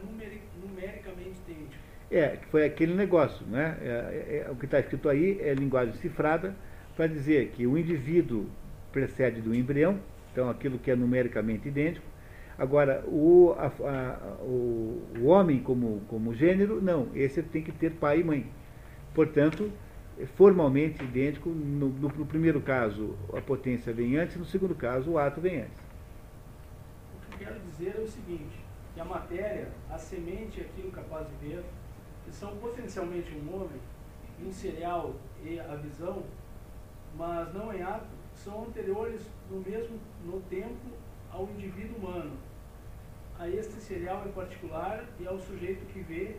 [0.60, 1.82] numericamente idêntico.
[2.10, 3.78] É, foi aquele negócio, né?
[3.80, 6.54] É, é, é, o que está escrito aí é linguagem cifrada
[6.94, 8.46] para dizer que o indivíduo
[8.92, 9.98] precede do embrião,
[10.30, 12.04] então aquilo que é numericamente idêntico.
[12.58, 17.92] Agora, o, a, a, o, o homem como, como gênero, não, esse tem que ter
[17.92, 18.46] pai e mãe.
[19.14, 19.72] Portanto,
[20.20, 25.12] é formalmente idêntico, no, no, no, primeiro caso a potência vem antes, no segundo caso
[25.12, 25.91] o ato vem antes.
[27.42, 28.56] Quero dizer é o seguinte,
[28.94, 31.64] que a matéria, a semente e aquilo capaz de ver,
[32.24, 33.80] que são potencialmente um homem,
[34.40, 36.22] um cereal e a visão,
[37.16, 40.86] mas não em ato, são anteriores no mesmo no tempo
[41.32, 42.36] ao indivíduo humano,
[43.40, 46.36] a este cereal em particular e ao sujeito que vê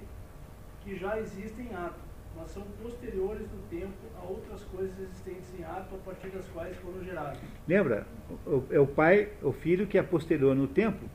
[0.85, 1.99] que já existe em ato,
[2.35, 6.75] mas são posteriores no tempo a outras coisas existentes em ato a partir das quais
[6.77, 7.39] foram geradas.
[7.67, 8.05] Lembra?
[8.69, 11.05] É o pai, o filho que é posterior no tempo.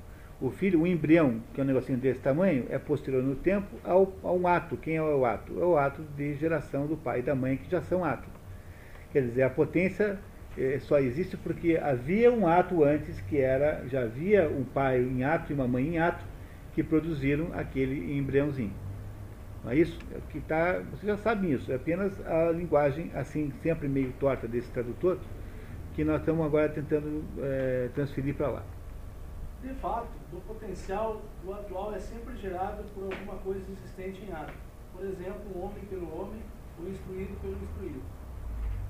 [0.41, 4.13] O filho, o embrião, que é um negocinho desse tamanho, é posterior no tempo ao,
[4.23, 4.77] a um ato.
[4.77, 5.61] Quem é o ato?
[5.61, 8.29] É o ato de geração do pai e da mãe, que já são ato.
[9.13, 10.17] Quer dizer, a potência
[10.57, 15.25] é, só existe porque havia um ato antes que era, já havia um pai em
[15.25, 16.25] ato e uma mãe em ato
[16.73, 18.73] que produziram aquele embriãozinho.
[19.65, 19.99] Não é isso?
[20.13, 24.47] É que tá, você já sabe isso, é apenas a linguagem assim, sempre meio torta
[24.47, 25.19] desse tradutor,
[25.95, 28.63] que nós estamos agora tentando é, transferir para lá.
[29.63, 34.55] De fato, o potencial do atual é sempre gerado por alguma coisa existente em ato.
[34.93, 36.41] Por exemplo, o homem pelo homem,
[36.79, 38.03] o instruído pelo instruído.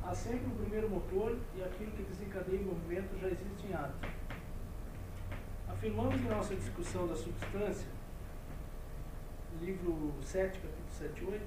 [0.05, 4.09] Há sempre um primeiro motor e aquilo que desencadeia o movimento já existe em ato.
[5.69, 7.89] Afirmamos em nossa discussão da substância,
[9.61, 11.43] livro 7, capítulo 7 e 8,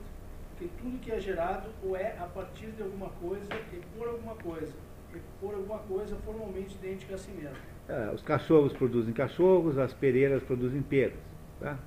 [0.58, 4.36] que tudo que é gerado ou é a partir de alguma coisa e por alguma
[4.36, 4.74] coisa,
[5.14, 7.58] e por alguma coisa formalmente idêntica a si mesmo.
[7.90, 11.20] É, os cachorros produzem cachorros, as pereiras produzem peras.
[11.60, 11.78] Tá?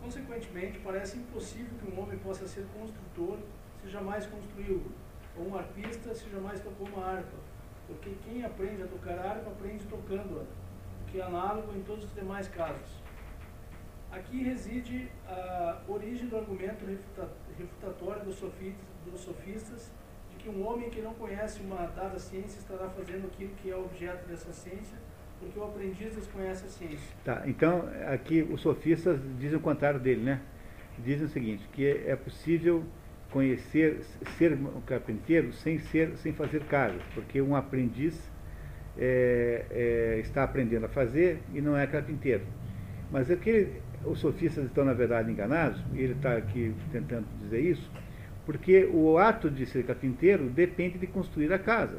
[0.00, 3.38] Consequentemente, parece impossível que um homem possa ser construtor
[3.82, 4.82] se jamais construiu
[5.36, 7.36] ou um arpista se jamais tocou uma harpa,
[7.86, 12.14] porque quem aprende a tocar harpa aprende tocando-a, o que é análogo em todos os
[12.14, 13.07] demais casos.
[14.10, 16.84] Aqui reside a origem do argumento
[17.58, 19.90] refutatório dos sofistas, dos sofistas
[20.30, 23.76] de que um homem que não conhece uma dada ciência estará fazendo aquilo que é
[23.76, 24.96] objeto dessa ciência,
[25.38, 27.16] porque o aprendiz desconhece a ciência.
[27.24, 30.40] Tá, então aqui os sofistas dizem o contrário dele, né?
[30.98, 32.84] Dizem o seguinte, que é possível
[33.30, 34.00] conhecer,
[34.38, 38.18] ser um carpinteiro sem, ser, sem fazer casas, porque um aprendiz
[38.96, 42.44] é, é, está aprendendo a fazer e não é carpinteiro.
[43.10, 47.90] Mas aquele, os sofistas estão, na verdade, enganados, e ele está aqui tentando dizer isso,
[48.46, 51.98] porque o ato de ser carpinteiro depende de construir a casa.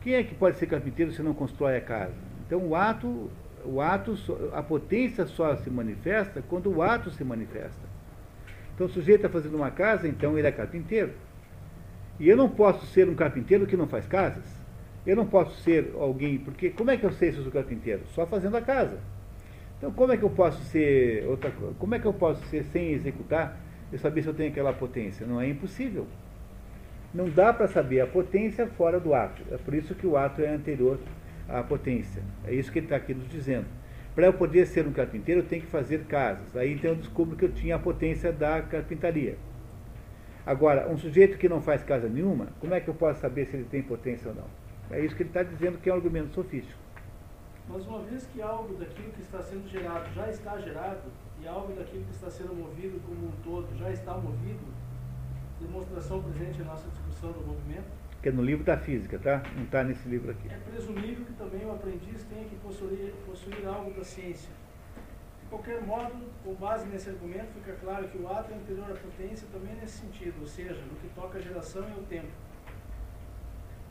[0.00, 2.14] Quem é que pode ser carpinteiro se não constrói a casa?
[2.46, 3.30] Então, o ato,
[3.64, 4.16] o ato,
[4.52, 7.88] a potência só se manifesta quando o ato se manifesta.
[8.78, 11.10] Então o sujeito está fazendo uma casa, então ele é carpinteiro.
[12.20, 14.44] E eu não posso ser um carpinteiro que não faz casas.
[15.04, 18.02] Eu não posso ser alguém, porque como é que eu sei se eu sou carpinteiro?
[18.14, 19.00] Só fazendo a casa.
[19.78, 22.92] Então como é que eu posso ser outra Como é que eu posso ser sem
[22.92, 23.56] executar
[23.92, 25.26] e saber se eu tenho aquela potência?
[25.26, 26.06] Não é impossível.
[27.14, 29.42] Não dá para saber a potência fora do ato.
[29.50, 30.98] É por isso que o ato é anterior
[31.48, 32.22] à potência.
[32.44, 33.66] É isso que ele está aqui nos dizendo.
[34.14, 36.56] Para eu poder ser um carpinteiro, eu tenho que fazer casas.
[36.56, 39.36] Aí então eu descubro que eu tinha a potência da carpintaria.
[40.44, 43.56] Agora, um sujeito que não faz casa nenhuma, como é que eu posso saber se
[43.56, 44.44] ele tem potência ou não?
[44.90, 46.80] É isso que ele está dizendo que é um argumento sofístico.
[47.68, 51.10] Mas uma vez que algo daquilo que está sendo gerado já está gerado,
[51.40, 54.64] e algo daquilo que está sendo movido como um todo já está movido,
[55.60, 57.86] demonstração presente em nossa discussão do movimento,
[58.22, 59.42] que é no livro da física, tá?
[59.54, 60.48] Não está nesse livro aqui.
[60.48, 64.50] É presumível que também o aprendiz tenha que possuir, possuir algo da ciência.
[65.42, 68.94] De qualquer modo, com base nesse argumento, fica claro que o ato é anterior à
[68.94, 72.32] potência também nesse sentido, ou seja, no que toca à geração e ao tempo.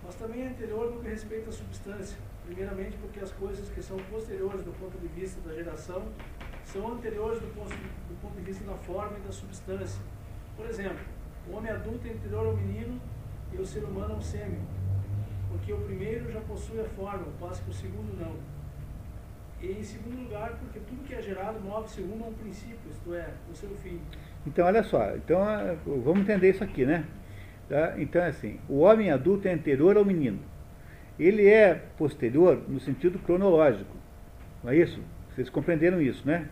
[0.03, 2.17] Mas também é anterior no que respeita à substância,
[2.47, 6.01] primeiramente porque as coisas que são posteriores do ponto de vista da geração
[6.63, 10.01] são anteriores do ponto, do ponto de vista da forma e da substância.
[10.55, 10.99] Por exemplo,
[11.49, 12.99] o homem adulto é anterior ao menino
[13.53, 14.61] e o ser humano ao sêmen,
[15.49, 18.35] porque o primeiro já possui a forma, passo que o segundo não.
[19.61, 23.13] E em segundo lugar, porque tudo que é gerado move-se rumo a um princípio, isto
[23.13, 23.99] é, o seu fim.
[24.45, 27.05] Então, olha só, então ah, vamos entender isso aqui, né?
[27.67, 27.95] Tá?
[27.97, 30.39] Então, assim, o homem adulto é anterior ao menino.
[31.19, 33.95] Ele é posterior no sentido cronológico,
[34.63, 35.01] não é isso?
[35.33, 36.47] Vocês compreenderam isso, né?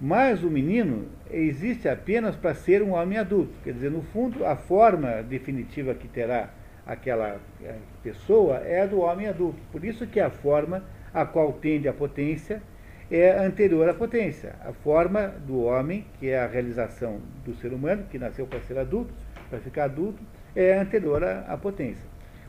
[0.00, 3.52] Mas o menino existe apenas para ser um homem adulto.
[3.64, 6.50] Quer dizer, no fundo, a forma definitiva que terá
[6.86, 9.58] aquela eh, pessoa é a do homem adulto.
[9.72, 12.62] Por isso que a forma a qual tende a potência,
[13.10, 14.54] é anterior à potência.
[14.64, 18.78] A forma do homem, que é a realização do ser humano, que nasceu para ser
[18.78, 19.12] adulto,
[19.48, 20.22] para ficar adulto,
[20.54, 22.04] é anterior à, potência.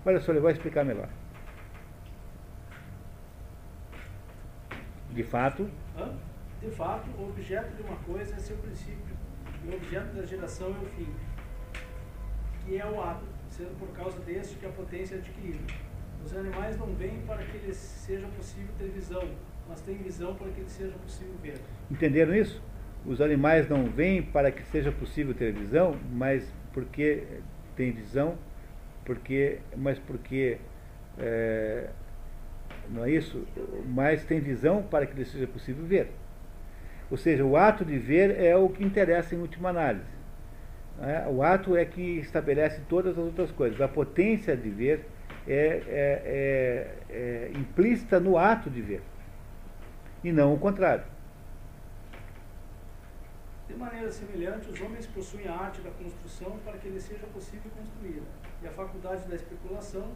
[0.05, 1.07] Olha só, ele vai explicar melhor.
[5.11, 5.69] De fato.
[6.61, 9.15] De fato, o objeto de uma coisa é seu princípio,
[9.63, 11.07] e o objeto da geração é o fim,
[12.65, 15.73] que é o ato, sendo por causa deste que a potência é adquirida.
[16.23, 19.23] Os animais não vêm para que lhes seja possível ter visão,
[19.67, 21.59] mas têm visão para que lhes seja possível ver.
[21.89, 22.61] Entenderam isso?
[23.05, 27.23] Os animais não vêm para que seja possível ter visão, mas porque
[27.75, 28.37] tem visão,
[29.05, 30.57] porque, mas porque
[31.17, 31.89] é,
[32.91, 33.45] não é isso?
[33.85, 36.11] Mas tem visão para que lhes seja possível ver.
[37.09, 40.19] Ou seja, o ato de ver é o que interessa em última análise.
[41.01, 41.27] É?
[41.29, 43.79] O ato é que estabelece todas as outras coisas.
[43.79, 45.05] A potência de ver
[45.47, 49.01] é, é, é, é implícita no ato de ver,
[50.23, 51.03] e não o contrário.
[53.67, 57.71] De maneira semelhante, os homens possuem a arte da construção para que lhe seja possível
[57.75, 58.25] construí-la,
[58.61, 60.11] e a faculdade da especulação,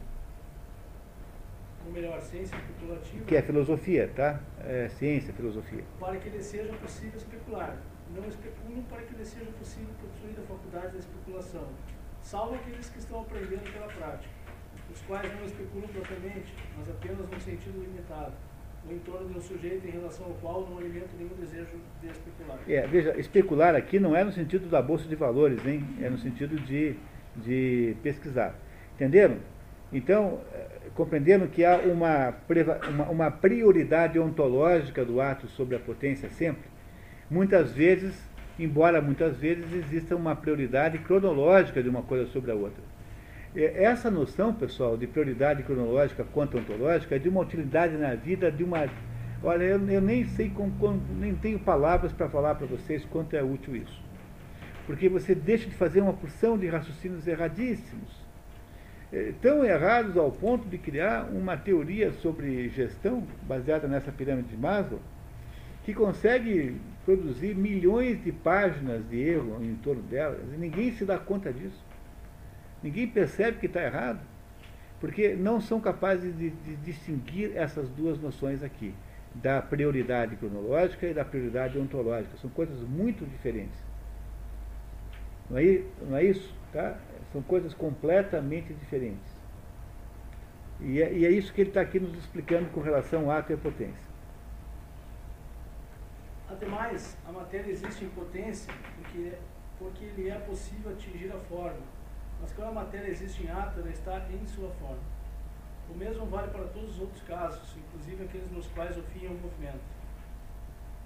[1.86, 3.26] ou melhor, ciência especulativa.
[3.26, 4.40] Que é filosofia, tá?
[4.64, 5.84] É ciência, filosofia.
[6.00, 7.78] Para que lhe seja possível especular.
[8.16, 11.68] Não especulam para que lhe seja possível possuir a faculdade da especulação,
[12.22, 14.44] salvo aqueles que estão aprendendo pela prática
[14.94, 18.34] os quais não especulam propriamente, mas apenas num sentido limitado,
[18.86, 21.70] no entorno de um sujeito em relação ao qual não alimenta nenhum desejo
[22.02, 22.60] de especular.
[22.68, 25.84] É, veja, especular aqui não é no sentido da bolsa de valores, hein?
[26.02, 26.96] é no sentido de,
[27.38, 28.56] de pesquisar.
[28.96, 29.38] Entenderam?
[29.94, 32.34] Então, eh, compreenderam que há uma,
[32.89, 36.64] uma, uma prioridade ontológica do ato sobre a potência sempre?
[37.30, 38.16] Muitas vezes,
[38.58, 42.84] embora muitas vezes exista uma prioridade cronológica de uma coisa sobre a outra.
[43.56, 48.64] Essa noção, pessoal, de prioridade cronológica quanto ontológica é de uma utilidade na vida de
[48.64, 48.88] uma.
[49.44, 53.36] Olha, eu, eu nem sei, com, com, nem tenho palavras para falar para vocês quanto
[53.36, 54.02] é útil isso.
[54.88, 58.22] Porque você deixa de fazer uma porção de raciocínios erradíssimos.
[59.14, 64.57] É, tão errados ao ponto de criar uma teoria sobre gestão, baseada nessa pirâmide de
[64.57, 64.99] Maslow,
[65.86, 71.20] que consegue produzir milhões de páginas de erro em torno delas, e ninguém se dá
[71.20, 71.80] conta disso.
[72.82, 74.20] Ninguém percebe que está errado,
[74.99, 78.95] porque não são capazes de, de distinguir essas duas noções aqui,
[79.36, 82.36] da prioridade cronológica e da prioridade ontológica.
[82.38, 83.80] São coisas muito diferentes.
[85.51, 86.51] Não é, não é isso?
[86.72, 86.97] Tá?
[87.34, 89.34] São coisas completamente diferentes.
[90.80, 93.52] E é, e é isso que ele está aqui nos explicando com relação ao ato
[93.52, 94.14] e à potência.
[96.50, 99.34] Ademais, a matéria existe em potência porque,
[99.78, 101.82] porque lhe é possível atingir a forma
[102.44, 105.00] mas quando a matéria existe em ato, ela está em sua forma.
[105.90, 109.30] O mesmo vale para todos os outros casos, inclusive aqueles nos quais o fim é
[109.30, 109.80] um movimento.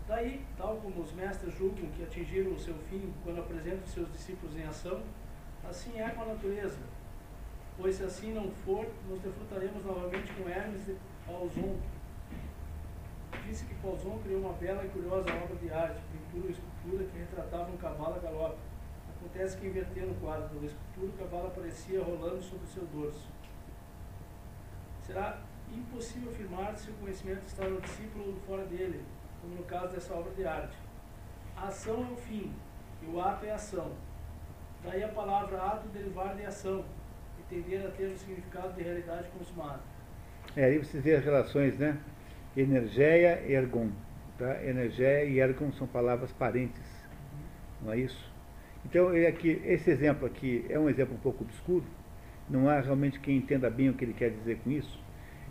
[0.07, 4.55] Daí, tal como os mestres julgam que atingiram o seu fim quando apresentam seus discípulos
[4.57, 5.03] em ação,
[5.69, 6.79] assim é com a natureza.
[7.77, 10.95] Pois se assim não for, nos defrutaremos novamente com Hermes de
[11.25, 11.77] Paulson.
[13.45, 17.17] Disse que Paulson criou uma bela e curiosa obra de arte, pintura e escultura que
[17.17, 18.57] retratava um cavalo a galope
[19.17, 23.27] Acontece que invertendo o quadro da escultura, o cavalo aparecia rolando sobre o seu dorso.
[25.01, 25.39] Será
[25.71, 29.03] impossível afirmar se o conhecimento está no discípulo ou fora dele,
[29.41, 30.77] como no caso dessa obra de arte.
[31.55, 32.53] A ação é o fim,
[33.01, 33.91] e o ato é a ação.
[34.87, 36.85] Daí a palavra ato derivar de ação,
[37.37, 39.81] e tender a ter o significado de realidade consumada.
[40.55, 41.97] É, aí você vê as relações, né?
[42.55, 43.89] Energeia ergon.
[44.37, 44.63] Tá?
[44.63, 46.85] Energeia e ergon são palavras parentes,
[47.81, 48.31] não é isso?
[48.85, 51.83] Então, aqui, esse exemplo aqui é um exemplo um pouco obscuro,
[52.49, 54.97] não há realmente quem entenda bem o que ele quer dizer com isso.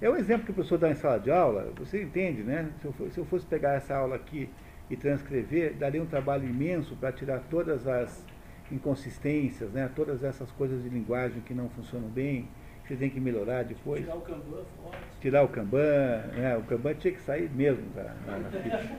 [0.01, 2.70] É um exemplo que o professor dá em sala de aula, você entende, né?
[2.80, 4.49] Se eu, se eu fosse pegar essa aula aqui
[4.89, 8.24] e transcrever, daria um trabalho imenso para tirar todas as
[8.70, 9.90] inconsistências, né?
[9.94, 12.48] todas essas coisas de linguagem que não funcionam bem,
[12.82, 14.00] que você tem que melhorar depois.
[14.00, 14.98] Tirar o Kanban fora.
[15.20, 16.56] Tirar o Kanban, né?
[16.56, 18.96] o Kanban tinha que sair mesmo da, da ficha.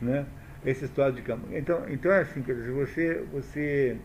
[0.00, 0.26] né?
[0.64, 1.56] Essa história de Kanban.
[1.56, 3.96] Então, então é assim, quer dizer, você, você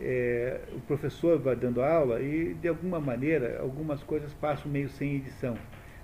[0.00, 5.16] é, o professor vai dando aula e de alguma maneira algumas coisas passam meio sem
[5.16, 5.56] edição.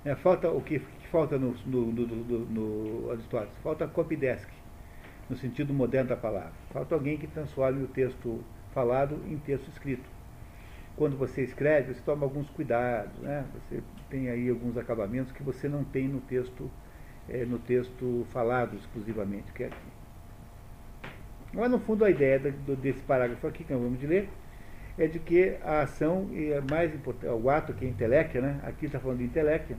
[0.05, 3.19] É, falta o que, que falta no, no, no, no, no?
[3.63, 4.49] Falta copydesk,
[5.29, 6.53] no sentido moderno da palavra.
[6.73, 8.43] Falta alguém que transforme o texto
[8.73, 10.09] falado em texto escrito.
[10.97, 13.45] Quando você escreve, você toma alguns cuidados, né?
[13.55, 16.71] você tem aí alguns acabamentos que você não tem no texto,
[17.29, 19.77] é, no texto falado exclusivamente, que é aqui.
[21.55, 24.29] Mas, no fundo, a ideia desse parágrafo aqui, que nós vamos ler,
[24.99, 28.61] é de que a ação é mais importante, o ato que é intelecto, né?
[28.63, 29.75] aqui está falando de intelecto,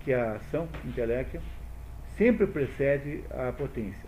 [0.00, 1.40] que é a ação intelecto,
[2.16, 4.07] sempre precede a potência.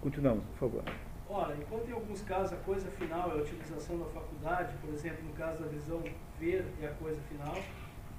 [0.00, 0.84] Continuamos, por favor.
[1.28, 5.24] Ora, enquanto em alguns casos a coisa final é a utilização da faculdade, por exemplo,
[5.24, 6.02] no caso da visão,
[6.38, 7.56] ver é a coisa final,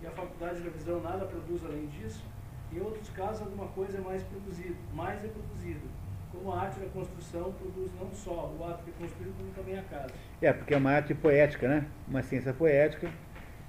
[0.02, 2.24] e a faculdade da visão nada produz além disso,
[2.72, 5.90] em outros casos alguma coisa é mais produzida, mais é produzido
[6.32, 9.84] como a arte da construção produz não só o ato de construir, como também a
[9.84, 10.14] casa.
[10.42, 11.86] É, porque é uma arte poética, né?
[12.08, 13.10] Uma ciência poética.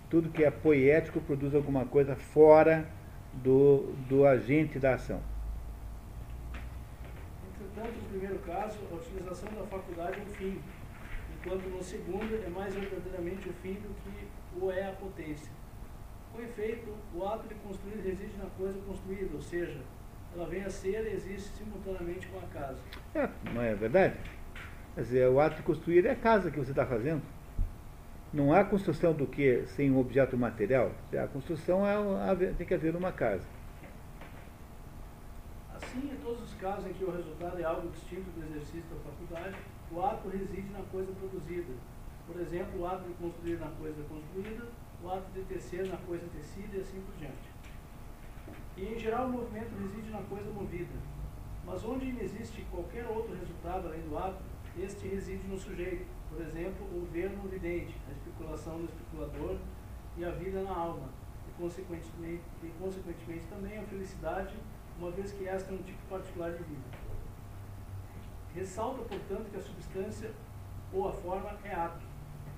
[0.08, 2.86] Tudo que é poético produz alguma coisa fora
[3.32, 5.20] do, do agente da ação.
[7.72, 10.60] Entretanto, no primeiro caso, a utilização da faculdade é o fim,
[11.34, 14.28] enquanto no segundo é mais verdadeiramente o fim do que
[14.60, 15.50] o é a potência.
[16.32, 19.80] Com efeito, o ato de construir reside na coisa construída, ou seja,
[20.34, 22.78] ela vem a ser e existe simultaneamente com a casa.
[23.14, 24.16] É, não é verdade?
[24.94, 27.22] Quer dizer, o ato de construir é a casa que você está fazendo.
[28.32, 30.92] Não há construção do que sem um objeto material.
[31.12, 33.46] A construção é, tem que haver uma casa.
[35.74, 39.10] Assim, em todos os casos em que o resultado é algo distinto do exercício da
[39.10, 39.56] faculdade,
[39.90, 41.74] o ato reside na coisa produzida.
[42.24, 44.68] Por exemplo, o ato de construir na coisa construída,
[45.02, 47.50] o ato de tecer na coisa tecida e assim por diante.
[48.76, 50.94] E, em geral, o movimento reside na coisa movida.
[51.66, 54.40] Mas onde existe qualquer outro resultado além do ato,
[54.78, 56.06] este reside no sujeito.
[56.30, 59.58] Por exemplo, o ver no vidente, a especulação no especulador
[60.16, 61.08] e a vida na alma.
[61.48, 64.54] E, consequentemente, e, consequentemente também a felicidade,
[65.02, 66.80] uma vez que esta é um tipo particular de vida.
[68.54, 70.30] Ressalta, portanto, que a substância
[70.92, 72.04] ou a forma é ato.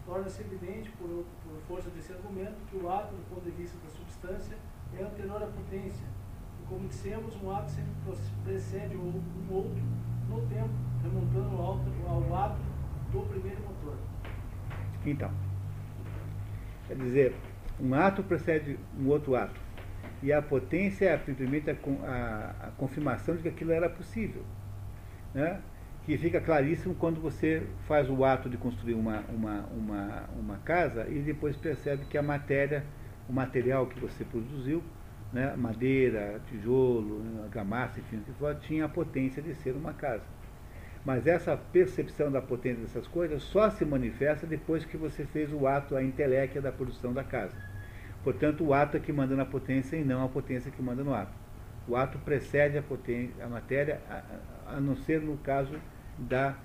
[0.05, 3.91] Torna-se evidente, por, por força desse argumento, que o ato, do ponto de vista da
[3.91, 4.59] substância,
[4.95, 6.07] é anterior à potência.
[6.63, 7.93] E como dissemos, um ato sempre
[8.45, 9.83] precede um outro
[10.29, 12.61] no tempo, remontando ao, ao ato
[13.11, 13.97] do primeiro motor.
[15.07, 15.31] Então,
[16.87, 17.37] quer dizer,
[17.81, 19.64] um ato precede um outro ato.
[20.25, 24.43] E a potência é simplesmente a, a, a confirmação de que aquilo era possível.
[25.33, 25.61] Né?
[26.05, 31.09] que fica claríssimo quando você faz o ato de construir uma, uma, uma, uma casa
[31.09, 32.85] e depois percebe que a matéria
[33.29, 34.83] o material que você produziu,
[35.33, 40.25] né, madeira, tijolo, argamassa, enfim, que for, tinha a potência de ser uma casa.
[41.05, 45.67] Mas essa percepção da potência dessas coisas só se manifesta depois que você fez o
[45.67, 47.57] ato, a inteléquia da produção da casa.
[48.25, 51.15] Portanto, o ato é que manda na potência e não a potência que manda no
[51.15, 51.33] ato.
[51.87, 55.79] O ato precede a, potência, a matéria, a, a não ser no caso
[56.19, 56.57] da,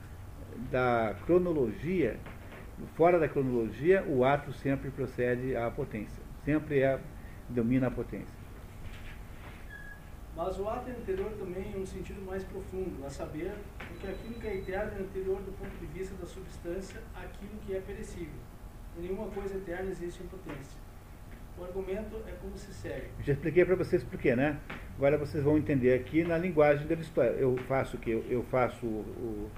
[0.71, 2.17] da cronologia.
[2.95, 6.99] Fora da cronologia, o ato sempre procede à potência sempre é,
[7.47, 8.39] domina a potência.
[10.35, 14.35] Mas o ato é anterior também em um sentido mais profundo, a saber, porque aquilo
[14.35, 18.39] que é eterno é anterior do ponto de vista da substância àquilo que é perecível.
[18.97, 20.79] Nenhuma coisa eterna existe em potência.
[21.59, 23.07] O argumento é como se segue.
[23.21, 24.57] Já expliquei para vocês por quê, né?
[24.95, 27.31] Agora vocês vão entender aqui na linguagem da história.
[27.31, 29.49] Eu faço o que eu faço o,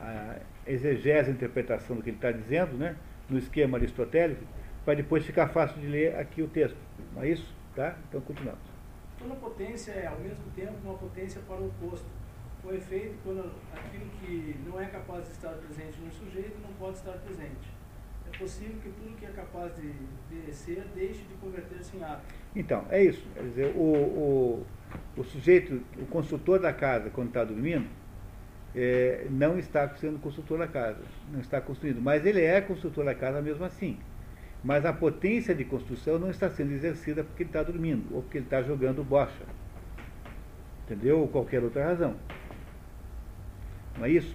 [0.00, 2.96] a exegese, a interpretação do que ele está dizendo, né?
[3.28, 4.44] No esquema aristotélico
[4.84, 6.76] para depois ficar fácil de ler aqui o texto.
[7.14, 7.52] Não é isso?
[7.74, 7.96] Tá?
[8.08, 8.62] Então continuamos.
[9.18, 12.06] Toda potência é, ao mesmo tempo, uma potência para o oposto.
[12.62, 16.96] Com efeito, quando aquilo que não é capaz de estar presente no sujeito não pode
[16.96, 17.68] estar presente.
[18.38, 22.22] Possível que tudo que é capaz de, ser deixe de converter-se em ato.
[22.54, 23.24] Então, é isso.
[23.34, 24.66] Quer dizer, o, o,
[25.16, 27.86] o sujeito, o construtor da casa, quando está dormindo,
[28.74, 31.00] é, não está sendo construtor da casa,
[31.32, 33.98] não está construindo, mas ele é construtor da casa mesmo assim.
[34.64, 38.38] Mas a potência de construção não está sendo exercida porque ele está dormindo, ou porque
[38.38, 39.44] ele está jogando bocha.
[40.84, 41.20] Entendeu?
[41.20, 42.16] Ou qualquer outra razão.
[43.96, 44.34] Não é isso?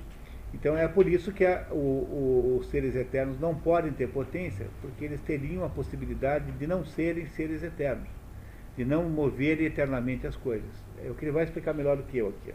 [0.53, 4.67] Então é por isso que a, o, o, os seres eternos não podem ter potência,
[4.81, 8.09] porque eles teriam a possibilidade de não serem seres eternos.
[8.75, 10.71] de não mover eternamente as coisas.
[11.03, 12.53] É o que ele vai explicar melhor do que eu aqui.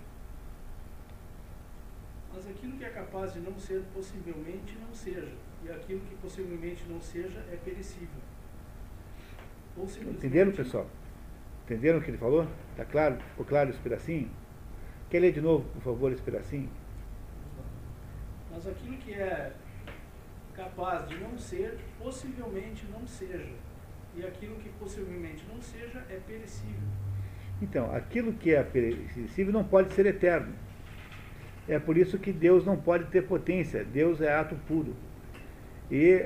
[2.32, 5.32] Mas aquilo que é capaz de não ser, possivelmente não seja.
[5.64, 8.20] E aquilo que possivelmente não seja é perecível.
[10.10, 10.88] Entenderam, pessoal?
[11.64, 12.46] Entenderam o que ele falou?
[12.70, 13.16] Está claro?
[13.30, 14.30] Ficou claro esse pedacinho?
[15.10, 16.68] Quer ler de novo, por favor, esse pedacinho?
[18.54, 19.50] Mas aquilo que é
[20.54, 23.52] capaz de não ser, possivelmente não seja.
[24.16, 26.88] E aquilo que possivelmente não seja é perecível.
[27.60, 30.54] Então, aquilo que é perecível não pode ser eterno.
[31.68, 33.84] É por isso que Deus não pode ter potência.
[33.84, 34.94] Deus é ato puro.
[35.90, 36.24] E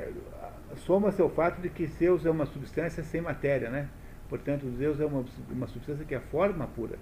[0.77, 3.89] soma-se ao fato de que Deus é uma substância sem matéria, né?
[4.29, 6.99] Portanto, Deus é uma, uma substância que é forma pura.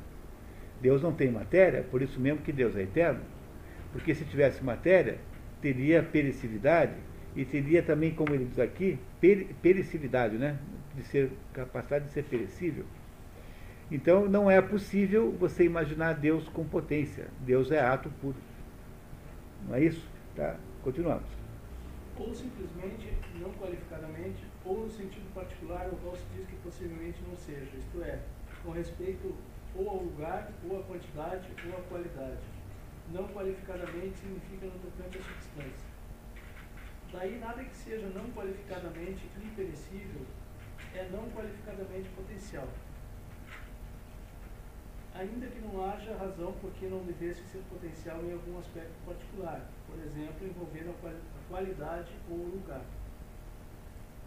[0.81, 3.23] Deus não tem matéria, por isso mesmo que Deus é eterno.
[3.97, 5.17] Porque se tivesse matéria,
[5.63, 6.93] teria perecividade
[7.35, 10.59] e teria também, como ele diz aqui, per, perecividade, né?
[10.95, 12.85] De ser capacidade de ser perecível.
[13.91, 17.29] Então não é possível você imaginar Deus com potência.
[17.41, 18.37] Deus é ato puro.
[19.67, 20.07] Não é isso?
[20.35, 20.57] Tá?
[20.83, 21.29] Continuamos.
[22.19, 27.35] Ou simplesmente, não qualificadamente, ou no sentido particular, o qual se diz que possivelmente não
[27.35, 27.71] seja.
[27.79, 28.19] Isto é,
[28.63, 29.35] com respeito
[29.75, 32.56] ou ao lugar, ou à quantidade, ou à qualidade.
[33.13, 35.89] Não qualificadamente significa no tocante à substância.
[37.13, 40.27] Daí nada que seja não qualificadamente imperecível
[40.95, 42.69] é não qualificadamente potencial
[45.19, 49.67] ainda que não haja razão por que não devesse ser potencial em algum aspecto particular,
[49.87, 52.83] por exemplo, envolvendo a qualidade ou o lugar.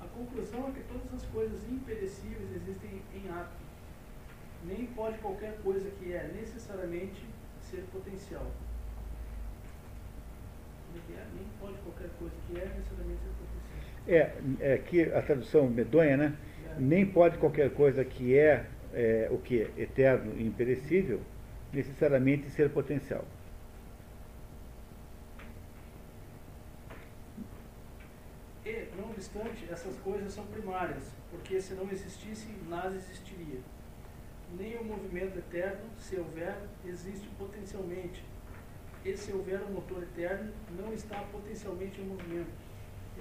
[0.01, 3.61] A conclusão é que todas as coisas imperecíveis existem em ato.
[4.65, 7.26] Nem pode qualquer coisa que é necessariamente
[7.61, 8.47] ser potencial.
[11.35, 13.19] Nem pode qualquer coisa que é necessariamente.
[14.07, 16.35] É, é que a tradução medonha, né?
[16.77, 21.21] Nem pode qualquer coisa que é é, o que é eterno e imperecível,
[21.71, 23.25] necessariamente ser potencial.
[28.65, 33.59] E, não obstante, essas coisas são primárias, porque se não existissem, nada existiria.
[34.57, 36.55] Nem o movimento eterno, se houver,
[36.85, 38.23] existe potencialmente.
[39.05, 42.51] E se houver um motor eterno, não está potencialmente em movimento,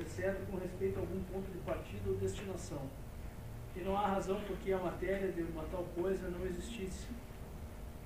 [0.01, 2.89] exceto com respeito a algum ponto de partida ou destinação
[3.79, 7.07] e não há razão por que a matéria de uma tal coisa não existisse.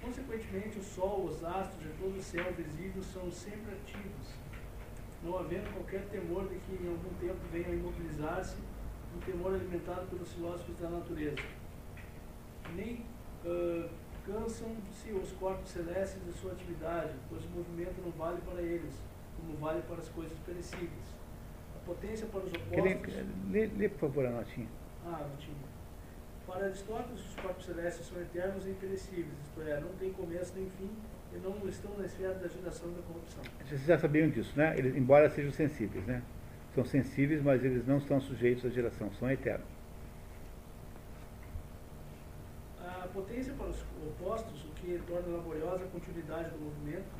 [0.03, 4.35] Consequentemente, o Sol, os astros e todo o céu visível são sempre ativos,
[5.23, 8.57] não havendo qualquer temor de que em algum tempo venham a imobilizar-se,
[9.17, 11.43] um temor alimentado pelos filósofos da natureza.
[12.75, 13.07] Nem
[13.45, 13.89] uh,
[14.27, 18.95] cansam-se os corpos celestes de sua atividade, pois o movimento não vale para eles,
[19.37, 21.15] como vale para as coisas perecíveis.
[21.77, 23.15] A potência para os opostos...
[23.51, 24.69] Lê, lê, por favor, a notinha.
[25.05, 25.57] Ah, não tinha.
[26.47, 30.69] Para Aristóteles, os corpos celestes são eternos e imperecíveis, isto é, não tem começo nem
[30.71, 30.91] fim
[31.35, 33.43] e não estão na esfera da geração e da corrupção.
[33.65, 34.77] Vocês já sabiam disso, né?
[34.77, 36.23] Eles, embora sejam sensíveis, né?
[36.75, 39.67] São sensíveis, mas eles não estão sujeitos à geração, são eternos.
[43.03, 47.11] A potência para os opostos, o que torna laboriosa a continuidade do movimento,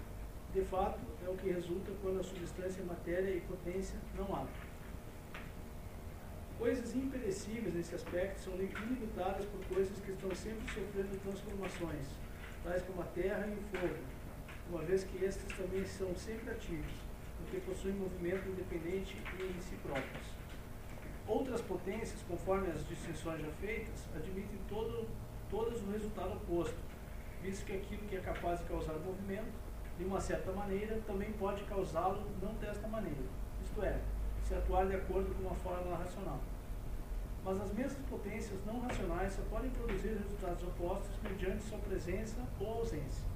[0.55, 4.47] de fato, é o que resulta quando a substância, matéria e potência não há.
[6.57, 12.07] Coisas imperecíveis nesse aspecto são limitadas por coisas que estão sempre sofrendo transformações,
[12.63, 14.05] tais como a terra e o fogo,
[14.71, 16.93] uma vez que estes também são sempre ativos,
[17.39, 20.27] porque possuem movimento independente e em si próprios.
[21.27, 25.09] Outras potências, conforme as distinções já feitas, admitem todo,
[25.53, 26.81] todas o resultado oposto,
[27.43, 29.53] visto que aquilo que é capaz de causar movimento,
[29.99, 33.21] de uma certa maneira, também pode causá-lo não desta maneira,
[33.63, 34.01] isto é,
[34.43, 36.41] se atuar de acordo com uma fórmula racional.
[37.45, 42.79] Mas as mesmas potências não racionais só podem produzir resultados opostos mediante sua presença ou
[42.79, 43.27] ausência.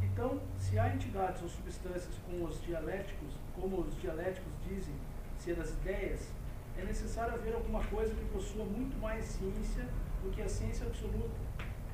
[0.00, 4.94] Então, se há entidades ou substâncias como os dialéticos, como os dialéticos dizem
[5.38, 6.30] ser as ideias,
[6.78, 9.86] é necessário haver alguma coisa que possua muito mais ciência
[10.22, 11.40] do que a ciência absoluta,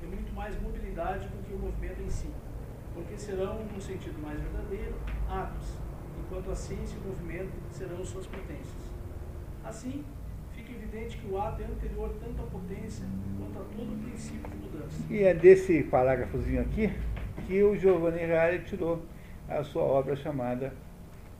[0.01, 2.29] e muito mais mobilidade do que o movimento em si,
[2.93, 4.95] porque serão, no sentido mais verdadeiro,
[5.29, 5.77] atos,
[6.19, 8.89] enquanto a ciência e o movimento serão suas potências.
[9.63, 10.03] Assim,
[10.53, 13.05] fica evidente que o ato é anterior tanto à potência
[13.37, 15.03] quanto a todo o princípio de mudança.
[15.09, 16.93] E é desse parágrafozinho aqui
[17.45, 19.01] que o Giovanni Reale tirou
[19.47, 20.73] a sua obra chamada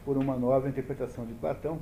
[0.03, 1.79] Por uma Nova Interpretação de Platão,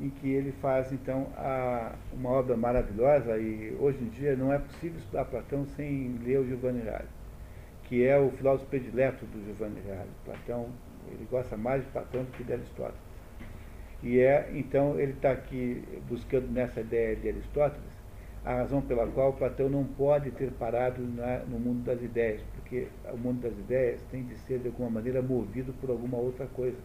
[0.00, 4.58] em que ele faz então a, uma obra maravilhosa e hoje em dia não é
[4.58, 7.08] possível estudar Platão sem ler o Giovanni Reale,
[7.84, 10.10] que é o filósofo predileto do Giovanni Reale.
[10.24, 10.68] Platão,
[11.10, 13.06] ele gosta mais de Platão do que de Aristóteles.
[14.02, 17.96] E é, então, ele está aqui buscando nessa ideia de Aristóteles
[18.44, 22.86] a razão pela qual Platão não pode ter parado na, no mundo das ideias, porque
[23.12, 26.76] o mundo das ideias tem de ser, de alguma maneira, movido por alguma outra coisa.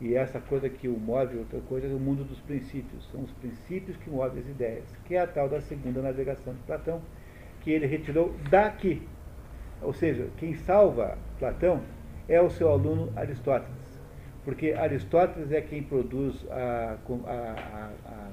[0.00, 3.08] E essa coisa que o move, outra coisa, é o mundo dos princípios.
[3.10, 6.60] São os princípios que movem as ideias, que é a tal da segunda navegação de
[6.60, 7.00] Platão,
[7.60, 9.02] que ele retirou daqui.
[9.80, 11.82] Ou seja, quem salva Platão
[12.28, 13.74] é o seu aluno Aristóteles.
[14.44, 16.96] Porque Aristóteles é quem produz a,
[17.26, 18.30] a, a, a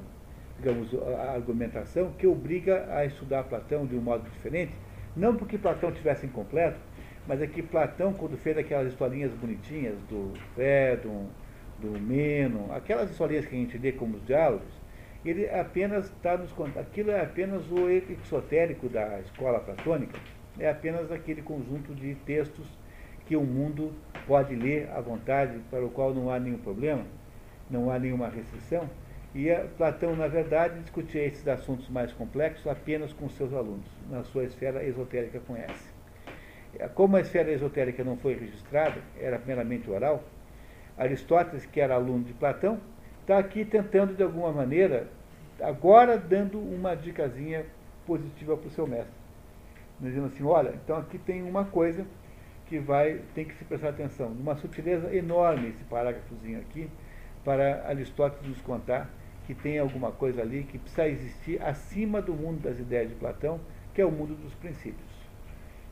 [0.60, 4.74] digamos, a argumentação que obriga a estudar Platão de um modo diferente,
[5.16, 6.80] não porque Platão tivesse incompleto,
[7.28, 11.28] mas é que Platão, quando fez aquelas historinhas bonitinhas do Fédon,
[11.84, 14.68] do Meno, aquelas historinhas que a gente lê como os diálogos,
[15.26, 20.18] ele apenas está nos contando, aquilo é apenas o exotérico da escola platônica,
[20.58, 22.66] é apenas aquele conjunto de textos
[23.26, 23.94] que o mundo
[24.28, 27.04] pode ler à vontade, para o qual não há nenhum problema,
[27.70, 28.90] não há nenhuma restrição,
[29.36, 34.44] e Platão, na verdade, discutia esses assuntos mais complexos apenas com seus alunos, na sua
[34.44, 35.92] esfera esotérica conhece.
[36.94, 40.24] Como a esfera esotérica não foi registrada, era meramente oral,
[40.98, 42.80] Aristóteles, que era aluno de Platão,
[43.22, 45.08] está aqui tentando, de alguma maneira,
[45.62, 47.66] agora dando uma dicasinha
[48.06, 49.14] positiva para o seu mestre.
[50.00, 52.06] Dizendo assim, olha, então aqui tem uma coisa
[52.68, 54.28] que vai, tem que se prestar atenção.
[54.28, 56.90] Uma sutileza enorme esse parágrafozinho aqui,
[57.44, 59.10] para Aristóteles nos contar
[59.46, 63.60] que tem alguma coisa ali que precisa existir acima do mundo das ideias de Platão,
[63.94, 65.12] que é o mundo dos princípios.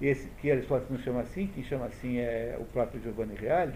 [0.01, 3.73] Esse que Aristóteles não chama assim, quem chama assim é o próprio Giovanni Reale,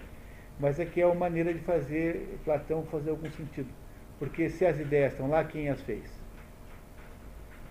[0.60, 3.70] mas é que é uma maneira de fazer Platão fazer algum sentido.
[4.18, 6.10] Porque se as ideias estão lá, quem as fez?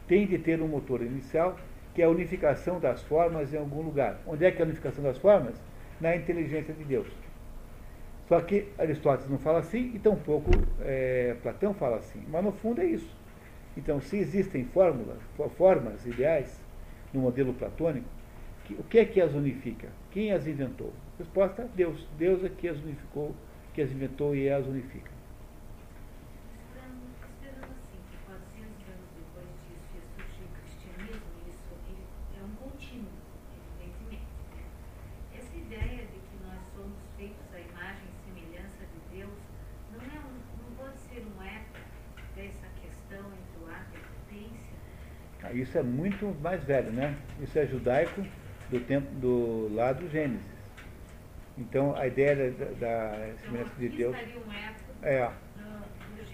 [0.06, 1.56] Tem de ter um motor inicial,
[1.94, 4.20] que é a unificação das formas em algum lugar.
[4.26, 5.54] Onde é que é a unificação das formas?
[6.00, 7.06] Na inteligência de Deus.
[8.28, 10.50] Só que Aristóteles não fala assim e tampouco
[10.80, 12.22] é, Platão fala assim.
[12.28, 13.14] Mas no fundo é isso.
[13.76, 15.18] Então, se existem fórmulas,
[15.56, 16.60] formas ideais
[17.12, 18.06] no modelo platônico,
[18.70, 19.88] o que é que as unifica?
[20.10, 20.92] Quem as inventou?
[21.18, 22.06] Resposta: Deus.
[22.18, 23.34] Deus é que as unificou,
[23.72, 25.14] que as inventou e as unifica.
[45.54, 47.16] isso é muito mais velho, né?
[47.40, 48.24] Isso é judaico
[48.70, 50.53] do tempo do lado Gênesis.
[51.56, 54.16] Então a ideia da, da semelhança de Deus.
[55.02, 55.30] É.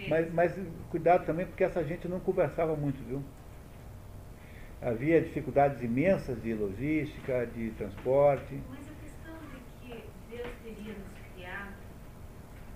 [0.09, 0.59] Mas, mas
[0.91, 3.23] cuidado também porque essa gente não conversava muito, viu?
[4.81, 8.59] Havia dificuldades imensas de logística, de transporte.
[8.71, 11.75] Mas a questão de que Deus teria nos criado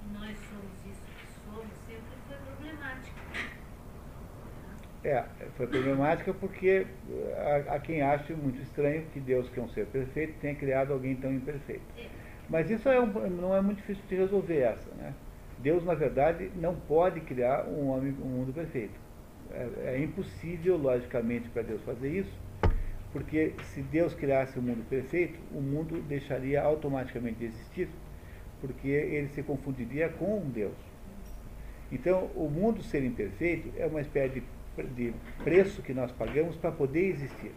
[0.02, 3.24] e nós somos isso que somos sempre foi problemática.
[5.02, 5.24] É,
[5.56, 6.86] foi problemática porque
[7.68, 11.16] há, quem acha muito estranho que Deus, que é um ser perfeito, tenha criado alguém
[11.16, 11.84] tão imperfeito.
[12.48, 14.90] Mas isso é um, não é muito difícil de resolver essa.
[14.96, 15.12] Né?
[15.58, 18.98] Deus, na verdade, não pode criar um, homem, um mundo perfeito.
[19.50, 22.32] É, é impossível, logicamente, para Deus fazer isso,
[23.12, 27.88] porque se Deus criasse um mundo perfeito, o mundo deixaria automaticamente de existir,
[28.60, 30.76] porque ele se confundiria com Deus.
[31.92, 34.42] Então, o mundo ser imperfeito é uma espécie de
[34.82, 35.14] de
[35.44, 37.52] preço que nós pagamos para poder existir.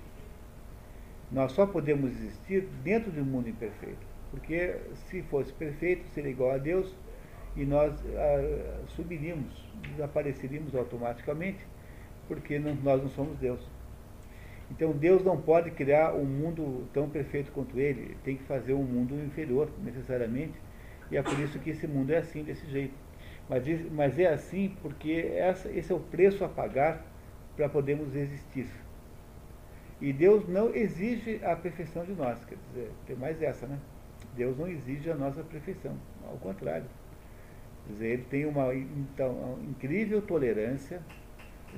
[1.31, 4.05] Nós só podemos existir dentro de um mundo imperfeito.
[4.37, 4.75] Porque
[5.09, 6.95] se fosse perfeito, seria igual a Deus
[7.55, 9.51] e nós ah, subiríamos,
[9.89, 11.65] desapareceríamos automaticamente,
[12.27, 13.59] porque não, nós não somos Deus.
[14.69, 18.73] Então Deus não pode criar um mundo tão perfeito quanto ele, ele tem que fazer
[18.73, 20.53] um mundo inferior, necessariamente,
[21.09, 22.93] e é por isso que esse mundo é assim, desse jeito.
[23.49, 27.03] Mas, mas é assim porque essa, esse é o preço a pagar
[27.55, 28.67] para podermos existir.
[29.99, 33.79] E Deus não exige a perfeição de nós, quer dizer, tem mais essa, né?
[34.37, 36.85] Deus não exige a nossa perfeição, ao contrário.
[37.85, 41.01] Quer dizer, ele tem uma, então, uma incrível tolerância,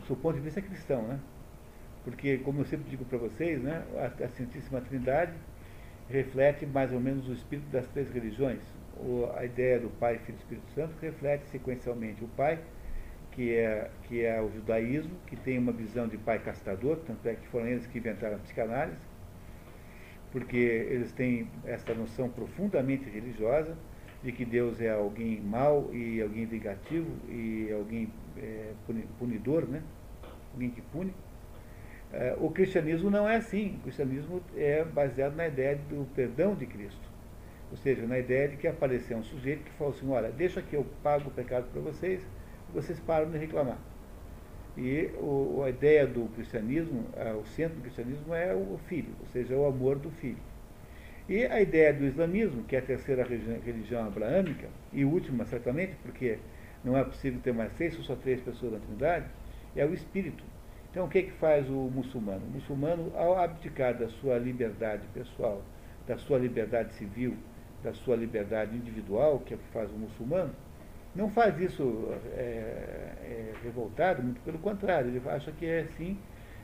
[0.08, 1.20] do ponto de vista cristão, né?
[2.04, 5.34] Porque, como eu sempre digo para vocês, né, a, a Santíssima Trindade
[6.10, 8.62] reflete mais ou menos o espírito das três religiões,
[9.38, 12.60] a ideia do Pai, Filho e Espírito Santo reflete sequencialmente o Pai,
[13.32, 17.36] que é, que é o judaísmo, que tem uma visão de pai castrador, tanto é
[17.36, 19.00] que foram eles que inventaram a psicanálise,
[20.32, 23.76] porque eles têm essa noção profundamente religiosa
[24.24, 28.74] de que Deus é alguém mau e alguém vingativo e alguém é,
[29.18, 29.82] punidor, né?
[30.54, 31.14] alguém que pune.
[32.12, 33.76] É, o cristianismo não é assim.
[33.78, 37.10] O cristianismo é baseado na ideia do perdão de Cristo.
[37.72, 40.76] Ou seja, na ideia de que apareceu um sujeito que falou assim, olha, deixa que
[40.76, 42.26] eu pago o pecado para vocês,
[42.74, 43.78] vocês param de reclamar.
[44.80, 47.04] E o, a ideia do cristianismo,
[47.38, 50.38] o centro do cristianismo é o filho, ou seja, o amor do filho.
[51.28, 56.40] E a ideia do islamismo, que é a terceira religião abraâmica, e última certamente, porque
[56.82, 59.26] não é possível ter mais são só três pessoas na Trindade,
[59.76, 60.44] é o espírito.
[60.90, 62.46] Então o que, é que faz o muçulmano?
[62.48, 65.62] O muçulmano, ao abdicar da sua liberdade pessoal,
[66.08, 67.36] da sua liberdade civil,
[67.84, 70.56] da sua liberdade individual, que é o que faz o muçulmano,
[71.20, 76.18] não faz isso é, é, revoltado, muito pelo contrário, ele acha que é assim,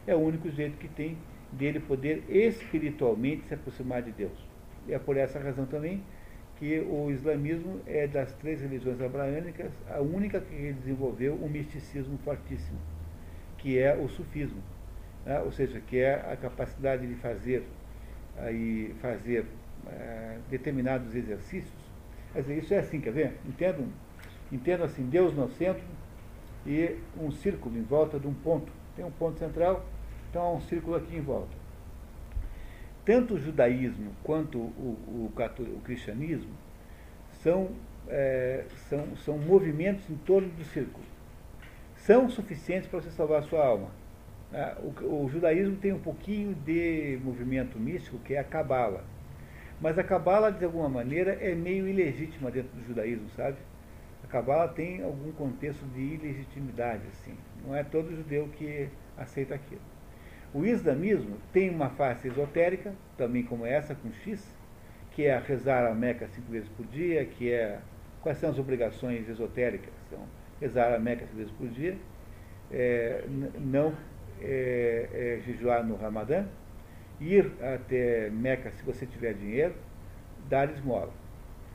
[0.07, 1.17] é o único jeito que tem
[1.51, 4.47] dele poder espiritualmente se aproximar de Deus.
[4.87, 6.01] E é por essa razão também
[6.57, 12.79] que o islamismo é das três religiões abraânicas a única que desenvolveu um misticismo fortíssimo,
[13.57, 14.63] que é o sufismo,
[15.25, 15.37] né?
[15.41, 17.63] ou seja, que é a capacidade de fazer
[18.37, 19.45] aí fazer
[19.87, 21.73] é, determinados exercícios.
[22.31, 23.33] Quer dizer, isso é assim, quer ver?
[23.45, 23.85] Entendo,
[24.51, 25.83] entendo assim, Deus no centro
[26.65, 28.71] e um círculo em volta de um ponto.
[28.95, 29.85] Tem um ponto central,
[30.29, 31.55] então há um círculo aqui em volta.
[33.05, 36.51] Tanto o judaísmo quanto o, o, o cristianismo
[37.43, 37.69] são,
[38.07, 41.05] é, são, são movimentos em torno do círculo.
[41.97, 43.89] São suficientes para você salvar a sua alma.
[44.51, 44.75] Né?
[45.01, 49.03] O, o, judaísmo tem um pouquinho de movimento místico, que é a cabala.
[49.79, 53.57] Mas a cabala, de alguma maneira, é meio ilegítima dentro do judaísmo, sabe?
[54.35, 57.37] Cabala tem algum contexto de ilegitimidade, assim.
[57.65, 59.79] Não é todo judeu que aceita aquilo.
[60.53, 64.45] O islamismo tem uma face esotérica, também como essa, com X,
[65.11, 67.79] que é rezar a Meca cinco vezes por dia, que é.
[68.21, 69.93] Quais são as obrigações esotéricas?
[70.09, 70.19] São
[70.59, 71.95] rezar a Meca cinco vezes por dia,
[72.69, 73.23] é,
[73.57, 73.93] não
[74.41, 76.43] é, é, jejuar no Ramadã,
[77.21, 79.75] ir até Meca se você tiver dinheiro,
[80.49, 81.13] dar esmola.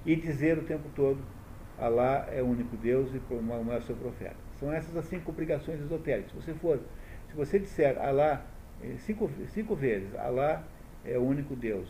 [0.04, 1.39] E dizer o tempo todo,
[1.80, 4.36] Alá é o único Deus e Muhammad é o seu profeta.
[4.58, 6.30] São essas as cinco obrigações esotéricas.
[6.32, 6.78] Se você for,
[7.30, 8.44] se você disser Alá
[8.82, 10.62] é, cinco, cinco vezes, Alá
[11.06, 11.88] é o único Deus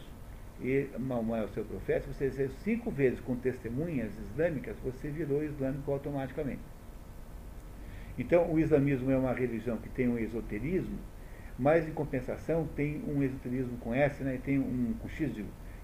[0.63, 5.09] e Maomé é o seu profeta, se você dizer cinco vezes com testemunhas islâmicas, você
[5.09, 6.61] virou islâmico automaticamente.
[8.17, 10.99] Então, o islamismo é uma religião que tem um esoterismo,
[11.59, 15.33] mas em compensação tem um esoterismo com S, né, e tem um com X,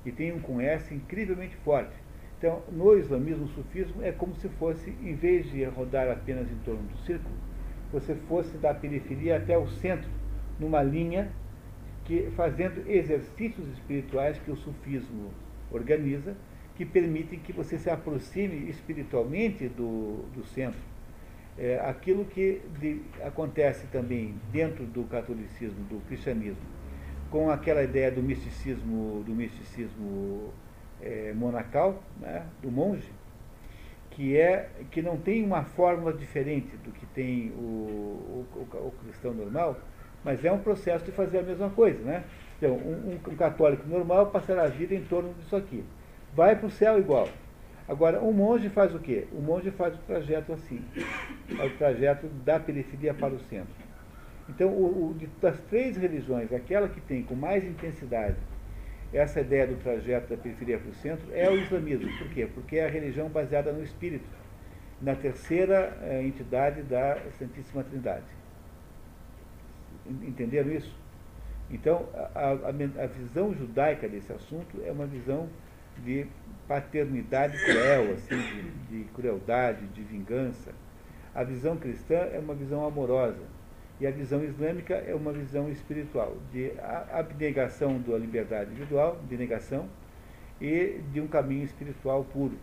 [0.04, 2.05] e tem um com S incrivelmente forte.
[2.38, 6.56] Então, no islamismo, o sufismo é como se fosse, em vez de rodar apenas em
[6.64, 7.34] torno do círculo,
[7.90, 10.08] você fosse da periferia até o centro
[10.60, 11.30] numa linha
[12.04, 15.30] que fazendo exercícios espirituais que o sufismo
[15.70, 16.36] organiza,
[16.76, 20.80] que permitem que você se aproxime espiritualmente do, do centro.
[21.58, 26.62] É, aquilo que de, acontece também dentro do catolicismo, do cristianismo,
[27.30, 30.52] com aquela ideia do misticismo, do misticismo
[31.02, 33.10] é, monacal, né, do monge,
[34.10, 39.35] que é que não tem uma fórmula diferente do que tem o, o, o cristão
[39.35, 39.78] normal,
[40.24, 42.24] mas é um processo de fazer a mesma coisa, né?
[42.59, 45.85] Então, um, um católico normal passará a vida em torno disso aqui.
[46.35, 47.28] Vai para o céu igual.
[47.86, 49.28] Agora, um monge faz o quê?
[49.32, 50.82] O monge faz o trajeto assim.
[51.59, 53.74] É o trajeto da periferia para o centro.
[54.48, 58.36] Então, o, o, das três religiões, aquela que tem com mais intensidade
[59.12, 62.10] essa ideia do trajeto da periferia para o centro é o islamismo.
[62.18, 62.48] Por quê?
[62.52, 64.28] Porque é a religião baseada no espírito,
[65.00, 68.24] na terceira eh, entidade da Santíssima Trindade.
[70.06, 70.94] Entenderam isso?
[71.70, 75.48] Então, a, a, a, visão judaica desse assunto é uma visão
[76.04, 76.26] de
[76.68, 78.38] paternidade cruel, assim,
[78.88, 80.72] de, de crueldade, de vingança.
[81.34, 83.42] A visão cristã é uma visão amorosa.
[84.01, 86.73] E a visão islâmica é uma visão espiritual, de
[87.10, 89.89] abnegação da liberdade individual, de negação,
[90.60, 92.56] e de um caminho espiritual puro.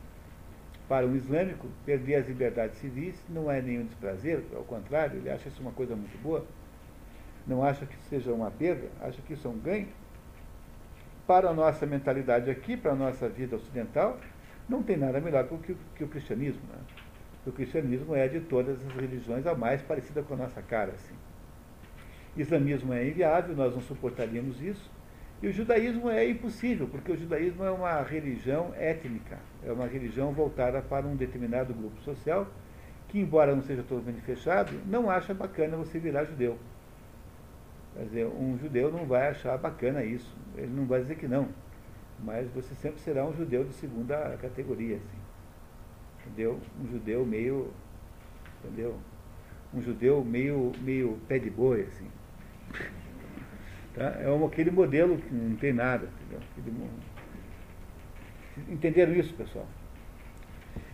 [0.88, 5.48] Para um islâmico, perder as liberdades civis não é nenhum desprazer, ao contrário, ele acha
[5.48, 6.46] isso uma coisa muito boa
[7.46, 9.88] não acha que seja uma perda, acha que isso é um ganho.
[11.28, 14.18] Para a nossa mentalidade aqui, para a nossa vida ocidental,
[14.68, 16.62] não tem nada melhor que, que o cristianismo.
[16.70, 16.80] Né?
[17.46, 20.92] O cristianismo é de todas as religiões a mais parecida com a nossa cara.
[20.92, 21.14] Assim.
[22.36, 24.92] Islamismo é inviável, nós não suportaríamos isso.
[25.42, 30.32] E o judaísmo é impossível, porque o judaísmo é uma religião étnica, é uma religião
[30.32, 32.48] voltada para um determinado grupo social,
[33.10, 36.58] que, embora não seja totalmente fechado, não acha bacana você virar judeu.
[37.94, 40.36] Quer dizer, um judeu não vai achar bacana isso.
[40.58, 41.50] Ele não vai dizer que não.
[42.20, 45.18] Mas você sempre será um judeu de segunda categoria, assim.
[46.22, 46.60] Entendeu?
[46.82, 47.72] Um judeu meio.
[48.64, 48.98] Entendeu?
[49.74, 52.08] Um judeu meio, meio pé de boi, assim.
[53.94, 54.18] Tá?
[54.22, 56.08] É um, aquele modelo que não tem nada.
[58.70, 59.68] Entenderam isso, pessoal?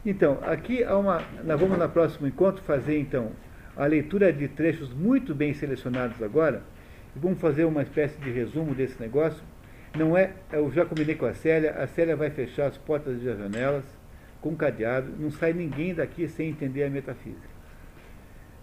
[0.05, 1.21] Então, aqui há uma.
[1.43, 3.31] Nós vamos no próximo encontro fazer então
[3.79, 6.61] a leitura de trechos muito bem selecionados agora,
[7.15, 9.41] vamos fazer uma espécie de resumo desse negócio.
[9.97, 13.29] Não é, eu já combinei com a Célia, a Célia vai fechar as portas e
[13.29, 13.85] as janelas
[14.41, 17.47] com cadeado, não sai ninguém daqui sem entender a metafísica.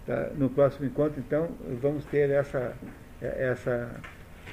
[0.06, 0.30] Tá?
[0.36, 1.48] No próximo encontro, então,
[1.80, 2.76] vamos ter essa,
[3.20, 3.90] essa,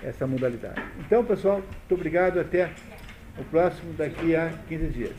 [0.04, 0.82] essa modalidade.
[1.00, 2.70] Então, pessoal, muito obrigado, até
[3.38, 5.16] o próximo daqui a 15 dias.